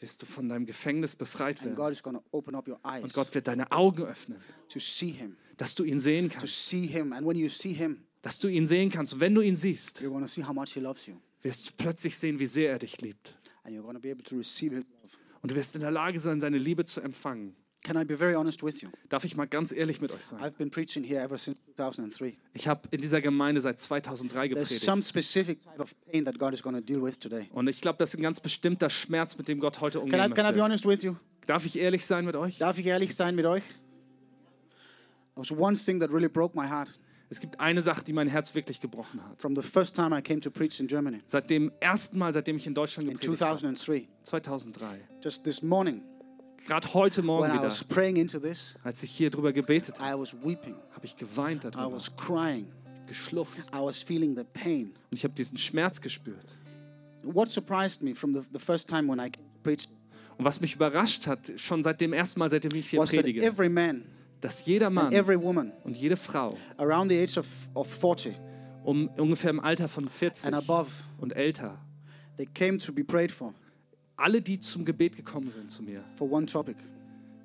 wirst 0.00 0.22
du 0.22 0.26
von 0.26 0.48
deinem 0.48 0.64
Gefängnis 0.64 1.14
befreit 1.14 1.62
werden. 1.62 1.76
Und 1.76 3.12
Gott 3.12 3.34
wird 3.34 3.46
deine 3.46 3.70
Augen 3.70 4.04
öffnen, 4.04 4.38
dass 5.58 5.74
du 5.74 5.84
ihn 5.84 6.00
sehen 6.00 6.30
kannst. 6.30 6.46
Dass 8.22 8.38
du 8.38 8.48
ihn 8.48 8.66
sehen 8.66 8.90
kannst. 8.90 9.12
Und 9.14 9.20
wenn 9.20 9.34
du 9.34 9.42
ihn 9.42 9.54
siehst, 9.54 10.02
wirst 11.42 11.68
du 11.68 11.72
plötzlich 11.76 12.16
sehen, 12.16 12.38
wie 12.38 12.46
sehr 12.46 12.70
er 12.70 12.78
dich 12.78 13.02
liebt. 13.02 13.36
Und 15.42 15.50
du 15.50 15.54
wirst 15.54 15.74
in 15.74 15.82
der 15.82 15.90
Lage 15.90 16.18
sein, 16.18 16.40
seine 16.40 16.56
Liebe 16.56 16.86
zu 16.86 17.02
empfangen. 17.02 17.54
Can 17.84 17.96
I 17.96 18.04
be 18.04 18.16
very 18.18 18.34
honest 18.34 18.62
with 18.64 18.80
you? 18.82 18.88
Darf 19.08 19.24
ich 19.24 19.36
mal 19.36 19.46
ganz 19.46 19.70
ehrlich 19.70 20.00
mit 20.00 20.10
euch 20.10 20.24
sein? 20.24 20.40
I've 20.40 20.56
been 20.58 20.70
preaching 20.70 21.04
here 21.04 21.20
ever 21.22 21.38
since 21.38 21.60
2003. 21.76 22.36
Ich 22.52 22.66
habe 22.66 22.88
in 22.90 23.00
dieser 23.00 23.20
Gemeinde 23.20 23.60
seit 23.60 23.80
2003 23.80 24.48
There's 24.48 24.68
gepredigt. 24.70 24.82
some 24.84 25.02
specific 25.02 25.60
type 25.62 25.80
of 25.80 25.94
pain 26.10 26.24
that 26.24 26.36
God 26.38 26.52
is 26.52 26.62
going 26.62 26.74
to 26.74 26.82
deal 26.82 27.00
with 27.02 27.18
today. 27.20 27.48
Und 27.52 27.68
ich 27.68 27.80
glaube, 27.80 27.98
das 27.98 28.10
ist 28.14 28.18
ein 28.18 28.22
ganz 28.22 28.40
bestimmter 28.40 28.90
Schmerz, 28.90 29.38
mit 29.38 29.46
dem 29.46 29.60
Gott 29.60 29.80
heute 29.80 29.98
Can 29.98 30.04
umgehen 30.06 30.32
I, 30.32 30.34
can 30.34 30.46
I 30.46 30.52
be 30.52 30.62
honest 30.62 30.84
with 30.84 31.02
you? 31.02 31.14
Darf 31.46 31.64
ich 31.64 31.78
ehrlich 31.78 32.04
sein 32.04 32.24
mit 32.24 32.34
euch? 32.34 32.58
Darf 32.58 32.76
ich 32.78 32.86
ehrlich 32.86 33.14
sein 33.14 33.36
mit 33.36 33.46
euch? 33.46 33.62
There 35.36 35.48
was 35.48 35.52
one 35.52 35.76
thing 35.76 36.00
that 36.00 36.10
really 36.10 36.28
broke 36.28 36.58
my 36.58 36.66
heart 36.66 36.98
Es 37.28 37.38
gibt 37.40 37.60
eine 37.60 37.82
Sache, 37.82 38.02
die 38.04 38.12
mein 38.12 38.26
Herz 38.26 38.54
wirklich 38.56 38.80
gebrochen 38.80 39.22
hat. 39.24 39.40
from 39.40 39.54
the 39.54 39.62
first 39.62 39.94
time 39.94 40.16
I 40.16 40.22
came 40.22 40.40
to 40.40 40.50
preach 40.50 40.80
in 40.80 40.88
Germany 40.88 41.20
Seit 41.26 41.50
dem 41.50 41.70
ersten 41.78 42.18
Mal, 42.18 42.32
seitdem 42.32 42.56
ich 42.56 42.66
in 42.66 42.74
Deutschland 42.74 43.08
in 43.08 43.16
gepredigt 43.16 43.42
habe, 43.42 43.58
2003. 43.60 44.08
2003. 44.24 45.00
Just 45.22 45.44
this 45.44 45.62
morning, 45.62 46.02
Gerade 46.66 46.94
heute 46.94 47.22
Morgen 47.22 47.44
when 47.44 47.52
I 47.52 47.58
wieder, 47.60 48.40
this, 48.40 48.74
als 48.82 49.02
ich 49.02 49.10
hier 49.12 49.30
drüber 49.30 49.52
gebetet 49.52 50.00
habe, 50.00 50.26
habe 50.26 51.04
ich 51.04 51.14
geweint 51.16 51.64
I 51.64 51.70
darüber, 51.70 51.96
was 51.96 52.14
crying. 52.16 52.66
geschluchzt. 53.06 53.70
I 53.72 53.78
was 53.78 54.02
feeling 54.02 54.34
the 54.36 54.42
pain. 54.42 54.86
Und 55.10 55.16
ich 55.16 55.22
habe 55.22 55.32
diesen 55.34 55.56
Schmerz 55.56 56.00
gespürt. 56.00 56.58
What 57.22 57.52
surprised 57.52 58.02
me 58.02 58.14
from 58.14 58.34
the, 58.34 58.40
the 58.52 58.58
first 58.58 58.88
time 58.88 59.08
when 59.08 59.20
I 59.20 59.30
came 59.30 59.46
to 59.46 59.60
preach 59.62 59.88
Und 60.38 60.44
was 60.44 60.60
mich 60.60 60.74
überrascht 60.74 61.28
hat, 61.28 61.52
schon 61.56 61.84
seit 61.84 62.00
dem 62.00 62.12
ersten 62.12 62.40
Mal, 62.40 62.50
seitdem 62.50 62.74
ich 62.74 62.90
hier 62.90 63.00
predige, 63.00 63.42
every 63.42 63.68
man 63.68 64.04
dass 64.40 64.66
jeder 64.66 64.90
Mann 64.90 65.12
every 65.12 65.40
woman 65.40 65.72
und 65.84 65.96
jede 65.96 66.16
Frau 66.16 66.56
around 66.76 67.10
the 67.10 67.18
age 67.18 67.38
of, 67.38 67.46
of 67.74 67.86
40 67.86 68.34
um 68.84 69.08
ungefähr 69.16 69.50
im 69.50 69.60
Alter 69.60 69.88
von 69.88 70.08
40 70.08 70.46
and 70.46 70.54
above, 70.54 70.90
und 71.18 71.34
älter, 71.34 71.78
alle, 74.16 74.40
die 74.40 74.58
zum 74.60 74.84
Gebet 74.84 75.16
gekommen 75.16 75.50
sind 75.50 75.70
zu 75.70 75.82
mir, 75.82 76.02
for 76.16 76.30
one 76.30 76.46
topic. 76.46 76.76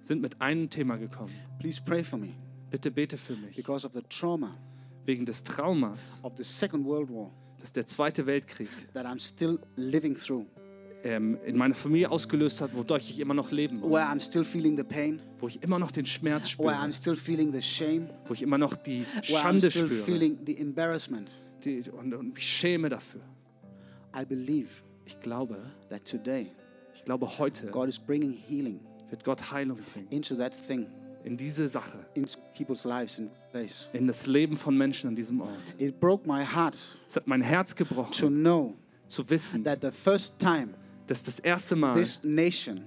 sind 0.02 0.22
mit 0.22 0.40
einem 0.42 0.70
Thema 0.70 0.96
gekommen. 0.98 1.34
Please 1.60 1.82
pray 1.84 2.04
for 2.04 2.18
me 2.18 2.30
Bitte 2.70 2.90
bete 2.92 3.18
für 3.18 3.34
mich. 3.36 3.56
because 3.56 3.86
of 3.86 3.94
the 3.94 4.02
trauma 4.10 4.56
Wegen 5.06 5.26
des 5.26 5.44
Traumas, 5.44 6.20
of 6.24 6.34
the 6.38 6.44
Second 6.44 6.86
World 6.86 7.10
War 7.10 7.32
das 7.60 7.72
der 7.74 7.86
Zweite 7.86 8.26
Weltkrieg 8.26 8.70
that 8.94 9.06
I'm 9.06 9.20
still 9.20 9.60
living 9.76 10.16
through, 10.16 10.46
ähm, 11.04 11.38
in 11.46 11.58
meiner 11.58 11.76
Familie 11.76 12.10
ausgelöst 12.10 12.62
hat, 12.62 12.74
wodurch 12.76 13.10
ich 13.10 13.20
immer 13.20 13.34
noch 13.34 13.52
leben 13.52 13.80
muss. 13.80 13.92
where 13.92 14.06
I'm 14.08 14.20
still 14.20 14.44
feeling 14.46 14.78
the 14.78 14.84
pain, 14.84 15.20
Wo 15.40 15.48
ich 15.48 15.62
immer 15.62 15.78
noch 15.80 15.92
den 15.92 16.06
Schmerz 16.06 16.44
where 16.58 16.70
spüre. 16.70 16.74
I'm 16.76 16.94
still 16.94 17.16
feeling 17.16 17.52
the 17.52 17.62
shame, 17.62 18.10
Wo 18.26 18.34
ich 18.34 18.42
immer 18.42 18.58
noch 18.58 18.76
die 18.76 19.02
where 19.04 19.22
I'm 19.22 19.42
Schande 19.42 19.70
still 19.72 19.88
spüre. 19.88 20.04
feeling 20.04 20.38
the 20.46 20.58
embarrassment. 20.58 21.30
Die, 21.66 21.84
und, 21.92 22.14
und 22.14 22.34
mich 22.34 22.48
schäme 22.48 22.90
dafür. 22.90 23.22
I 24.20 24.26
believe 24.26 24.70
Ich 25.06 25.20
glaube, 25.20 25.58
that 25.90 26.06
today 26.06 26.48
ich 26.96 27.06
glaube, 27.06 27.38
heute 27.38 27.68
God 27.68 27.88
is 27.90 28.00
bringing 28.00 28.32
healing 28.34 28.80
wird 29.10 29.24
Gott 29.24 29.52
Heilung 29.52 29.78
bringen. 29.94 30.08
into 30.10 30.36
that 30.36 30.54
thing, 30.54 30.88
In 31.24 31.38
diese 31.38 31.68
Sache. 31.68 32.00
into 32.16 32.40
people's 32.58 32.84
lives 32.86 33.20
in 33.20 33.30
place. 33.52 33.90
In 33.94 34.08
das 34.08 34.26
Leben 34.26 34.56
von 34.56 34.78
Menschen 34.78 35.08
an 35.10 35.16
diesem 35.16 35.42
Ort. 35.42 35.50
It 35.78 36.00
broke 36.00 36.28
my 36.28 36.44
heart 36.46 36.78
Es 37.08 37.16
hat 37.16 37.28
mein 37.28 37.42
Herz 37.42 37.76
to 37.76 37.84
gebrochen, 37.86 38.30
know 38.42 38.76
zu 39.08 39.30
wissen, 39.30 39.64
that 39.66 39.82
the 39.82 39.92
first 39.92 40.40
time 40.40 40.70
dass 41.08 41.24
das 41.24 41.40
erste 41.40 41.76
Mal, 41.76 41.94
this 41.96 42.24
nation 42.24 42.82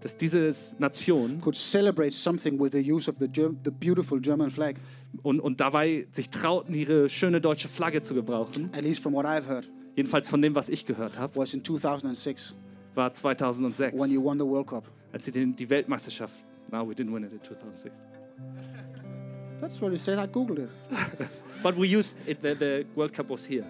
dass 0.00 0.16
diese 0.16 0.52
Nation 0.78 1.40
could 1.40 1.56
celebrate 1.56 2.12
something 2.12 2.60
with 2.60 2.72
the 2.72 2.92
use 2.92 3.10
of 3.10 3.16
the, 3.18 3.26
Germ- 3.26 3.56
the 3.64 3.70
beautiful 3.70 4.20
German 4.20 4.50
flag, 4.50 4.76
und, 5.22 5.40
und 5.40 5.60
dabei 5.60 6.06
sich 6.12 6.28
trauten, 6.28 6.74
ihre 6.74 7.08
schöne 7.08 7.40
deutsche 7.40 7.68
Flagge 7.68 8.02
zu 8.02 8.14
gebrauchen, 8.14 8.68
at 8.74 8.82
least 8.82 9.02
from 9.02 9.14
what 9.14 9.24
I've 9.24 9.46
heard, 9.48 9.68
jedenfalls 9.96 10.28
von 10.28 10.40
dem, 10.42 10.54
was 10.54 10.68
ich 10.68 10.84
gehört 10.84 11.18
habe, 11.18 11.34
was 11.36 11.54
in 11.54 11.64
2006 11.64 12.54
war 12.94 13.12
2006, 13.12 13.98
when 13.98 14.10
you 14.10 14.22
won 14.22 14.38
the 14.38 14.44
World 14.44 14.66
Cup. 14.66 14.84
als 15.12 15.24
sie 15.24 15.32
den, 15.32 15.54
die 15.54 15.68
Weltmeisterschaft, 15.68 16.34
no, 16.70 16.86
we 16.86 16.94
didn't 16.94 17.12
win 17.12 17.24
it 17.24 17.32
in 17.32 17.40
2006. 17.40 17.96
That's 19.60 19.80
what 19.80 19.92
you 19.92 19.98
said. 19.98 20.18
I 20.18 20.26
googled 20.26 20.58
it. 20.58 20.70
But 21.62 21.76
we 21.76 21.88
used 21.88 22.16
it, 22.26 22.42
the, 22.42 22.54
the 22.54 22.84
World 22.94 23.12
Cup 23.12 23.30
was 23.30 23.46
here. 23.46 23.64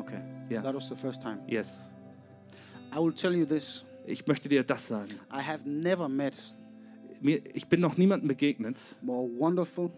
Okay. 0.00 0.20
Yeah. 0.50 0.62
That 0.62 0.74
was 0.74 0.88
the 0.88 0.96
first 0.96 1.22
time. 1.22 1.40
Yes. 1.46 1.80
I 2.92 2.98
will 2.98 3.12
tell 3.12 3.34
you 3.34 3.46
this. 3.46 3.84
Ich 4.06 4.26
möchte 4.26 4.48
dir 4.48 4.64
das 4.64 4.88
sagen. 4.88 5.08
I 5.30 5.40
have 5.42 5.66
never 5.66 6.08
met 6.08 6.34
Mir, 7.20 7.40
ich 7.54 7.66
bin 7.66 7.80
noch 7.80 7.96
niemandem 7.96 8.28
begegnet, 8.28 8.78
more 9.02 9.28
wonderful, 9.38 9.90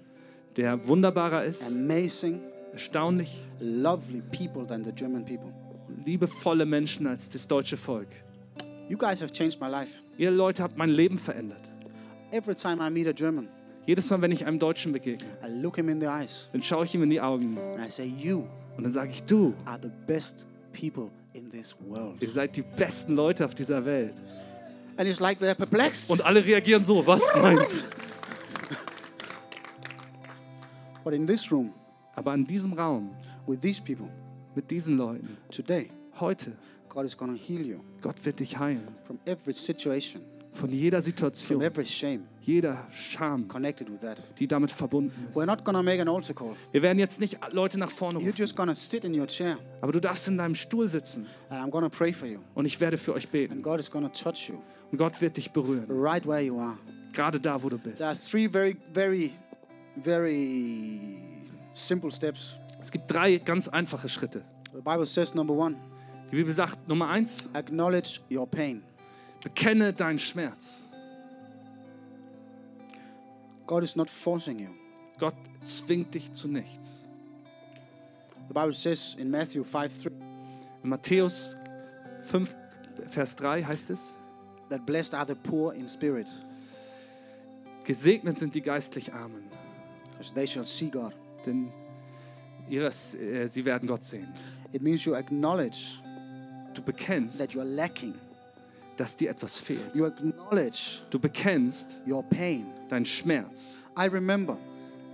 der 0.57 0.87
wunderbarer 0.87 1.45
ist, 1.45 1.70
amazing, 1.70 2.41
erstaunlich, 2.72 3.41
lovely 3.61 4.22
people 4.33 4.66
than 4.66 4.83
the 4.83 4.93
German 4.93 5.24
people. 5.24 5.53
liebevolle 6.07 6.64
Menschen 6.64 7.07
als 7.07 7.28
das 7.28 7.47
deutsche 7.47 7.76
Volk. 7.76 8.09
You 8.91 8.99
guys 8.99 9.22
have 9.22 9.32
changed 9.32 9.61
my 9.61 9.68
life. 9.68 10.03
Ihr 10.18 10.32
Leute 10.32 10.64
habt 10.64 10.76
mein 10.76 10.91
Leben 10.91 11.16
verändert. 11.16 11.70
Every 12.32 12.57
time 12.57 12.84
I 12.84 12.91
meet 12.91 13.07
a 13.07 13.12
German, 13.12 13.49
Jedes 13.86 14.11
Mal, 14.11 14.20
wenn 14.20 14.32
ich 14.32 14.45
einem 14.45 14.59
Deutschen 14.59 14.93
begegne, 14.93 15.28
I 15.45 15.62
look 15.62 15.76
him 15.76 15.88
in 15.88 16.01
the 16.01 16.09
eyes 16.09 16.49
dann 16.53 16.61
schaue 16.61 16.84
ich 16.84 16.95
ihm 16.97 17.05
in 17.05 17.11
die 17.11 17.20
Augen 17.20 17.57
and 17.57 17.86
I 17.86 17.88
say, 17.88 18.05
You 18.18 18.47
und 18.76 18.82
dann 18.82 18.93
sage 18.93 19.11
ich, 19.12 19.22
du, 19.22 19.55
are 19.64 19.78
the 19.80 19.91
best 20.09 20.45
people 20.72 21.09
in 21.34 21.49
this 21.53 21.76
world. 21.86 22.20
ihr 22.20 22.30
seid 22.30 22.57
die 22.57 22.62
besten 22.62 23.14
Leute 23.14 23.45
auf 23.45 23.55
dieser 23.55 23.84
Welt. 23.84 24.14
And 24.97 25.09
it's 25.09 25.20
like 25.20 25.41
they're 25.41 25.55
perplexed. 25.55 26.11
Und 26.11 26.24
alle 26.24 26.45
reagieren 26.45 26.84
so, 26.84 27.07
was? 27.07 27.22
Nein. 27.36 27.61
But 31.05 31.14
in 31.14 31.28
this 31.28 31.51
room, 31.53 31.72
Aber 32.16 32.34
in 32.34 32.45
diesem 32.45 32.72
Raum, 32.72 33.14
with 33.47 33.61
these 33.61 33.80
people, 33.80 34.09
mit 34.57 34.68
diesen 34.68 34.97
Leuten, 34.99 35.38
today, 35.51 35.91
heute, 36.18 36.53
God 36.91 37.05
is 37.07 37.16
going 37.16 37.34
to 37.34 37.43
heal 37.43 37.64
you 37.64 37.80
Gott 38.03 38.22
wird 38.26 38.41
dich 38.41 38.59
heilen. 38.59 38.86
from 39.07 39.18
every 39.24 39.55
situation, 39.55 40.22
Von 40.53 40.68
jeder 40.70 40.99
from 41.01 41.05
Situation, 41.12 41.62
every 41.62 41.86
shame 41.86 42.24
jeder 42.43 42.84
Scham, 42.91 43.47
connected 43.47 43.88
with 43.88 44.01
that. 44.01 44.20
die 44.38 44.47
damit 44.49 44.70
verbunden 44.72 45.28
We're 45.32 45.41
ist. 45.43 45.47
not 45.47 45.64
going 45.64 45.76
to 45.76 45.82
make 45.82 46.01
an 46.03 46.09
altar 46.09 46.34
call. 46.34 46.57
Wir 46.72 46.82
werden 46.82 46.99
jetzt 46.99 47.20
nicht 47.20 47.38
Leute 47.53 47.78
nach 47.78 47.91
vorne 47.91 48.18
You're 48.18 48.26
rufen, 48.26 48.38
just 48.38 48.57
going 48.57 48.68
to 48.68 48.74
sit 48.74 49.05
in 49.05 49.14
your 49.18 49.26
chair 49.28 49.57
aber 49.80 49.93
du 49.93 50.01
darfst 50.01 50.26
in 50.28 50.36
deinem 50.36 50.55
Stuhl 50.57 50.88
sitzen 50.88 51.26
and 51.49 51.61
I'm 51.64 51.70
going 51.70 51.84
to 51.84 51.91
pray 51.97 52.12
for 52.12 52.26
you. 52.28 52.41
und 52.55 52.66
ich 52.66 52.80
werde 52.80 52.99
für 52.99 53.14
euch 53.14 53.28
beten. 53.28 53.55
And 53.55 53.62
God 53.62 53.78
is 53.80 53.91
going 53.91 54.05
to 54.05 54.11
touch 54.12 54.49
you 54.49 54.57
Und 54.91 54.99
Gott 54.99 55.20
wird 55.20 55.36
dich 55.36 55.53
berühren, 55.53 55.86
right 55.88 56.26
where 56.26 56.41
you 56.41 56.59
are. 56.59 56.76
gerade 57.12 57.38
da, 57.38 57.62
wo 57.62 57.68
du 57.68 57.78
bist. 57.78 57.99
There 57.99 58.09
are 58.11 58.18
three 58.18 58.49
very, 58.49 58.76
very, 58.93 59.30
very 60.03 61.18
simple 61.74 62.11
steps. 62.11 62.57
Es 62.80 62.91
gibt 62.91 63.11
drei 63.12 63.36
ganz 63.36 63.68
einfache 63.68 64.09
Schritte. 64.09 64.43
The 64.72 64.80
Bible 64.80 65.07
says, 65.07 65.34
number 65.34 65.55
one, 65.55 65.76
Die 66.31 66.37
Bibel 66.37 66.53
sagt, 66.53 66.87
Nummer 66.89 67.09
eins, 67.09 67.49
acknowledge 67.53 68.20
your 68.31 68.47
pain. 68.47 68.83
bekenne 69.43 69.93
deinen 69.93 70.18
Schmerz. 70.18 70.89
God 73.66 73.83
is 73.83 73.97
not 73.97 74.11
forcing 74.11 74.59
you. 74.59 74.70
Gott 75.18 75.35
zwingt 75.62 76.14
dich 76.14 76.33
zu 76.33 76.49
nichts. 76.49 77.09
The 78.49 78.55
Bible 78.55 78.72
says 78.72 79.14
in 79.14 79.31
Matthew 79.31 79.62
5 79.62 80.03
3 80.03 80.11
In 80.83 80.91
Matthäus 80.91 81.57
5, 82.22 82.57
Vers 83.09 83.37
3 83.37 83.62
heißt 83.62 83.91
es, 83.91 84.16
that 84.70 84.87
blessed 84.87 85.14
are 85.14 85.26
the 85.26 85.35
poor 85.35 85.74
in 85.74 85.89
spirit, 85.89 86.28
gesegnet 87.85 88.39
sind 88.39 88.55
die 88.55 88.62
geistlich 88.62 89.12
Armen, 89.12 89.45
they 90.35 90.47
shall 90.47 90.64
see 90.64 90.89
God. 90.89 91.12
denn 91.45 91.72
ihres, 92.68 93.14
äh, 93.14 93.47
sie 93.47 93.64
werden 93.64 93.87
Gott 93.89 94.05
sehen. 94.05 94.28
It 94.72 94.83
means 94.83 95.05
you 95.05 95.14
acknowledge 95.14 96.01
Du 96.75 96.83
bekennst, 96.83 97.39
that 97.39 97.53
you 97.53 97.61
are 97.61 97.68
lacking. 97.68 98.14
dass 98.97 99.16
dir 99.16 99.31
etwas 99.31 99.57
fehlt. 99.59 99.95
You 99.95 100.05
acknowledge 100.07 101.01
Du 101.11 101.18
bekennst 101.18 102.01
your 102.07 102.23
pain. 102.23 102.66
deinen 102.89 103.05
Schmerz. 103.07 103.87
I 103.99 104.07
remember 104.07 104.57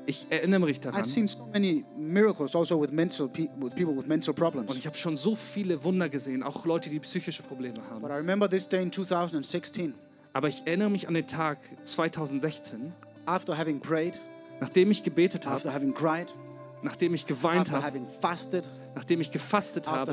Ich 0.09 0.27
erinnere 0.31 0.61
mich 0.61 0.79
daran. 0.81 1.03
I've 1.03 1.07
seen 1.07 1.27
so 1.27 1.47
many 1.53 1.85
miracles 1.97 2.55
also 2.55 2.81
with 2.81 2.93
mental 2.93 3.27
with 3.29 3.75
people 3.75 3.97
with 3.97 4.07
mental 4.07 4.31
Und 4.31 4.37
problems. 4.39 4.77
ich 4.77 4.87
habe 4.87 4.97
schon 4.97 5.17
so 5.17 5.35
viele 5.35 5.83
Wunder 5.83 6.09
gesehen, 6.09 6.43
auch 6.45 6.65
Leute, 6.65 6.91
die 6.91 7.01
psychische 7.01 7.43
Probleme 7.43 7.75
But 7.81 7.91
haben. 7.91 8.05
I 8.05 8.17
remember 8.17 8.49
this 8.49 8.69
day 8.69 8.83
in 8.83 8.93
2016 8.93 9.95
Aber 10.33 10.49
ich 10.49 10.63
erinnere 10.67 10.91
mich 10.91 11.09
an 11.09 11.15
den 11.15 11.27
Tag 11.27 11.59
2016, 11.83 12.93
after 13.25 13.57
having 13.59 13.81
prayed, 13.81 14.21
nachdem 14.61 14.91
ich 14.91 15.03
gebetet 15.03 15.47
after 15.47 15.73
habe, 15.73 15.75
having 15.75 15.95
cried, 15.95 16.29
nachdem 16.87 17.13
ich 17.15 17.27
geweint 17.27 17.71
habe, 17.71 18.01
nachdem 18.95 19.21
ich 19.21 19.31
gefastet 19.31 19.87
habe, 19.87 20.13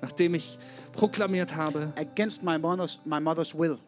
nachdem 0.00 0.34
ich 0.34 0.58
proklamiert 0.92 1.56
habe, 1.56 1.92
against 1.96 2.42
my 2.42 2.58
mother's 2.58 3.00
my 3.04 3.20
mother's 3.20 3.54
will. 3.54 3.78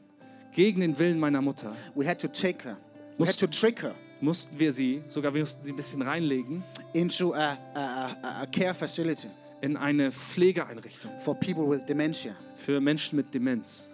gegen 0.52 0.80
den 0.80 0.98
Willen 0.98 1.18
meiner 1.18 1.42
Mutter, 1.42 1.72
We 1.94 2.06
had 2.06 2.18
to 2.20 2.28
take 2.28 2.64
her. 2.64 2.76
We 3.18 3.26
had 3.26 3.38
to 3.38 3.46
trick 3.46 3.82
her 3.82 3.94
mussten 4.20 4.58
wir 4.58 4.72
sie, 4.72 5.02
sogar 5.06 5.34
wir 5.34 5.40
mussten 5.40 5.62
sie 5.62 5.72
ein 5.72 5.76
bisschen 5.76 6.02
reinlegen, 6.02 6.64
into 6.94 7.34
a, 7.34 7.58
a, 7.74 8.16
a, 8.22 8.42
a 8.42 8.46
care 8.46 8.74
facility 8.74 9.28
in 9.60 9.76
eine 9.76 10.10
Pflegeeinrichtung 10.10 11.10
for 11.20 11.34
people 11.34 11.68
with 11.68 11.84
dementia. 11.86 12.34
für 12.54 12.80
Menschen 12.80 13.16
mit 13.16 13.32
Demenz. 13.32 13.90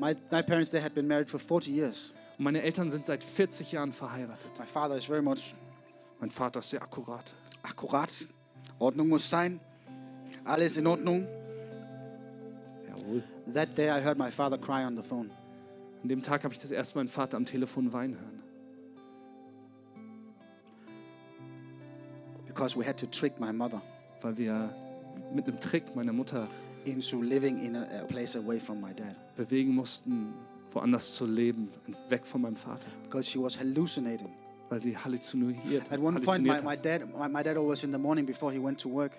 My, 0.00 0.16
my 0.30 0.42
parents 0.42 0.70
they 0.70 0.80
had 0.80 0.94
been 0.94 1.06
married 1.06 1.28
for 1.28 1.38
40 1.38 1.70
years. 1.70 2.12
Und 2.38 2.44
meine 2.44 2.62
Eltern 2.62 2.88
sind 2.88 3.04
seit 3.04 3.22
40 3.22 3.72
Jahren 3.72 3.92
verheiratet. 3.92 4.50
My 4.58 4.64
father 4.64 4.96
is 4.96 5.04
very 5.04 5.20
much 5.20 5.54
Mein 6.20 6.30
Vater 6.30 6.60
ist 6.60 6.70
sehr 6.70 6.82
akkurat. 6.82 7.32
akkurat. 7.62 8.28
Ordnung 8.78 9.08
muss 9.08 9.28
sein. 9.28 9.60
Alles 10.44 10.76
in 10.76 10.86
Ordnung. 10.86 11.26
Jawohl. 12.88 13.22
That 13.52 13.76
day 13.76 13.88
I 13.90 14.02
heard 14.02 14.18
my 14.18 14.30
father 14.30 14.58
cry 14.58 14.84
on 14.84 14.96
the 14.96 15.02
phone. 15.02 15.30
An 16.02 16.08
dem 16.08 16.22
Tag 16.22 16.44
habe 16.44 16.54
ich 16.54 16.60
das 16.60 16.70
erste 16.70 16.96
Mal 16.96 17.04
meinen 17.04 17.08
Vater 17.10 17.36
am 17.36 17.44
Telefon 17.44 17.92
weinen 17.92 18.18
hören. 18.18 18.40
because 22.60 22.76
we 22.76 22.84
had 22.84 22.98
to 22.98 23.06
trick 23.06 23.38
my 23.40 23.52
mother 23.52 23.80
weil 24.22 24.36
wir 24.36 24.74
mit 25.32 25.46
einem 25.46 25.58
Trick 25.60 25.84
meine 25.94 26.12
Mutter 26.12 26.48
into 26.84 27.22
living 27.22 27.64
in 27.64 27.76
a, 27.76 27.86
a 28.00 28.04
place 28.04 28.36
away 28.36 28.58
from 28.58 28.80
my 28.80 28.92
dad 28.92 29.16
bewegen 29.36 29.74
mussten, 29.74 30.34
woanders 30.72 31.14
zu 31.14 31.26
leben, 31.26 31.70
weg 32.08 32.26
von 32.26 32.42
meinem 32.42 32.56
Vater, 32.56 32.86
because 33.04 33.30
she 33.30 33.38
was 33.38 33.58
hallucinating. 33.58 34.28
Weil 34.70 34.80
sie 34.80 34.96
halluziniert, 34.96 35.90
At 35.92 36.00
one 36.00 36.18
point, 36.20 36.44
my, 36.44 36.62
my 36.62 36.76
dad, 36.76 37.02
my, 37.18 37.28
my 37.28 37.42
dad 37.42 37.56
always 37.58 37.82
in 37.84 37.92
the 37.92 37.98
morning 37.98 38.24
before 38.24 38.50
he 38.52 38.58
went 38.58 38.80
to 38.80 38.88
work, 38.88 39.12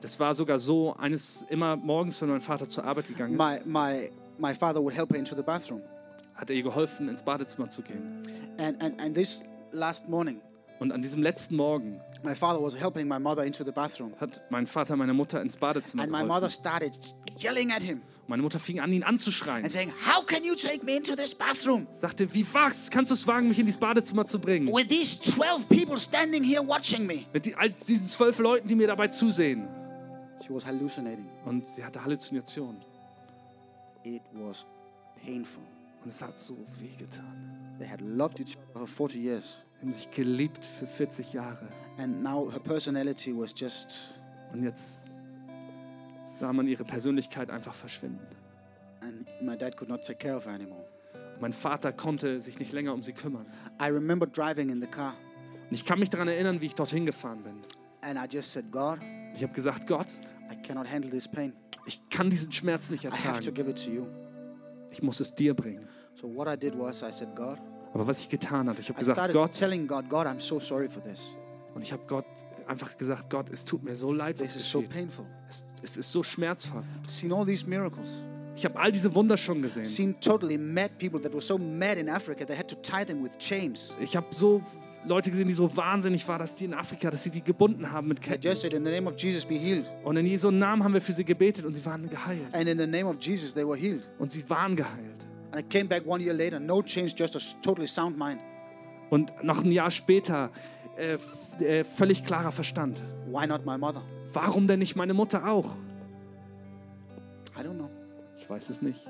Das 0.00 0.18
war 0.18 0.34
sogar 0.34 0.58
so, 0.58 0.94
eines 0.96 1.46
immer 1.48 1.76
morgens, 1.76 2.20
wenn 2.20 2.28
mein 2.28 2.40
Vater 2.40 2.68
zur 2.68 2.84
Arbeit 2.84 3.06
gegangen 3.08 3.36
my, 3.36 3.56
ist, 3.58 3.66
my, 3.66 4.10
my 4.38 4.54
father 4.54 4.80
would 4.82 4.94
help 4.94 5.10
her 5.12 5.18
into 5.18 5.34
the 5.36 5.42
bathroom. 5.42 5.80
hat 6.34 6.50
er 6.50 6.56
ihr 6.56 6.62
geholfen, 6.62 7.08
ins 7.08 7.22
Badezimmer 7.22 7.68
zu 7.68 7.82
gehen. 7.82 8.22
And, 8.58 8.82
and, 8.82 9.00
and 9.00 9.14
this 9.14 9.44
last 9.72 10.08
morning, 10.08 10.40
Und 10.78 10.92
an 10.92 11.00
diesem 11.00 11.22
letzten 11.22 11.56
Morgen 11.56 12.00
my 12.22 12.34
father 12.34 12.60
was 12.62 12.78
helping 12.78 13.08
my 13.08 13.18
mother 13.18 13.44
into 13.44 13.64
the 13.64 13.72
bathroom. 13.72 14.12
hat 14.20 14.42
mein 14.50 14.66
Vater 14.66 14.96
meine 14.96 15.14
Mutter 15.14 15.40
ins 15.40 15.56
Badezimmer 15.56 16.02
And 16.02 16.12
my 16.12 16.18
mother 16.22 16.48
geholfen. 16.48 16.50
started 16.50 16.98
yelling 17.38 17.70
at 17.72 17.82
him 17.82 18.02
Meine 18.28 18.42
Mutter 18.42 18.58
fing 18.58 18.80
an, 18.80 18.92
ihn 18.92 19.04
anzuschreien. 19.04 19.62
and 19.62 19.70
saying, 19.70 19.92
How 20.04 20.24
can 20.24 20.42
you 20.44 20.54
take 20.56 20.84
me 20.84 20.96
into 20.96 21.14
this 21.14 21.34
bathroom 21.34 21.86
Sagte, 21.98 22.32
wie 22.34 22.44
wagst, 22.52 22.90
kannst 22.90 23.10
du 23.10 23.14
es 23.14 23.26
wagen, 23.26 23.48
mich 23.48 23.58
in 23.58 23.66
dieses 23.66 23.78
Badezimmer 23.80 24.26
zu 24.26 24.40
bringen? 24.40 24.66
with 24.68 24.88
these 24.88 25.20
12 25.20 25.68
people 25.68 25.96
standing 25.96 26.42
here 26.42 26.60
watching 26.66 27.06
me? 27.06 27.24
Mit 27.32 27.46
die, 27.46 27.54
all 27.54 27.70
diesen 27.70 28.08
zwölf 28.08 28.38
Leuten, 28.40 28.66
die 28.66 28.74
mir 28.74 28.88
dabei 28.88 29.08
zusehen. 29.08 29.68
She 30.44 30.52
was 30.52 30.66
hallucinating. 30.66 31.26
Und 31.44 31.66
sie 31.66 31.84
hatte 31.84 32.02
Halluzinationen. 32.04 32.82
It 34.04 34.22
was 34.32 34.66
painful. 35.24 35.62
Und 36.04 36.10
es 36.10 36.20
hat 36.22 36.38
so 36.38 36.56
wehgetan. 36.80 37.76
They 37.78 37.88
had 37.88 38.00
loved 38.00 38.40
each 38.40 38.56
other 38.74 38.86
for 38.86 39.08
40 39.08 39.22
years. 39.22 39.62
Sie 39.80 39.82
haben 39.86 39.92
sich 39.92 40.10
geliebt 40.10 40.64
für 40.64 40.86
40 40.86 41.32
Jahre. 41.32 41.68
And 41.98 42.22
now 42.22 42.50
her 42.50 42.60
personality 42.60 43.32
was 43.36 43.54
just, 43.56 44.14
Und 44.52 44.62
jetzt 44.64 45.04
sah 46.26 46.52
man 46.52 46.66
ihre 46.66 46.84
Persönlichkeit 46.84 47.50
einfach 47.50 47.74
verschwinden. 47.74 48.26
and 49.00 49.26
my 49.42 49.56
dad 49.56 49.76
could 49.76 49.88
not 49.88 50.02
take 50.04 50.18
care 50.18 50.36
of 50.36 50.46
her 50.46 50.54
anymore. 50.54 50.84
Mein 51.40 51.52
Vater 51.52 51.92
konnte 51.92 52.40
sich 52.40 52.58
nicht 52.58 52.72
länger 52.72 52.92
um 52.94 53.02
sie 53.02 53.12
kümmern. 53.12 53.46
I 53.80 53.86
remember 53.90 54.26
driving 54.26 54.70
in 54.70 54.80
the 54.80 54.86
car 54.88 55.14
Und 55.68 55.74
ich 55.74 55.84
kann 55.84 55.98
mich 55.98 56.10
daran 56.10 56.28
erinnern, 56.28 56.60
wie 56.60 56.66
ich 56.66 56.74
dorthin 56.74 57.04
gefahren 57.06 57.42
bin. 57.42 57.54
and 58.02 58.18
I 58.18 58.26
just 58.34 58.52
said, 58.52 58.70
God, 58.72 58.98
Ich 59.34 59.42
habe 59.42 59.52
gesagt, 59.52 59.86
Gott, 59.86 60.06
I 60.50 60.56
cannot 60.66 60.90
handle 60.90 61.10
this 61.10 61.28
pain. 61.28 61.52
ich 61.84 62.00
kann 62.08 62.30
diesen 62.30 62.50
Schmerz 62.52 62.88
nicht 62.90 63.04
I 63.04 63.08
have 63.08 63.16
to 63.22 63.28
ertragen. 63.50 63.54
give 63.54 63.70
it 63.70 63.84
to 63.84 63.90
you. 63.90 64.06
Ich 64.90 65.02
muss 65.02 65.20
es 65.20 65.34
dir 65.34 65.54
bringen. 65.54 65.84
So 66.14 66.34
what 66.34 66.48
I 66.48 66.56
did 66.58 66.78
was 66.78 67.02
I 67.02 67.12
said, 67.12 67.34
God, 67.36 67.58
Aber 67.92 68.06
was 68.06 68.20
ich 68.20 68.28
getan 68.28 68.68
habe, 68.68 68.80
ich 68.80 68.88
habe 68.88 68.98
gesagt, 68.98 69.18
Gott, 69.32 69.50
God, 69.88 70.08
God, 70.08 70.26
I'm 70.26 70.40
so 70.40 70.58
sorry 70.58 70.88
for 70.88 71.02
this. 71.02 71.36
und 71.74 71.82
ich 71.82 71.92
habe 71.92 72.02
Gott 72.06 72.24
einfach 72.68 72.96
gesagt, 72.96 73.30
Gott, 73.30 73.50
es 73.50 73.64
tut 73.64 73.82
mir 73.84 73.94
so 73.96 74.12
leid, 74.12 74.38
was 74.40 74.48
This 74.52 74.56
is 74.56 74.70
so 74.70 74.80
geschieht. 74.80 74.94
painful. 74.94 75.26
Es, 75.48 75.64
es 75.82 75.96
ist 75.96 76.12
so 76.12 76.22
schmerzvoll. 76.22 76.82
Seen 77.06 77.32
all 77.32 77.44
these 77.46 77.66
miracles. 77.68 78.08
Ich 78.56 78.64
habe 78.64 78.78
all 78.78 78.90
diese 78.90 79.14
Wunder 79.14 79.36
schon 79.36 79.60
gesehen. 79.62 79.84
Seen 79.84 80.18
totally 80.20 80.56
mad 80.56 80.90
people 80.98 81.20
that 81.20 81.32
were 81.32 81.42
so 81.42 81.58
mad 81.58 81.98
in 81.98 82.08
Africa 82.08 82.44
they 82.46 82.56
had 82.56 82.68
to 82.68 82.76
tie 82.76 83.04
them 83.04 83.22
with 83.22 83.36
chains. 83.38 83.96
Ich 84.00 84.16
habe 84.16 84.26
so 84.30 84.60
Leute 85.04 85.30
gesehen, 85.30 85.46
die 85.46 85.54
so 85.54 85.74
wahnsinnig 85.76 86.26
waren, 86.26 86.40
dass 86.40 86.56
die 86.56 86.64
in 86.64 86.74
Afrika, 86.74 87.10
dass 87.10 87.22
sie 87.22 87.30
die 87.30 87.42
gebunden 87.42 87.92
haben 87.92 88.08
mit 88.08 88.18
I 88.18 88.22
Ketten. 88.30 88.48
just 88.48 88.62
said, 88.62 88.72
in 88.72 88.84
the 88.84 88.90
name 88.90 89.08
of 89.08 89.14
Jesus, 89.16 89.44
be 89.44 89.54
healed. 89.54 89.88
Und 90.02 90.16
in 90.16 90.26
Jesu 90.26 90.50
Namen 90.50 90.82
haben 90.82 90.94
wir 90.94 91.00
für 91.00 91.12
sie 91.12 91.24
gebetet 91.24 91.64
und 91.64 91.74
sie 91.76 91.84
waren 91.86 92.08
geheilt. 92.08 92.52
And 92.52 92.68
in 92.68 92.76
the 92.78 92.86
name 92.86 93.04
of 93.06 93.16
Jesus, 93.20 93.54
they 93.54 93.64
were 93.64 93.76
healed. 93.78 94.08
Und 94.18 94.32
sie 94.32 94.48
waren 94.50 94.74
geheilt. 94.74 95.26
And 95.52 95.60
I 95.60 95.68
came 95.68 95.84
back 95.84 96.04
one 96.06 96.20
year 96.24 96.34
later, 96.34 96.58
no 96.58 96.82
change, 96.82 97.14
just 97.16 97.36
a 97.36 97.38
s- 97.38 97.54
totally 97.62 97.86
sound 97.86 98.18
mind. 98.18 98.40
Und 99.10 99.32
noch 99.44 99.62
ein 99.62 99.70
Jahr 99.70 99.92
später 99.92 100.50
äh, 100.96 101.18
äh, 101.64 101.84
völlig 101.84 102.24
klarer 102.24 102.52
Verstand. 102.52 103.02
Why 103.26 103.46
not 103.46 103.64
my 103.66 103.76
mother? 103.78 104.02
Warum 104.32 104.66
denn 104.66 104.78
nicht 104.78 104.96
meine 104.96 105.14
Mutter 105.14 105.46
auch? 105.48 105.76
I 107.58 107.60
don't 107.62 107.74
know. 107.76 107.90
Ich 108.38 108.48
weiß 108.48 108.70
es 108.70 108.82
nicht. 108.82 109.04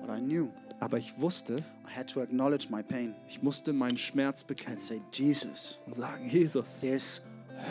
But 0.00 0.16
I 0.16 0.20
knew 0.20 0.48
Aber 0.80 0.98
ich 0.98 1.20
wusste, 1.20 1.58
I 1.86 1.96
had 1.96 2.08
to 2.12 2.20
acknowledge 2.20 2.66
my 2.70 2.82
pain 2.82 3.14
ich 3.28 3.40
musste 3.40 3.72
meinen 3.72 3.96
Schmerz 3.96 4.42
bekennen 4.42 4.80
say, 4.80 5.00
Jesus, 5.12 5.78
und 5.86 5.94
sagen, 5.94 6.26
Jesus, 6.28 6.80
this 6.80 7.22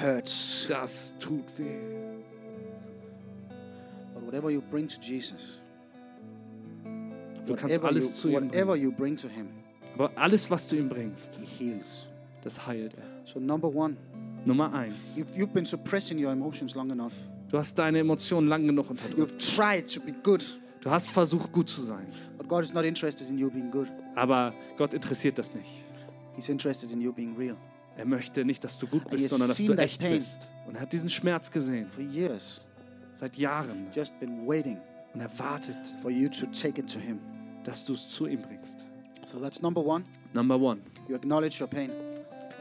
hurts. 0.01 0.65
das 0.69 1.13
tut 1.19 1.43
weh. 1.57 1.77
But 4.13 4.25
whatever 4.25 4.49
you 4.49 4.61
bring 4.61 4.87
to 4.87 4.99
Jesus, 5.01 5.59
Du 7.45 7.55
kannst 7.55 7.63
whatever, 7.63 7.81
you, 7.81 7.87
alles 7.87 8.15
zu 8.15 8.29
ihm 8.29 8.47
bringen. 8.47 8.81
you 8.81 8.91
bring 8.91 9.17
to 9.17 9.27
him, 9.27 9.49
Aber 9.95 10.11
alles, 10.15 10.49
was 10.49 10.69
du 10.69 10.77
ihm 10.77 10.87
bringst, 10.87 11.35
he 11.35 11.45
heals. 11.45 12.07
Das 12.43 12.65
heilt 12.67 12.93
er. 12.95 13.03
So 13.25 13.39
number 13.39 13.73
one, 13.73 13.95
Nummer 14.45 14.73
eins, 14.73 15.17
if 15.17 15.27
you've 15.37 15.53
been 15.53 15.65
suppressing 15.65 16.17
your 16.23 16.31
emotions 16.31 16.73
long 16.75 16.89
enough, 16.89 17.13
du 17.49 17.57
hast 17.57 17.77
deine 17.77 17.99
Emotionen 17.99 18.47
lang 18.47 18.65
genug 18.67 18.89
unterdrückt. 18.89 19.17
you've 19.17 19.55
tried 19.55 19.87
to 19.87 19.99
be 20.01 20.11
good, 20.23 20.43
Du 20.81 20.89
hast 20.89 21.09
versucht, 21.11 21.51
gut 21.51 21.69
zu 21.69 21.81
sein. 21.81 22.07
but 22.37 22.47
God 22.47 22.63
is 22.63 22.73
not 22.73 22.83
interested 22.83 23.29
in 23.29 23.37
you 23.37 23.51
being 23.51 23.69
good. 23.69 23.87
Aber 24.15 24.51
Gott 24.77 24.93
interessiert 24.95 25.37
das 25.37 25.53
nicht. 25.53 25.85
He's 26.35 26.49
interested 26.49 26.89
in 26.91 26.99
you 27.01 27.13
being 27.13 27.35
real. 27.37 27.55
Er 27.97 28.05
möchte 28.05 28.43
nicht, 28.45 28.63
dass 28.63 28.79
du 28.79 28.87
gut 28.87 29.07
bist, 29.09 29.29
sondern 29.29 29.49
dass 29.49 29.57
du 29.63 29.73
echt 29.73 30.01
bist. 30.01 30.47
Und 30.65 30.75
er 30.75 30.81
hat 30.81 30.91
diesen 30.93 31.09
Schmerz 31.09 31.51
gesehen, 31.51 31.87
For 31.87 32.01
years, 32.03 32.61
seit 33.13 33.35
Jahren. 33.37 33.87
just 33.93 34.19
been 34.19 34.47
waiting 34.47 34.77
Und 35.13 35.19
er 35.21 35.29
wartet, 35.37 35.75
for 36.01 36.09
you 36.09 36.27
to 36.29 36.47
take 36.47 36.79
it 36.81 36.91
to 36.91 36.97
him. 36.99 37.19
dass 37.63 37.85
du 37.85 37.93
es 37.93 38.07
zu 38.09 38.25
ihm 38.25 38.41
bringst. 38.41 38.85
So 39.27 39.37
that's 39.39 39.61
number 39.61 39.85
one. 39.85 40.03
Number 40.33 40.59
one, 40.59 40.79
You 41.07 41.15
acknowledge 41.15 41.61
your 41.61 41.69
pain. 41.69 41.91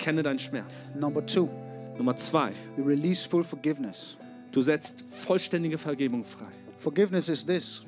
Kenne 0.01 0.23
deinen 0.23 0.39
Schmerz. 0.41 0.91
Number 0.99 1.25
two, 1.25 1.49
Nummer 1.97 2.17
zwei, 2.17 2.51
you 2.77 2.83
release 2.85 3.29
full 3.29 3.45
forgiveness. 3.45 4.17
du 4.51 4.63
setzt 4.63 5.03
vollständige 5.03 5.79
Vergebung 5.79 6.25
frei. 6.25 6.49
Forgiveness 6.79 7.29
is 7.29 7.45
this 7.47 7.85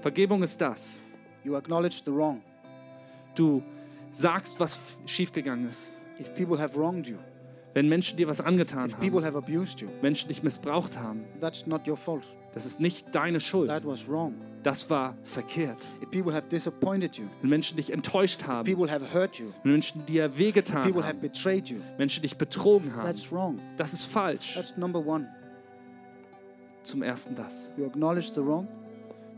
Vergebung 0.00 0.42
ist 0.42 0.60
das. 0.60 1.00
you 1.44 1.56
acknowledge 1.56 2.02
the 2.04 2.12
wrong. 2.12 2.40
Du 3.34 3.62
sagst, 4.12 4.60
was 4.60 4.78
schiefgegangen 5.06 5.68
ist. 5.68 5.98
If 6.20 6.32
people 6.34 6.56
have 6.58 6.78
wronged 6.78 7.08
you, 7.08 7.16
Wenn 7.74 7.88
Menschen 7.88 8.16
dir 8.16 8.28
was 8.28 8.40
angetan 8.40 8.86
If 8.86 8.96
haben, 8.96 9.52
you, 9.52 9.88
Menschen 10.00 10.28
dich 10.28 10.44
missbraucht 10.44 10.96
haben, 10.98 11.24
das 11.40 12.66
ist 12.66 12.78
nicht 12.78 13.12
deine 13.12 13.40
Schuld. 13.40 13.68
Das 14.62 14.88
war 14.88 15.16
verkehrt. 15.24 15.84
You, 16.12 16.24
Wenn 16.24 17.50
Menschen 17.50 17.76
dich 17.76 17.92
enttäuscht 17.92 18.44
haben, 18.46 18.70
you, 18.70 18.78
wenn 18.86 19.72
Menschen 19.72 20.06
dir 20.06 20.38
wehgetan 20.38 20.94
haben, 20.94 21.30
Menschen 21.98 22.22
dich 22.22 22.38
betrogen 22.38 22.94
haben, 22.94 23.60
das 23.76 23.92
ist 23.92 24.06
falsch. 24.06 24.56
Zum 26.84 27.02
ersten 27.02 27.34
das. 27.34 27.72
You 27.76 27.86
acknowledge 27.86 28.30
the 28.34 28.40
wrong 28.40 28.68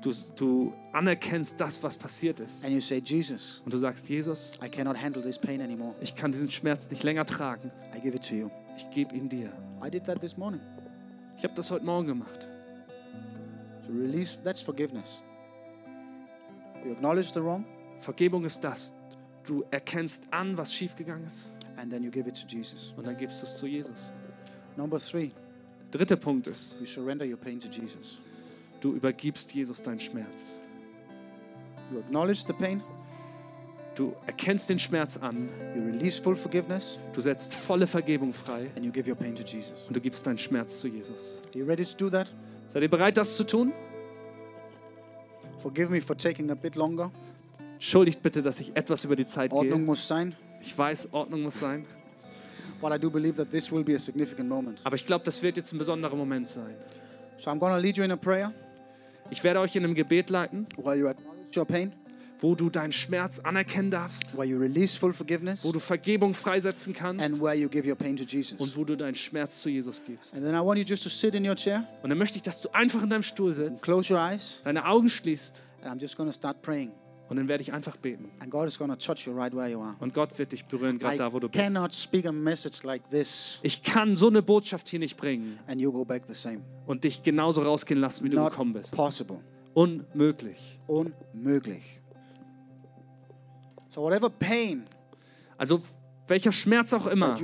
Du, 0.02 0.12
du 0.36 0.72
anerkennst 0.92 1.60
das, 1.60 1.82
was 1.82 1.96
passiert 1.96 2.40
ist. 2.40 2.62
say, 2.62 3.02
Jesus, 3.04 3.62
Und 3.64 3.72
du 3.72 3.78
sagst, 3.78 4.08
Jesus, 4.08 4.52
I 4.62 4.68
cannot 4.68 5.00
handle 5.00 5.22
this 5.22 5.38
pain 5.38 5.60
anymore. 5.60 5.94
ich 6.00 6.14
kann 6.14 6.32
diesen 6.32 6.50
Schmerz 6.50 6.88
nicht 6.90 7.02
länger 7.02 7.24
tragen. 7.24 7.70
I 7.96 8.00
give 8.00 8.14
it 8.16 8.28
to 8.28 8.34
you. 8.34 8.50
Ich 8.76 8.88
gebe 8.90 9.14
ihn 9.14 9.28
dir. 9.28 9.52
I 9.84 9.90
did 9.90 10.04
that 10.04 10.20
this 10.20 10.36
morning. 10.36 10.60
Ich 11.38 11.44
habe 11.44 11.54
das 11.54 11.70
heute 11.70 11.84
Morgen 11.84 12.06
gemacht. 12.06 12.46
So 13.86 13.92
release, 13.92 14.38
that's 14.42 14.60
forgiveness. 14.60 15.22
You 16.84 16.92
acknowledge 16.92 17.32
the 17.32 17.40
wrong 17.40 17.64
Vergebung 17.98 18.44
ist 18.44 18.62
das. 18.62 18.92
Du 19.44 19.64
erkennst 19.70 20.24
an, 20.30 20.58
was 20.58 20.74
schiefgegangen 20.74 21.24
ist 21.26 21.52
and 21.76 21.90
then 21.90 22.02
you 22.02 22.10
give 22.10 22.28
it 22.28 22.34
to 22.34 22.46
Jesus. 22.46 22.92
und 22.96 23.06
dann 23.06 23.16
gibst 23.16 23.42
du 23.42 23.46
es 23.46 23.58
zu 23.58 23.66
Jesus. 23.66 24.12
Number 24.76 24.98
three, 24.98 25.30
Dritter 25.90 26.16
Punkt 26.16 26.46
ist, 26.48 26.80
you 26.80 26.86
surrender 26.86 27.24
your 27.24 27.38
pain 27.38 27.60
to 27.60 27.68
Jesus. 27.68 28.18
Du 28.80 28.92
übergibst 28.92 29.54
Jesus 29.54 29.82
deinen 29.82 30.00
Schmerz. 30.00 30.54
You 31.92 31.98
acknowledge 32.00 32.44
the 32.46 32.52
pain, 32.52 32.82
Du 33.96 34.14
erkennst 34.26 34.68
den 34.68 34.78
Schmerz 34.78 35.16
an, 35.16 35.48
you 35.74 35.82
release 35.82 36.20
full 36.20 36.36
forgiveness, 36.36 36.98
du 37.14 37.22
setzt 37.22 37.54
volle 37.54 37.86
Vergebung 37.86 38.34
frei 38.34 38.70
and 38.76 38.84
you 38.84 38.92
give 38.92 39.08
your 39.08 39.16
pain 39.16 39.34
to 39.34 39.42
Jesus. 39.42 39.72
und 39.88 39.96
du 39.96 40.00
gibst 40.02 40.26
deinen 40.26 40.36
Schmerz 40.36 40.80
zu 40.80 40.88
Jesus. 40.88 41.38
Are 41.48 41.58
you 41.58 41.64
ready 41.64 41.82
to 41.82 41.96
do 41.96 42.10
that? 42.10 42.30
Seid 42.68 42.82
ihr 42.82 42.90
bereit, 42.90 43.16
das 43.16 43.38
zu 43.38 43.44
tun? 43.44 43.72
Forgive 45.60 45.88
me 45.90 46.02
for 46.02 46.14
taking 46.14 46.50
a 46.50 46.54
bit 46.54 46.76
longer. 46.76 47.10
Entschuldigt 47.72 48.22
bitte, 48.22 48.42
dass 48.42 48.60
ich 48.60 48.76
etwas 48.76 49.02
über 49.06 49.16
die 49.16 49.26
Zeit 49.26 49.50
Ordnung 49.50 49.78
gehe. 49.78 49.86
muss 49.86 50.06
sein. 50.06 50.34
Ich 50.60 50.76
weiß, 50.76 51.14
Ordnung 51.14 51.42
muss 51.42 51.58
sein. 51.58 51.86
But 52.82 52.92
I 52.92 52.98
do 52.98 53.08
believe 53.08 53.36
that 53.36 53.50
this 53.50 53.72
will 53.72 53.82
be 53.82 53.94
a 53.94 53.98
significant 53.98 54.50
moment. 54.50 54.82
Aber 54.84 54.96
ich 54.96 55.06
glaube, 55.06 55.24
das 55.24 55.42
wird 55.42 55.56
jetzt 55.56 55.72
ein 55.72 55.78
besonderer 55.78 56.16
Moment 56.16 56.48
sein. 56.48 56.74
So 57.38 57.50
I'm 57.50 57.58
going 57.58 57.72
to 57.72 57.78
lead 57.78 57.96
you 57.96 58.04
in 58.04 58.10
a 58.10 58.16
prayer 58.16 58.52
Ich 59.30 59.44
werde 59.44 59.60
euch 59.60 59.76
in 59.76 59.84
einem 59.84 59.94
Gebet 59.94 60.30
leiten, 60.30 60.66
while 60.76 60.96
you 60.96 61.08
acknowledge 61.08 61.58
your 61.58 61.66
pain, 61.66 61.92
wo 62.38 62.54
du 62.54 62.68
deinen 62.70 62.92
Schmerz 62.92 63.38
anerkennen 63.38 63.90
darfst, 63.90 64.36
wo 64.36 65.72
du 65.72 65.80
Vergebung 65.80 66.34
freisetzen 66.34 66.92
kannst 66.92 67.30
und 67.30 67.40
wo 67.40 68.84
du 68.84 68.96
deinen 68.96 69.14
Schmerz 69.14 69.62
zu 69.62 69.70
Jesus 69.70 70.02
gibst. 70.04 70.34
Und 70.34 70.42
dann 70.42 72.18
möchte 72.18 72.36
ich, 72.36 72.42
dass 72.42 72.62
du 72.62 72.68
einfach 72.74 73.02
in 73.02 73.10
deinem 73.10 73.22
Stuhl 73.22 73.54
sitzt, 73.54 73.82
close 73.82 74.12
your 74.12 74.20
eyes, 74.20 74.60
deine 74.64 74.84
Augen 74.86 75.08
schließt 75.08 75.62
and 75.86 75.94
I'm 75.94 76.00
just 76.00 76.16
going 76.16 76.28
to 76.28 76.32
start 76.32 76.62
praying. 76.62 76.92
Und 77.28 77.36
dann 77.36 77.48
werde 77.48 77.62
ich 77.62 77.72
einfach 77.72 77.96
beten. 77.96 78.30
And 78.40 78.54
right. 78.54 80.00
Und 80.00 80.14
Gott 80.14 80.38
wird 80.38 80.52
dich 80.52 80.64
berühren, 80.66 80.98
gerade 80.98 81.16
da, 81.16 81.32
wo 81.32 81.40
du 81.40 81.48
bist. 81.48 82.84
like 82.84 83.02
Ich 83.62 83.82
kann 83.82 84.16
so 84.16 84.28
eine 84.28 84.42
Botschaft 84.42 84.88
hier 84.88 84.98
nicht 84.98 85.16
bringen 85.16 85.58
and 85.66 85.80
you 85.80 85.90
go 85.92 86.04
back 86.04 86.24
the 86.28 86.34
same. 86.34 86.60
und 86.86 87.04
dich 87.04 87.22
genauso 87.22 87.62
rausgehen 87.62 88.00
lassen, 88.00 88.24
wie 88.24 88.30
du 88.30 88.36
Not 88.36 88.50
gekommen 88.50 88.72
bist. 88.72 88.94
possible. 88.94 89.40
Unmöglich. 89.74 90.78
Unmöglich. 90.86 92.00
So 93.88 94.02
whatever 94.02 94.30
pain 94.30 94.84
Also 95.58 95.80
welcher 96.28 96.52
Schmerz 96.52 96.92
auch 96.92 97.06
immer, 97.06 97.36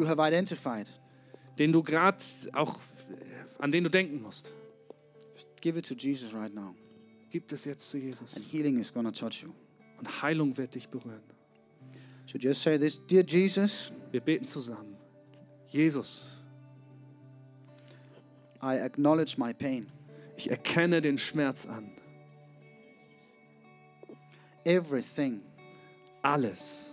den 1.59 1.73
du 1.73 1.83
gerade 1.83 2.19
auch, 2.53 2.81
an 3.59 3.71
den 3.71 3.85
du 3.85 3.91
denken 3.91 4.21
musst, 4.23 4.53
give 5.61 5.79
it 5.79 5.87
to 5.87 5.95
Jesus 5.95 6.35
right 6.35 6.55
now. 6.55 6.75
gib 7.31 7.51
es 7.53 7.65
jetzt 7.65 7.89
zu 7.91 7.97
And 7.97 8.07
Jesus. 8.07 8.47
healing 8.51 8.79
is 8.79 8.93
to 8.93 9.11
touch 9.11 9.43
you. 9.43 9.51
Und 10.03 10.21
Heilung 10.23 10.57
wird 10.59 10.75
dich 10.75 10.89
berühren. 10.89 11.23
So 12.27 12.37
just 12.37 12.61
say 12.63 12.77
this, 12.77 13.07
dear 13.07 13.23
Jesus, 13.25 13.93
Wir 14.11 14.21
beten 14.21 14.45
zusammen. 14.45 14.97
Jesus, 15.69 16.41
I 18.61 18.79
acknowledge 18.81 19.37
my 19.39 19.55
pain. 19.55 19.87
ich 20.37 20.51
erkenne 20.51 21.01
den 21.01 21.19
Schmerz 21.19 21.67
an. 21.67 21.93
Everything 24.65 25.41
Alles, 26.23 26.87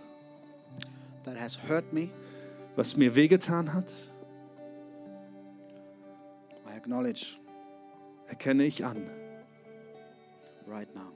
that 1.24 1.36
has 1.36 1.56
hurt 1.68 1.92
me, 1.92 2.10
was 2.76 2.96
mir 2.96 3.16
wehgetan 3.16 3.72
hat, 3.74 3.92
I 6.64 6.76
acknowledge 6.76 7.38
erkenne 8.28 8.64
ich 8.64 8.84
an. 8.84 9.10
right 10.66 10.94
now. 10.94 11.10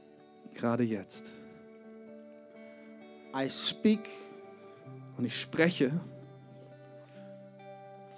Gerade 0.54 0.82
jetzt. 0.82 1.30
I 3.34 3.48
speak 3.48 4.08
Und 5.18 5.24
ich 5.24 5.40
spreche 5.40 5.92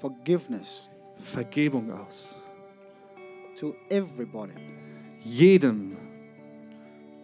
forgiveness 0.00 0.90
Vergebung 1.18 1.90
aus. 1.90 2.36
to 3.58 3.74
everybody 3.88 4.52
Jedem, 5.22 5.96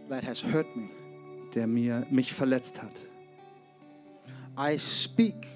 that 0.09 0.24
has 0.24 0.43
hurt 0.43 0.66
me. 0.76 0.88
der 1.55 1.66
mir, 1.66 2.07
mich 2.11 2.32
verletzt 2.32 2.82
hat. 2.82 3.01
I 4.59 4.78
speak 4.78 5.47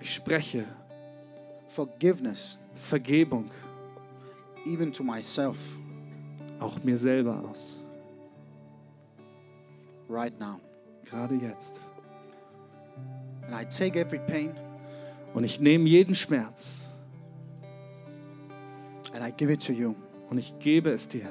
Ich 0.00 0.14
spreche 0.14 0.64
forgiveness 1.68 2.58
Vergebung 2.74 3.50
even 4.66 4.92
to 4.92 5.02
myself 5.02 5.56
auch 6.60 6.82
mir 6.84 6.98
selber 6.98 7.42
aus. 7.48 7.82
right 10.08 10.38
now. 10.38 10.60
Gerade 11.04 11.34
jetzt. 11.34 11.80
And 13.46 13.54
I 13.54 13.64
take 13.64 13.98
every 13.98 14.18
pain 14.18 14.52
Und 15.34 15.44
ich 15.44 15.60
nehme 15.60 15.88
jeden 15.88 16.14
Schmerz 16.14 16.90
and 19.14 19.22
I 19.26 19.30
give 19.30 19.52
it 19.52 19.64
to 19.66 19.72
you. 19.72 19.94
und 20.30 20.38
ich 20.38 20.58
gebe 20.58 20.90
es 20.90 21.08
dir. 21.08 21.26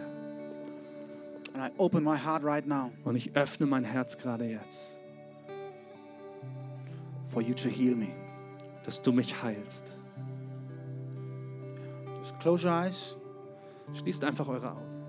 And 1.54 1.64
I 1.64 1.70
open 1.78 2.04
my 2.04 2.18
heart 2.18 2.44
right 2.44 2.66
now 2.66 2.92
Und 3.04 3.16
ich 3.16 3.36
öffne 3.36 3.66
mein 3.66 3.84
Herz 3.84 4.18
gerade 4.18 4.46
jetzt, 4.46 4.98
for 7.30 7.42
you 7.42 7.54
to 7.56 7.70
heal 7.70 7.96
me. 7.96 8.14
dass 8.84 9.02
du 9.02 9.12
mich 9.12 9.42
heilst. 9.42 9.94
Just 12.20 12.40
close 12.40 12.66
your 12.68 12.74
eyes 12.74 13.16
Schließt 13.94 14.24
einfach 14.24 14.48
eure 14.48 14.72
Augen 14.72 15.04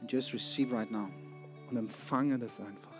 and 0.00 0.10
just 0.12 0.32
receive 0.34 0.72
right 0.74 0.90
now. 0.90 1.08
Und 1.70 1.76
empfange 1.76 2.38
das 2.38 2.58
einfach. 2.60 2.90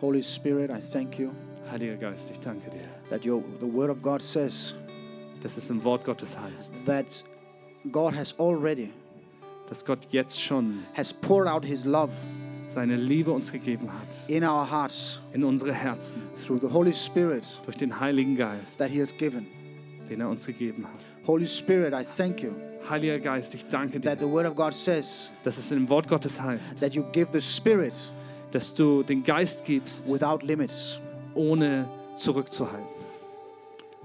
Holy 0.00 0.22
Spirit, 0.22 0.70
I 0.70 0.80
thank 0.80 1.18
you 1.18 1.30
Heiliger 1.70 1.96
Geist, 1.96 2.30
ich 2.30 2.40
danke 2.40 2.70
dir, 2.70 2.88
that 3.10 3.24
your, 3.24 3.44
the 3.60 3.72
Word 3.72 3.90
of 3.90 4.02
God 4.02 4.22
says 4.22 4.74
dass 5.40 5.56
es 5.56 5.70
im 5.70 5.82
Wort 5.84 6.04
Gottes 6.04 6.36
heißt, 6.38 6.72
that 6.84 7.24
God 7.92 8.14
has 8.14 8.38
already 8.38 8.92
dass 9.68 9.84
Gott 9.84 10.06
jetzt 10.10 10.40
schon 10.40 10.80
has 10.94 11.12
poured 11.12 11.46
out 11.46 11.64
His 11.64 11.84
love 11.84 12.12
seine 12.66 12.96
Liebe 12.96 13.30
uns 13.30 13.52
gegeben 13.52 13.92
hat, 13.92 14.28
in 14.28 14.42
our 14.42 14.68
hearts 14.68 15.20
in 15.32 15.44
unsere 15.44 15.72
Herzen, 15.72 16.22
through 16.44 16.60
the 16.60 16.72
Holy 16.72 16.94
Spirit 16.94 17.44
durch 17.64 17.76
den 17.76 17.98
Heiligen 18.00 18.36
Geist, 18.36 18.78
that 18.78 18.88
He 18.90 19.00
has 19.00 19.16
given. 19.16 19.46
den 20.08 20.20
er 20.20 20.28
uns 20.28 20.46
gegeben 20.46 20.84
hat. 20.86 21.00
Holy 21.26 21.46
Spirit, 21.46 21.92
I 21.94 22.04
thank 22.04 22.42
you 22.42 22.52
Heiliger 22.88 23.18
Geist, 23.18 23.54
ich 23.54 23.66
danke 23.68 24.00
dir, 24.00 24.08
that 24.10 24.20
the 24.20 24.26
Word 24.26 24.46
of 24.46 24.54
God 24.56 24.74
says 24.74 25.30
dass 25.42 25.58
es 25.58 25.70
im 25.70 25.88
Wort 25.88 26.08
Gottes 26.08 26.40
heißt, 26.40 26.80
that 26.80 26.94
you 26.94 27.04
give 27.12 27.28
the 27.32 27.40
Spirit 27.40 27.94
dass 28.50 28.74
du 28.74 29.02
den 29.02 29.22
Geist 29.22 29.64
gibst, 29.64 30.12
without 30.12 30.44
limits. 30.44 30.98
ohne 31.34 31.86
zurückzuhalten. 32.14 32.86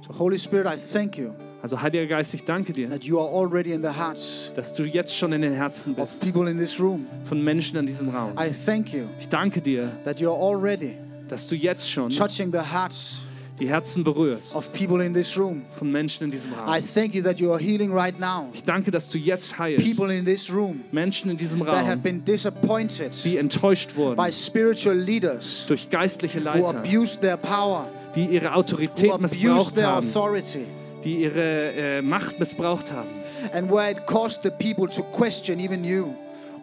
So, 0.05 0.13
Holy 0.19 0.37
Spirit, 0.37 0.67
I 0.67 0.75
thank 0.77 1.17
you 1.17 1.31
Also 1.63 1.81
Heiliger 1.81 2.05
Geist, 2.05 2.33
ich 2.35 2.43
danke 2.43 2.73
dir, 2.73 2.89
that 2.89 3.03
you 3.05 3.19
are 3.19 3.27
already 3.29 3.71
in 3.73 3.81
the 3.81 3.89
hearts 3.89 4.51
dass 4.55 4.73
du 4.75 4.83
jetzt 4.83 5.15
schon 5.15 5.33
in 5.33 5.41
den 5.41 5.53
Herzen 5.53 5.93
of 5.93 6.01
bist 6.07 6.21
people 6.21 6.49
in 6.49 6.59
this 6.59 6.79
room. 6.79 7.07
von 7.23 7.43
Menschen 7.43 7.77
in 7.79 7.87
diesem 7.87 8.09
Raum. 8.09 8.33
I 8.37 8.51
thank 8.51 8.93
you 8.93 9.05
Ich 9.19 9.27
danke 9.29 9.61
dir, 9.61 9.91
that 10.03 10.19
you're 10.19 10.29
already 10.37 10.95
dass 11.27 11.47
du 11.47 11.55
jetzt 11.55 11.89
schon 11.89 12.11
touching 12.11 12.51
the 12.51 12.59
hearts 12.59 13.21
die 13.59 13.69
Herzen 13.69 14.03
berührst 14.03 14.55
of 14.55 14.71
people 14.73 15.03
in 15.03 15.13
this 15.13 15.37
room. 15.37 15.61
von 15.67 15.91
Menschen 15.91 16.25
in 16.25 16.31
diesem 16.31 16.51
I 16.51 16.55
Raum. 16.55 16.83
thank 16.93 17.13
you 17.15 17.23
that 17.23 17.39
you 17.39 17.51
are 17.51 17.59
healing 17.59 17.91
right 17.91 18.19
now 18.19 18.49
Ich 18.53 18.63
danke, 18.63 18.91
dass 18.91 19.09
du 19.09 19.17
jetzt 19.17 19.57
heilst 19.57 19.83
people 19.85 20.13
in 20.13 20.25
this 20.25 20.51
room 20.51 20.81
Menschen 20.91 21.31
in 21.31 21.37
diesem 21.37 21.59
that 21.59 21.69
have 21.69 21.89
Raum, 21.93 22.01
been 22.01 22.23
disappointed 22.25 23.13
die 23.23 23.37
enttäuscht 23.37 23.91
by 23.95 23.97
wurden 24.01 24.31
spiritual 24.31 24.95
leaders 24.97 25.65
durch 25.67 25.89
geistliche 25.89 26.39
who 26.39 26.43
Leiter, 26.45 26.77
abused 26.79 27.21
their 27.21 27.37
power, 27.37 27.87
die 28.15 28.25
ihre 28.25 28.49
who 28.49 28.55
Autorität 28.55 29.19
missbraucht 29.19 29.81
haben, 29.81 30.05
authority, 30.05 30.65
die 31.03 31.21
ihre 31.23 31.71
äh, 31.73 32.01
Macht 32.01 32.39
missbraucht 32.39 32.91
haben 32.91 33.09
and 33.53 33.69
where 33.69 33.91
it 33.91 34.05
caused 34.05 34.43
the 34.43 34.51
people 34.51 34.87
to 34.87 35.03
question 35.11 35.59
even 35.59 35.83
you. 35.83 36.13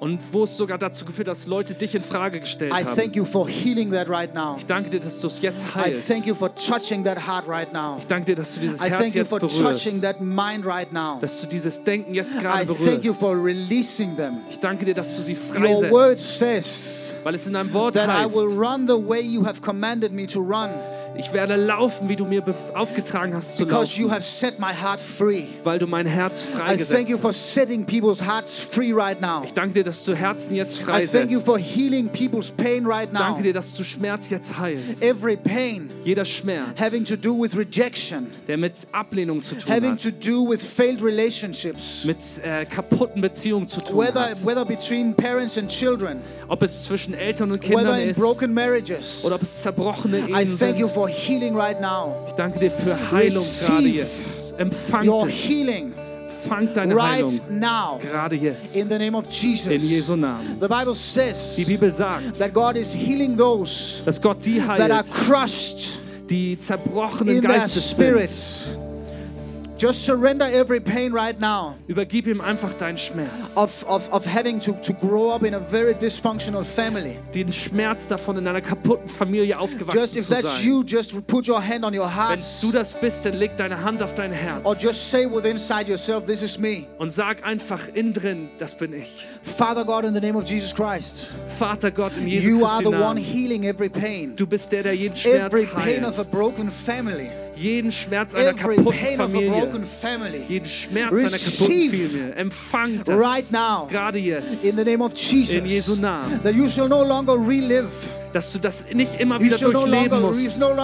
Und 0.02 0.18
wo 0.32 0.42
es 0.42 0.56
sogar 0.56 0.78
dazu 0.78 1.04
geführt 1.04 1.28
hat, 1.28 1.36
dass 1.36 1.46
Leute 1.46 1.74
dich 1.74 1.94
in 1.94 2.02
Frage 2.02 2.40
gestellt 2.40 2.72
I 2.72 2.84
haben. 2.84 2.96
thank 2.96 3.14
you 3.14 3.24
for 3.24 3.48
healing 3.48 3.92
that 3.92 4.08
right 4.08 4.34
now. 4.34 4.56
Ich 4.58 4.66
danke 4.66 4.90
dir, 4.90 4.98
dass 4.98 5.20
du 5.20 5.28
es 5.28 5.40
jetzt 5.40 5.64
I 5.64 5.78
heilst. 5.78 6.08
thank 6.08 6.26
you 6.26 6.34
for 6.34 6.52
touching 6.56 7.04
that 7.04 7.24
heart 7.24 7.46
right 7.46 7.72
now. 7.72 7.98
Ich 7.98 8.06
danke 8.08 8.24
dir, 8.26 8.34
dass 8.34 8.52
du 8.56 8.62
dieses 8.62 8.80
I 8.84 8.88
Herz 8.88 8.98
thank 8.98 9.14
you 9.14 9.20
jetzt 9.20 9.30
for 9.30 9.38
touching 9.38 9.62
berührst. 9.62 10.02
that 10.02 10.20
mind 10.20 10.66
right 10.66 10.92
now. 10.92 11.18
Dass 11.20 11.40
du 11.42 11.46
dieses 11.46 11.84
Denken 11.84 12.14
jetzt 12.14 12.34
I 12.34 12.40
gerade 12.40 12.66
thank 12.66 13.04
you 13.04 13.14
berührst. 13.14 13.20
for 13.20 13.36
releasing 13.44 14.16
them. 14.16 14.38
Ich 14.50 14.58
danke 14.58 14.84
dir, 14.84 14.94
dass 14.94 15.14
du 15.14 15.22
sie 15.22 15.36
Your 15.36 15.88
word 15.92 16.18
freisetzt. 16.18 16.38
says 16.40 17.14
Weil 17.22 17.36
es 17.36 17.46
in 17.46 17.52
deinem 17.52 17.72
Wort 17.72 17.94
that 17.94 18.08
I 18.08 18.24
heißt, 18.24 18.34
will 18.34 18.48
run 18.58 18.88
the 18.88 18.94
way 18.94 19.20
you 19.20 19.46
have 19.46 19.60
commanded 19.60 20.10
me 20.12 20.26
to 20.26 20.40
run 20.40 20.70
ich 21.16 21.32
werde 21.32 21.56
laufen, 21.56 22.08
wie 22.08 22.16
du 22.16 22.24
mir 22.24 22.42
aufgetragen 22.74 23.34
hast 23.34 23.56
zu 23.56 23.66
because 23.66 23.96
you 23.98 24.06
laufen. 24.06 24.14
have 24.14 24.22
set 24.24 24.58
my 24.58 24.72
heart 24.72 25.00
free. 25.00 25.44
Weil 25.64 25.78
du 25.78 25.86
mein 25.86 26.06
Herz 26.06 26.42
freigesetzt 26.42 27.08
you 27.08 27.18
for 27.18 27.30
hast. 27.30 28.68
right 28.92 29.20
now. 29.20 29.42
Ich 29.44 29.52
danke 29.52 29.74
dir, 29.74 29.84
dass 29.84 30.04
du 30.04 30.14
Herzen 30.14 30.54
jetzt 30.54 30.80
I 30.80 30.84
thank 30.84 31.30
you 31.30 31.40
freisetzt. 31.40 31.44
for 31.44 31.58
healing 31.58 32.08
people's 32.08 32.50
pain 32.50 32.86
right 32.86 33.12
now. 33.12 33.18
Danke 33.20 33.42
dir, 33.42 33.52
dass 33.52 33.74
du 33.74 33.84
Schmerz 33.84 34.30
jetzt 34.30 34.58
heilst. 34.58 35.02
Every 35.02 35.36
pain 35.36 35.90
Jeder 36.04 36.24
Schmerz, 36.24 36.78
having 36.80 37.04
to 37.04 37.16
do 37.16 37.34
with 37.40 37.56
rejection, 37.56 38.26
der 38.48 38.56
mit 38.56 38.74
Ablehnung 38.92 39.42
zu 39.42 39.54
tun 39.56 39.72
having 39.72 39.92
hat, 39.92 40.02
to 40.02 40.10
do 40.10 40.48
with 40.48 40.62
failed 40.62 41.02
relationships, 41.02 42.04
mit 42.04 42.18
äh, 42.42 42.64
kaputten 42.64 43.20
Beziehungen 43.20 43.68
zu 43.68 43.80
tun 43.80 43.98
whether 43.98 44.30
hat. 44.30 44.44
whether 44.46 44.64
between 44.64 45.14
parents 45.14 45.56
and 45.58 45.68
children, 45.68 46.20
Ob 46.48 46.62
es 46.62 46.84
zwischen 46.84 47.14
Eltern 47.14 47.50
und 47.52 47.62
whether 47.62 47.76
Kindern 47.76 48.00
in 48.00 48.08
ist 48.10 48.20
broken 48.20 48.52
marriages. 48.54 49.24
oder 49.24 49.36
ob 49.36 49.42
es 49.42 49.60
zerbrochene 49.62 50.18
Ehen 50.18 50.46
sind. 50.46 50.58
For 51.02 51.08
healing 51.08 51.54
right 51.54 51.80
now. 51.80 52.14
Ich 52.26 52.32
danke 52.34 52.58
dir 52.60 52.70
für 52.70 52.94
Heilung 53.10 53.44
gerade 53.66 53.88
jetzt. 53.88 54.58
Empfang 54.58 55.08
Your 55.08 55.26
es. 55.26 55.34
healing 55.34 55.94
Empfang 55.94 56.72
deine 56.72 56.94
right 56.94 57.24
Heilung 57.24 57.58
now 57.58 57.98
gerade 57.98 58.36
jetzt. 58.36 58.76
in 58.76 58.88
the 58.88 58.98
name 58.98 59.16
of 59.16 59.24
In 59.24 59.30
Jesus. 59.30 59.90
Jesu 59.90 60.16
Namen. 60.16 60.58
The 60.60 60.68
Bible 60.68 60.92
Die 60.92 60.98
says 60.98 61.56
Bibel 61.66 61.90
sagt, 61.90 62.38
that 62.38 62.52
God 62.52 62.76
is 62.76 62.94
healing 62.94 63.36
those 63.36 64.02
dass 64.04 64.20
Gott 64.20 64.44
die 64.44 64.58
that 64.60 64.90
are 64.90 65.02
heilt, 65.02 65.10
crushed 65.12 65.98
die 66.30 66.56
zerbrochenen 66.58 67.36
in 67.36 67.42
Geistes 67.42 67.96
sind. 67.96 68.81
Just 69.82 70.04
surrender 70.04 70.44
every 70.44 70.78
pain 70.78 71.12
right 71.12 71.40
now 71.40 71.74
Übergib 71.88 72.28
ihm 72.28 72.40
einfach 72.40 72.72
deinen 72.74 72.96
Schmerz. 72.96 73.56
of, 73.56 73.84
of, 73.88 74.08
of 74.12 74.24
having 74.24 74.60
to, 74.60 74.74
to 74.74 74.92
grow 74.92 75.30
up 75.34 75.42
in 75.42 75.54
a 75.54 75.58
very 75.58 75.92
dysfunctional 75.92 76.62
family. 76.62 77.18
Den 77.34 77.52
Schmerz 77.52 78.06
davon, 78.06 78.36
in 78.38 78.46
einer 78.46 78.60
kaputten 78.60 79.08
Familie 79.08 79.46
Just 79.56 79.60
aufgewachsen 79.60 80.18
if 80.18 80.26
zu 80.26 80.34
that's 80.34 80.58
sein. 80.58 80.64
you, 80.64 80.84
just 80.84 81.26
put 81.26 81.48
your 81.48 81.60
hand 81.60 81.84
on 81.84 81.92
your 81.92 82.04
Wenn 82.06 82.14
heart 82.14 82.40
du 82.62 82.70
das 82.70 82.94
bist, 82.94 83.26
dann 83.26 83.34
leg 83.34 83.56
deine 83.56 83.82
Hand 83.82 84.04
auf 84.04 84.14
dein 84.14 84.30
or 84.30 84.36
Herz 84.36 84.82
just 84.84 85.10
say 85.10 85.26
within 85.26 85.52
inside 85.52 85.88
yourself, 85.90 86.26
This 86.26 86.42
is 86.42 86.60
me. 86.60 86.86
und 86.98 87.10
sag 87.10 87.44
einfach 87.44 87.88
innen 87.92 88.12
drin, 88.12 88.50
das 88.58 88.76
bin 88.76 88.92
ich. 88.92 89.26
Father 89.42 89.84
God, 89.84 90.04
in 90.04 90.14
the 90.14 90.20
name 90.20 90.38
of 90.38 90.48
Jesus 90.48 90.72
Christ, 90.72 91.34
Vater 91.58 91.90
Gott 91.90 92.12
in 92.16 92.28
Jesu 92.28 92.50
you 92.50 92.64
are 92.64 92.76
Christi 92.80 92.84
the 92.84 92.90
one 93.02 93.16
Namen. 93.16 93.24
healing 93.24 93.64
every 93.64 93.88
pain. 93.88 94.36
Du 94.36 94.46
bist 94.46 94.70
der, 94.70 94.84
der 94.84 94.94
jeden 94.94 95.16
Schmerz 95.16 95.52
Every 95.52 95.66
pain 95.66 96.04
of 96.04 96.14
a 96.20 96.22
heilt. 96.22 96.30
broken 96.30 96.70
family. 96.70 97.30
Jeden 97.54 97.90
Schmerz 97.90 98.34
einer 98.34 98.54
kaputten 98.54 99.16
Familie. 99.16 99.68
Jeden 100.48 100.66
Schmerz 100.66 101.12
einer 101.12 101.30
kaputten 101.30 101.90
Familie. 101.90 102.32
Empfang 102.34 103.00
das. 103.04 103.18
right 103.18 103.52
now. 103.52 103.86
Gerade 103.88 104.18
jetzt. 104.18 104.64
In 104.64 104.76
the 104.76 104.84
name 104.84 105.02
of 105.04 105.12
Jesus. 105.14 105.56
In 105.56 105.66
Jesu 105.66 105.96
Namen. 105.96 106.42
That 106.42 106.54
you 106.54 106.68
shall 106.68 106.88
no 106.88 107.04
longer 107.04 107.34
relive. 107.34 107.88
Dass 108.32 108.50
du 108.50 108.58
das 108.58 108.84
nicht 108.92 109.20
immer 109.20 109.38
wieder 109.42 109.58
no 109.60 109.72
durchleben 109.72 110.22
musst. 110.22 110.58
no 110.58 110.74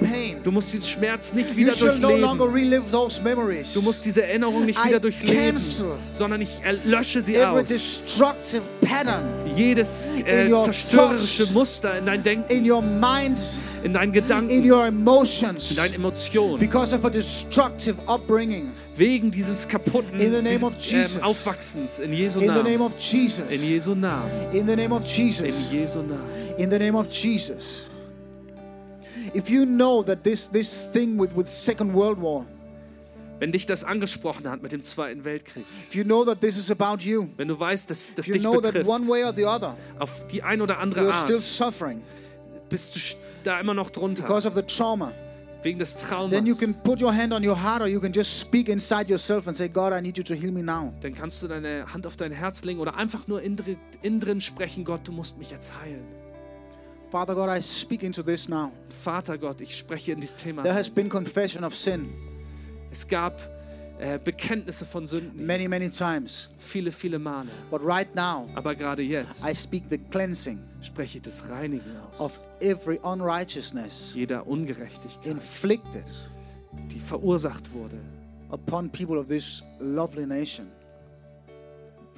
pain. 0.00 0.42
Du 0.42 0.50
musst 0.50 0.72
diesen 0.72 0.84
Schmerz 0.86 1.32
nicht 1.32 1.54
wieder 1.54 1.72
durchleben. 1.72 2.82
Du 3.72 3.82
musst 3.82 4.04
diese 4.04 4.24
Erinnerung 4.24 4.66
nicht 4.66 4.84
wieder 4.84 4.98
durchleben, 4.98 5.60
sondern 6.10 6.40
ich 6.40 6.60
lösche 6.84 7.22
sie 7.22 7.40
aus. 7.44 7.68
Jedes 9.54 10.08
äh, 10.24 10.48
zerstörerische. 10.48 11.52
Muster 11.52 11.98
in 11.98 12.06
dein 12.06 12.22
Denken, 12.22 12.50
in 12.52 12.68
your 12.68 12.82
mind, 12.82 13.40
in 13.82 13.92
deinen 13.92 14.12
in 14.14 14.22
Gedanken, 14.22 14.64
your 14.64 14.86
emotions, 14.86 15.70
in 15.70 15.76
deinen 15.76 15.94
Emotionen, 15.94 16.58
because 16.58 16.94
of 16.94 17.04
a 17.04 17.10
destructive 17.10 17.96
upbringing. 18.06 18.72
wegen 18.96 19.30
dieses 19.30 19.66
kaputten 19.66 20.20
In 20.20 20.32
the 20.32 20.42
name 20.42 20.62
of 20.62 20.74
ähm, 20.74 20.80
Jesus. 20.80 21.22
Aufwachsens. 21.22 22.00
In 22.00 22.12
Jesu 22.12 22.40
In 22.40 22.48
the 22.48 22.62
name 22.62 22.78
Namen. 22.78 22.82
of 22.82 22.98
Jesus. 22.98 23.50
In 23.50 23.62
Jesu 23.62 23.94
Namen. 23.94 24.52
In 24.52 24.66
the 24.66 24.76
name 24.76 24.92
of 24.92 25.02
In 25.02 25.08
Jesus. 25.08 25.70
Jesu 25.70 26.02
Namen. 26.02 26.58
In 26.58 26.70
the 26.70 26.78
name 26.78 26.94
of 26.94 27.08
Jesus. 27.10 27.88
If 29.32 29.48
you 29.48 29.64
know 29.64 30.02
that 30.02 30.22
this, 30.22 30.48
this 30.48 30.88
thing 30.88 31.16
with, 31.16 31.34
with 31.34 31.48
Second 31.48 31.94
World 31.94 32.20
War, 32.20 32.46
Wenn 33.38 33.52
dich 33.52 33.64
das 33.64 33.84
angesprochen 33.84 34.46
hat 34.50 34.60
mit 34.60 34.72
dem 34.72 34.82
Zweiten 34.82 35.24
Weltkrieg, 35.24 35.64
if 35.88 35.94
you 35.94 36.04
know 36.04 36.26
that 36.26 36.42
this 36.42 36.58
is 36.58 36.70
about 36.70 36.98
you, 37.02 37.26
wenn 37.38 37.48
du 37.48 37.58
weißt, 37.58 37.88
dass 37.88 38.12
das 38.14 38.26
dich 38.26 38.42
know 38.42 38.60
that 38.60 38.74
betrifft, 38.74 38.86
one 38.90 39.08
way 39.08 39.24
or 39.24 39.32
the 39.34 39.46
other, 39.46 39.78
auf 39.98 40.26
die 40.26 40.42
ein 40.42 40.60
oder 40.60 40.78
andere 40.78 41.10
Art, 41.10 41.40
suffering 41.40 42.02
bist 42.70 42.96
du 42.96 43.00
da 43.44 43.60
immer 43.60 43.74
noch 43.74 43.90
drunter, 43.90 44.22
because 44.22 44.48
of 44.48 44.54
the 44.54 44.62
trauma, 44.62 45.12
wegen 45.62 45.78
des 45.78 45.94
then 46.30 46.46
you 46.46 46.54
Traumas. 46.54 46.58
can 46.60 46.74
put 46.82 47.00
your 47.02 47.12
hand 47.12 47.34
on 47.34 47.44
your 47.44 47.54
heart 47.62 47.82
or 47.82 47.86
you 47.88 48.00
can 48.00 48.12
just 48.14 48.40
speak 48.40 48.68
inside 48.68 49.10
yourself 49.10 49.46
and 49.46 49.54
say, 49.54 49.68
God, 49.68 49.92
I 49.92 50.00
need 50.00 50.16
you 50.16 50.24
to 50.24 50.34
heal 50.34 50.50
me 50.50 50.62
now. 50.62 50.94
Dann 51.02 51.12
kannst 51.14 51.42
du 51.42 51.48
deine 51.48 51.84
Hand 51.92 52.06
auf 52.06 52.16
dein 52.16 52.32
Herz 52.32 52.64
legen 52.64 52.80
oder 52.80 52.96
einfach 52.96 53.26
nur 53.26 53.42
innen 53.42 54.20
drin- 54.20 54.40
sprechen, 54.40 54.84
Gott, 54.84 55.06
du 55.06 55.12
musst 55.12 55.36
mich 55.36 55.50
jetzt 55.50 55.72
heilen. 55.82 56.06
Father 57.10 57.34
God, 57.34 57.48
I 57.50 57.60
speak 57.60 58.02
into 58.04 58.22
this 58.22 58.48
now. 58.48 58.70
Vater 58.88 59.36
Gott, 59.36 59.60
ich 59.60 59.76
spreche 59.76 60.12
in 60.12 60.20
dieses 60.20 60.36
Thema. 60.36 60.62
There 60.62 60.74
has 60.74 60.88
been 60.88 61.08
confession 61.08 61.64
of 61.64 61.74
sin 61.74 62.08
Es 62.92 63.06
gab 63.06 63.40
äh, 64.00 64.18
Bekenntnisse 64.18 64.84
von 64.84 65.06
Sünden, 65.06 65.44
many, 65.46 65.68
many 65.68 65.88
times. 65.90 66.50
viele, 66.58 66.90
viele 66.90 67.18
Male. 67.18 67.48
But 67.70 67.82
right 67.84 68.12
now, 68.14 68.48
Aber 68.54 68.74
gerade 68.74 69.02
jetzt 69.02 69.44
I 69.46 69.54
speak 69.54 69.84
the 69.90 69.98
cleansing 69.98 70.58
spreche 70.82 71.18
ich 71.18 71.22
das 71.22 71.48
Reinigen 71.48 71.96
of 72.18 72.20
aus. 72.20 72.46
every 72.60 72.98
unrighteousness 73.02 74.12
Jeder 74.14 74.46
Ungerechtigkeit, 74.46 75.26
inflicted 75.26 76.04
die 76.92 77.00
verursacht 77.00 77.72
wurde 77.72 77.98
upon 78.50 78.90
people 78.90 79.18
of 79.18 79.26
this 79.26 79.62
lovely 79.80 80.26
nation. 80.26 80.66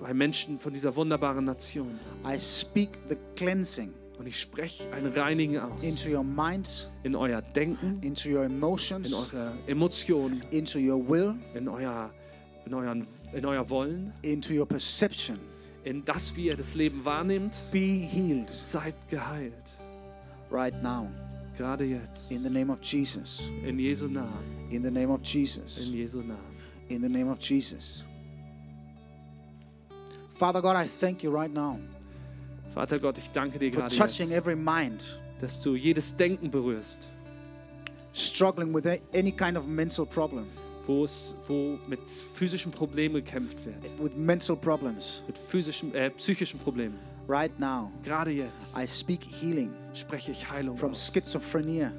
bei 0.01 0.13
Menschen 0.13 0.59
von 0.59 0.73
dieser 0.73 0.95
wunderbaren 0.97 1.45
Nation. 1.45 1.99
I 2.27 2.39
speak 2.39 2.99
the 3.09 3.17
cleansing 3.37 3.93
Und 4.19 4.27
ich 4.27 4.39
spreche 4.41 4.93
ein 4.93 5.07
Reinigen 5.07 5.59
aus 5.59 5.83
into 5.83 6.11
your 6.17 6.23
minds, 6.23 6.91
in 7.03 7.17
euer 7.17 7.43
Denken, 7.43 7.99
into 8.03 8.29
your 8.29 8.45
in 8.45 8.53
emotions, 8.53 9.13
eure 9.13 9.53
Emotionen, 9.67 10.43
into 10.51 10.79
your 10.79 10.99
will, 11.09 11.35
in 11.55 11.67
euer, 11.69 12.11
in 12.67 12.75
euren, 12.75 13.05
in 13.33 13.45
euer 13.45 13.69
Wollen, 13.69 14.13
into 14.23 14.53
your 14.53 14.67
perception. 14.67 15.39
in 15.85 16.05
das, 16.05 16.37
wie 16.37 16.47
ihr 16.47 16.57
das 16.57 16.75
Leben 16.75 17.05
wahrnehmt. 17.05 17.61
Be 17.73 17.79
healed 18.09 18.49
Seid 18.49 18.95
geheilt. 19.09 19.73
right 20.51 20.75
now 20.83 21.09
Gerade 21.57 21.85
jetzt. 21.85 22.31
in 22.31 22.43
the 22.43 22.51
name 22.51 22.71
of 22.71 22.81
Jesus. 22.83 23.41
In 23.67 23.79
Jesu 23.79 24.07
Namen. 24.07 24.71
In 24.71 24.83
the 24.83 24.91
name 24.91 25.11
of 25.11 25.23
Jesus. 25.23 25.79
In 25.87 25.93
Jesu 25.95 26.19
Namen. 26.21 26.37
In 26.89 27.03
the 27.03 27.09
name 27.09 27.29
of 27.29 27.39
Jesus. 27.41 28.05
Father 30.35 30.61
God, 30.61 30.77
I 30.77 30.87
thank 30.87 31.23
you 31.23 31.31
right 31.31 31.53
now 31.53 31.79
Vater 32.73 32.99
Gott, 32.99 33.19
ich 33.19 33.31
danke 33.31 33.59
dir 33.59 33.73
for 33.73 33.83
gerade 33.83 33.97
touching 33.97 34.29
jetzt, 34.31 34.39
every 34.39 34.57
mind 34.57 35.21
dass 35.41 35.61
du 35.61 35.75
jedes 35.75 36.15
Denken 36.17 36.51
berührst, 36.51 37.11
struggling 38.15 38.73
with 38.73 38.87
any 39.13 39.33
kind 39.33 39.59
of 39.59 39.67
mental 39.67 40.07
problem, 40.07 40.47
wo 40.87 41.05
es, 41.05 41.37
wo 41.49 41.79
mit 41.89 42.01
physischen 42.09 42.71
Problemen 42.73 43.17
gekämpft 43.17 43.65
wird, 43.65 43.77
with 44.01 44.17
mental 44.17 44.57
problems. 44.57 45.23
mit 45.27 45.37
physischen, 45.37 45.95
äh, 45.95 46.11
psychischen 46.11 46.61
Problemen. 46.61 46.99
Right 47.29 47.57
now, 47.61 47.91
Gerade 48.03 48.31
jetzt 48.33 48.77
I 48.77 48.87
speak 48.87 49.21
healing 49.25 49.71
spreche 49.95 50.33
ich 50.33 50.49
Heilung 50.51 50.77
from 50.77 50.91
aus. 50.93 51.13
schizophrenia. 51.13 51.93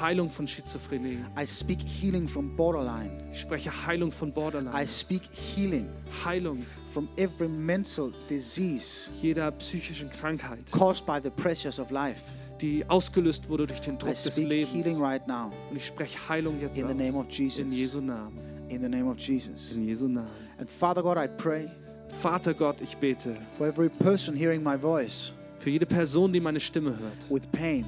Heilung 0.00 0.30
von 0.30 0.46
Schizophrenie. 0.46 1.18
I 1.38 1.46
speak 1.46 1.80
healing 1.80 2.26
from 2.26 2.56
borderline. 2.56 3.10
Ich 3.32 3.40
spreche 3.40 3.70
Heilung 3.86 4.10
von 4.10 4.32
Borderline. 4.32 4.74
I 4.74 4.86
speak 4.86 5.22
healing 5.32 5.88
Heilung 6.24 6.64
from 6.92 7.08
every 7.16 7.48
mental 7.48 8.12
disease 8.28 9.10
jeder 9.20 9.50
psychischen 9.52 10.10
Krankheit, 10.10 10.70
caused 10.70 11.04
by 11.06 11.20
the 11.22 11.30
pressures 11.30 11.78
of 11.78 11.90
life. 11.90 12.20
die 12.60 12.84
ausgelöst 12.88 13.48
wurde 13.48 13.66
durch 13.66 13.80
den 13.80 13.94
I 13.94 13.98
Druck 13.98 14.10
des 14.14 14.34
speak 14.34 14.48
Lebens. 14.48 14.72
healing 14.84 15.00
right 15.02 15.26
now 15.26 15.50
Und 15.70 15.76
ich 15.76 15.86
spreche 15.86 16.16
Heilung 16.28 16.60
jetzt 16.60 16.78
in 16.78 16.88
the 16.88 16.94
name 16.94 17.14
of 17.18 17.26
Jesus. 17.30 17.58
In 17.60 17.70
Jesu 17.70 18.00
Namen. 18.00 18.38
in 18.68 18.80
the 18.82 18.88
name 18.88 19.08
of 19.10 19.18
Jesus. 19.18 19.72
In 19.72 19.86
Jesu 19.86 20.06
Namen. 20.08 20.30
And 20.58 20.68
Father 20.70 21.02
God, 21.02 21.18
I 21.18 21.26
pray 21.28 21.68
Vater 22.08 22.54
Gott, 22.54 22.80
ich 22.80 22.96
bete 22.96 23.36
for 23.58 23.66
every 23.66 23.88
person 23.88 24.36
hearing 24.36 24.62
my 24.62 24.76
voice 24.76 25.32
für 25.58 25.70
jede 25.70 25.86
Person, 25.86 26.32
die 26.32 26.40
meine 26.40 26.58
Stimme 26.60 26.90
hört, 26.98 27.30
with 27.30 27.46
pain. 27.52 27.84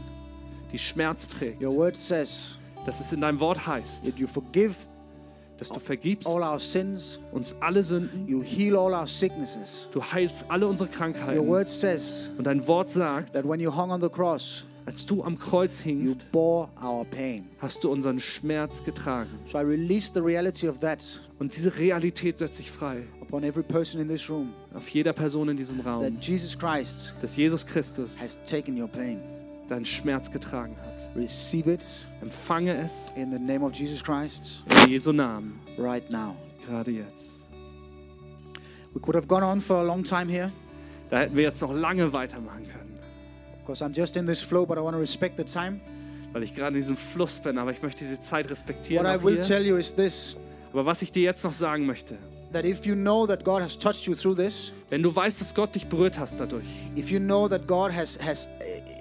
Die 0.74 0.78
Schmerz 0.78 1.28
trägt, 1.28 1.62
Your 1.62 1.72
word 1.74 1.96
says 1.96 2.58
dass 2.84 3.00
es 3.00 3.12
in 3.12 3.20
deinem 3.20 3.38
Wort 3.40 3.64
heißt, 3.66 4.04
that 4.04 4.16
you 4.18 4.26
forgive 4.26 4.74
dass 5.56 5.68
du 5.68 5.78
vergibst 5.78 6.26
all 6.28 6.42
our 6.42 6.58
sins, 6.58 7.20
uns 7.30 7.54
alle 7.60 7.82
Sünden, 7.84 8.26
you 8.26 8.42
heal 8.42 8.76
all 8.76 8.92
our 8.92 9.06
sicknesses. 9.06 9.88
du 9.92 10.02
heilst 10.02 10.44
alle 10.48 10.66
unsere 10.66 10.88
Your 10.90 10.96
Krankheiten. 10.96 11.46
word 11.46 11.68
says 11.68 12.30
Und 12.36 12.44
dein 12.48 12.66
Wort 12.66 12.90
sagt, 12.90 13.34
that 13.34 13.48
when 13.48 13.60
you 13.60 13.70
hung 13.74 13.90
on 13.92 14.00
the 14.00 14.08
cross, 14.08 14.64
als 14.84 15.06
du 15.06 15.22
am 15.22 15.38
Kreuz 15.38 15.78
you 15.84 15.92
hingst, 15.92 16.30
bore 16.32 16.68
our 16.82 17.04
pain. 17.04 17.46
hast 17.58 17.84
du 17.84 17.90
unseren 17.92 18.18
Schmerz 18.18 18.82
getragen. 18.82 19.30
So 19.46 19.56
I 19.58 19.62
release 19.62 20.10
the 20.12 20.20
reality 20.20 20.68
of 20.68 20.80
that 20.80 21.02
Und 21.38 21.56
diese 21.56 21.74
Realität 21.78 22.38
setzt 22.38 22.56
sich 22.56 22.70
frei 22.70 23.04
upon 23.22 23.44
every 23.44 23.62
person 23.62 24.00
in 24.00 24.08
this 24.08 24.28
room 24.28 24.52
auf 24.74 24.88
jeder 24.88 25.12
Person 25.12 25.48
in 25.48 25.56
diesem 25.56 25.78
that 25.78 25.86
Raum, 25.86 26.16
Jesus 26.20 26.58
Christ 26.58 27.14
dass 27.22 27.36
Jesus 27.36 27.64
Christus 27.64 28.20
has 28.20 28.38
taken 28.44 28.76
your 28.78 28.88
pain. 28.88 29.20
Deinen 29.68 29.84
Schmerz 29.84 30.30
getragen 30.30 30.76
hat. 30.82 31.08
Receive 31.16 31.72
it 31.72 31.84
Empfange 32.20 32.74
es 32.74 33.12
in 33.16 33.30
the 33.30 33.38
name 33.38 33.64
of 33.64 33.72
Jesus 33.74 34.02
Christ 34.02 34.62
in 34.84 34.90
Jesu 34.90 35.12
Namen, 35.12 35.58
right 35.78 36.08
now. 36.10 36.34
gerade 36.66 36.90
jetzt. 36.90 37.40
We 38.94 39.00
could 39.00 39.16
have 39.16 39.26
gone 39.26 39.44
on 39.44 39.60
for 39.60 39.76
a 39.78 39.82
long 39.82 40.04
time 40.04 40.26
here 40.30 40.52
Da 41.10 41.18
hätten 41.20 41.36
wir 41.36 41.44
jetzt 41.44 41.60
noch 41.62 41.72
lange 41.72 42.12
weitermachen 42.12 42.66
können, 42.66 42.98
because 43.60 43.82
I'm 43.84 43.92
just 43.94 44.16
in 44.16 44.26
this 44.26 44.40
flow, 44.42 44.64
but 44.66 44.78
I 44.78 44.80
want 44.80 44.94
to 44.94 45.00
respect 45.00 45.36
the 45.36 45.44
time. 45.44 45.80
weil 46.32 46.42
ich 46.42 46.54
gerade 46.54 46.74
in 46.76 46.80
diesem 46.82 46.96
Fluss 46.96 47.38
bin, 47.38 47.58
aber 47.58 47.70
ich 47.70 47.82
möchte 47.82 48.04
diese 48.04 48.20
Zeit 48.20 48.50
respektieren. 48.50 49.06
What 49.06 49.20
I 49.20 49.24
will 49.24 49.34
hier. 49.34 49.42
tell 49.44 49.64
you 49.66 49.76
is 49.76 49.94
this 49.94 50.36
Aber 50.72 50.84
was 50.86 51.02
ich 51.02 51.12
dir 51.12 51.22
jetzt 51.22 51.44
noch 51.44 51.52
sagen 51.52 51.86
möchte, 51.86 52.18
that 52.54 52.64
if 52.64 52.86
you 52.86 52.94
know 52.94 53.26
that 53.26 53.44
God 53.44 53.60
has 53.62 53.76
touched 53.76 54.06
you 54.06 54.14
through 54.14 54.36
this, 54.36 54.72
wenn 54.88 55.02
du 55.02 55.14
weißt, 55.14 55.40
dass 55.40 55.54
Gott 55.54 55.74
dich 55.74 55.86
berührt 55.86 56.18
hast 56.18 56.38
dadurch, 56.40 56.64
if 56.96 57.10
you 57.10 57.18
know 57.18 57.48
that 57.48 57.66
God 57.66 57.92
has, 57.92 58.18
has 58.24 58.48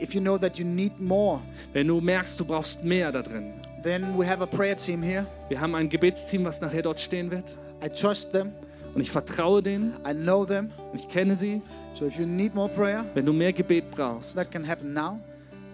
if 0.02 0.14
you 0.14 0.20
know 0.22 0.38
that 0.38 0.58
you 0.60 0.66
need 0.66 1.00
more, 1.00 1.40
wenn 1.72 1.88
du 1.88 2.02
merkst, 2.02 2.38
du 2.40 2.44
brauchst 2.46 2.84
mehr 2.84 3.12
da 3.12 3.22
drin, 3.22 3.54
then 3.84 4.18
we 4.18 4.26
have 4.28 4.42
a 4.42 4.46
prayer 4.48 4.76
team 4.76 5.02
here. 5.02 5.26
wir 5.50 5.62
haben 5.62 5.76
ein 5.76 5.88
Gebetsteam, 5.88 6.44
was 6.44 6.60
nachher 6.62 6.82
dort 6.82 7.00
stehen 7.00 7.32
wird 7.32 7.56
I 7.86 7.90
trust 7.90 8.32
them, 8.32 8.52
und 8.96 9.02
ich 9.02 9.12
vertraue 9.12 9.62
denen 9.62 9.94
I 10.06 10.14
know 10.14 10.46
them. 10.46 10.70
und 10.92 11.00
ich 11.00 11.08
kenne 11.08 11.36
sie. 11.36 11.62
So 11.94 12.06
if 12.06 12.18
you 12.20 12.26
need 12.26 12.56
more 12.56 12.70
prayer, 12.70 13.06
Wenn 13.14 13.26
du 13.26 13.34
mehr 13.34 13.54
Gebet 13.54 13.92
brauchst, 13.92 14.36
that 14.36 14.50
can 14.52 14.68
happen 14.68 14.94
now, 14.94 15.20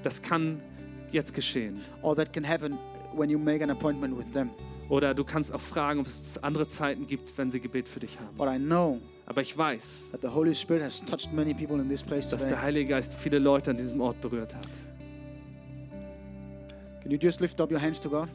das 0.03 0.21
kann 0.21 0.59
jetzt 1.11 1.33
geschehen. 1.33 1.79
or 2.01 2.15
that 2.15 2.33
can 2.33 2.43
happen 2.47 2.77
when 3.15 3.29
you 3.29 3.39
make 3.39 3.63
an 3.63 3.69
appointment 3.69 4.17
with 4.17 4.31
them. 4.33 4.49
Oder 4.89 5.13
du 5.13 5.23
kannst 5.23 5.53
auch 5.53 5.61
fragen, 5.61 5.99
ob 5.99 6.07
es 6.07 6.37
andere 6.43 6.67
Zeiten 6.67 7.07
gibt, 7.07 7.37
wenn 7.37 7.51
sie 7.51 7.59
Gebet 7.59 7.87
für 7.87 7.99
dich 7.99 8.19
haben. 8.19 8.35
But 8.35 8.47
Aber 9.27 9.41
ich 9.41 9.55
weiß, 9.57 10.09
dass 12.31 12.47
der 12.47 12.61
Heilige 12.61 12.89
Geist 12.89 13.13
viele 13.13 13.39
Leute 13.39 13.71
an 13.71 13.77
diesem 13.77 14.01
Ort 14.01 14.19
berührt 14.19 14.55
hat. 14.55 14.67
Can 17.01 17.11
you 17.11 17.17
just 17.17 17.39
lift 17.39 17.61
up 17.61 17.71
your 17.71 17.81
hands 17.81 17.99
to 17.99 18.09
God? 18.09 18.27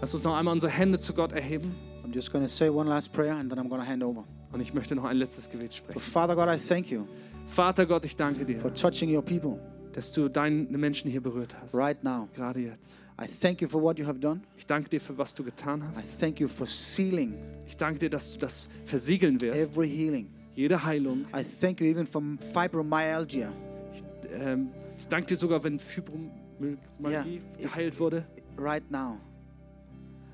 Lass 0.00 0.14
uns 0.14 0.24
noch 0.24 0.36
einmal 0.36 0.52
unsere 0.52 0.70
Hände 0.70 0.98
zu 0.98 1.14
Gott 1.14 1.32
erheben 1.32 1.74
I'm 2.04 2.12
just 2.12 2.30
going 2.30 2.44
to 2.44 2.50
say 2.50 2.68
one 2.68 2.88
last 2.88 3.12
prayer 3.12 3.34
and 3.34 3.50
then 3.50 3.58
I'm 3.58 3.68
going 3.68 3.80
to 3.80 3.86
hand 3.86 4.04
over. 4.04 4.24
und 4.52 4.60
ich 4.60 4.74
möchte 4.74 4.94
noch 4.94 5.04
ein 5.04 5.16
letztes 5.16 5.48
Gebet 5.48 5.68
But 5.68 5.74
sprechen. 5.74 6.00
Father 6.00 6.36
God, 6.36 6.48
I 6.48 6.58
thank 6.58 6.90
you 6.90 7.06
Vater 7.46 7.86
Gott, 7.86 8.04
ich 8.04 8.14
danke 8.14 8.44
dir, 8.44 8.60
for 8.60 8.72
touching 8.72 9.14
your 9.14 9.22
people 9.22 9.58
dass 9.94 10.12
du 10.12 10.28
deine 10.28 10.76
Menschen 10.76 11.10
hier 11.10 11.20
berührt 11.22 11.54
hast. 11.60 11.74
right 11.74 12.02
now. 12.04 12.28
Gerade 12.34 12.60
jetzt. 12.60 13.00
I 13.20 13.26
thank 13.26 13.62
you 13.62 13.68
for 13.68 13.80
what 13.80 13.98
you 13.98 14.06
have 14.06 14.18
done. 14.18 14.40
Ich 14.56 14.66
danke 14.66 14.88
dir 14.90 15.00
für 15.00 15.16
was 15.16 15.32
du 15.34 15.42
getan 15.44 15.80
I 15.80 15.84
hast. 15.96 16.20
thank 16.20 16.40
you 16.40 16.48
for 16.48 16.66
sealing 16.66 17.34
Ich 17.66 17.76
danke 17.76 17.98
dir, 18.00 18.10
dass 18.10 18.32
du 18.32 18.38
das 18.40 18.68
versiegeln 18.84 19.40
wirst. 19.40 19.70
every 19.70 19.88
healing. 19.88 20.28
Jede 20.54 20.84
Heilung. 20.84 21.24
I 21.34 21.42
thank 21.44 21.80
you 21.80 21.86
even 21.86 22.06
for 22.06 22.20
fibromyalgia. 22.52 23.50
Ich, 23.92 24.02
ähm, 24.32 24.68
ich 24.98 25.06
danke 25.08 25.28
dir 25.28 25.36
sogar, 25.36 25.62
wenn 25.64 25.78
Fibromyalgie 25.78 27.40
Ja. 27.58 27.68
geheilt 27.68 27.98
wurde. 27.98 28.24
right 28.58 28.88
now. 28.90 29.18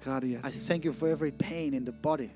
Gerade 0.03 0.27
I 0.27 0.31
jetzt. 0.43 0.67
thank 0.69 0.85
you 0.85 0.93
for 0.93 1.09
every 1.09 1.31
pain 1.33 1.73
in 1.75 1.85
the 1.85 1.93
body 1.93 2.31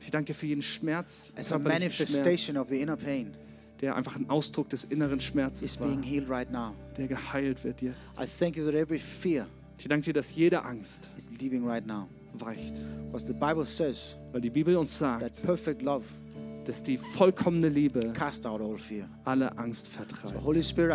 Ich 0.00 0.10
danke 0.12 0.26
dir 0.28 0.34
für 0.34 0.46
jeden 0.46 0.62
Schmerz, 0.62 1.32
as 1.36 1.52
a 1.52 1.58
manifestation 1.58 2.54
Schmerz, 2.54 2.56
of 2.56 2.68
the 2.68 2.80
inner 2.80 2.96
pain 2.96 3.32
der 3.80 3.94
einfach 3.96 4.16
ein 4.16 4.28
Ausdruck 4.28 4.68
des 4.70 4.84
inneren 4.84 5.20
Schmerzes 5.20 5.78
war, 5.80 5.88
right 6.28 6.48
der 6.96 7.08
geheilt 7.08 7.62
wird 7.64 7.82
jetzt. 7.82 8.18
I 8.20 8.26
thank 8.26 8.56
you 8.56 8.64
that 8.64 8.74
every 8.74 8.98
fear 8.98 9.46
Ich 9.78 9.86
danke 9.86 10.06
dir, 10.06 10.14
dass 10.14 10.34
jede 10.34 10.64
Angst 10.64 11.08
right 11.64 11.84
weicht. 12.34 12.76
Says 13.64 14.16
Weil 14.32 14.40
die 14.40 14.50
Bibel 14.50 14.76
uns 14.76 14.98
sagt, 14.98 15.42
dass 16.64 16.82
die 16.82 16.98
vollkommene 16.98 17.68
Liebe 17.70 18.12
alle 19.24 19.56
Angst 19.56 19.86
So 19.86 19.92
vertreibt. 19.92 20.42
Holy 20.44 20.62
Spirit. 20.62 20.92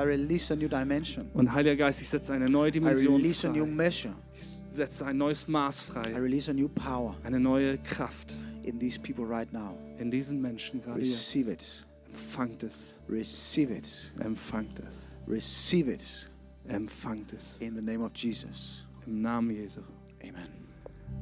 Und 1.34 1.52
Heiliger 1.54 1.76
Geist, 1.76 2.02
ich 2.02 2.10
setze 2.10 2.34
eine 2.34 2.46
neue 2.50 2.70
Dimension 2.72 3.20
frei. 3.20 4.14
Ich 4.36 4.62
setze 4.72 5.06
ein 5.06 5.18
neues 5.18 5.48
Maß 5.48 5.82
I 5.90 5.92
frei. 5.92 6.20
release 6.20 6.52
a 6.52 6.54
new 6.54 6.70
power 6.70 7.16
Eine 7.24 7.40
neue 7.40 7.78
Kraft 7.80 8.36
in 8.64 8.80
these 8.80 9.00
people 9.00 9.26
right 9.26 9.52
now. 9.52 9.76
in 9.98 10.12
diesen 10.12 10.42
Menschen 10.42 10.82
gerade 10.82 11.00
jetzt. 11.00 11.36
Receive 11.36 11.52
it. 11.52 11.86
Empfangt 12.14 12.62
es. 12.64 12.96
Receive 13.10 13.72
it. 13.72 14.14
Empfangt 14.20 14.80
es. 14.80 15.16
Receive 15.28 15.90
it 15.94 16.30
Empfangt 16.68 17.34
es. 17.34 17.58
in 17.60 17.74
the 17.76 17.82
name 17.82 18.04
of 18.04 18.12
Jesus. 18.14 18.84
Im 19.08 19.22
Namen 19.24 19.50
Jesu. 19.50 19.82
Amen. 20.22 20.48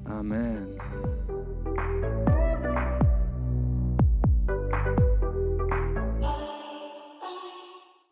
Amen. 0.05 0.77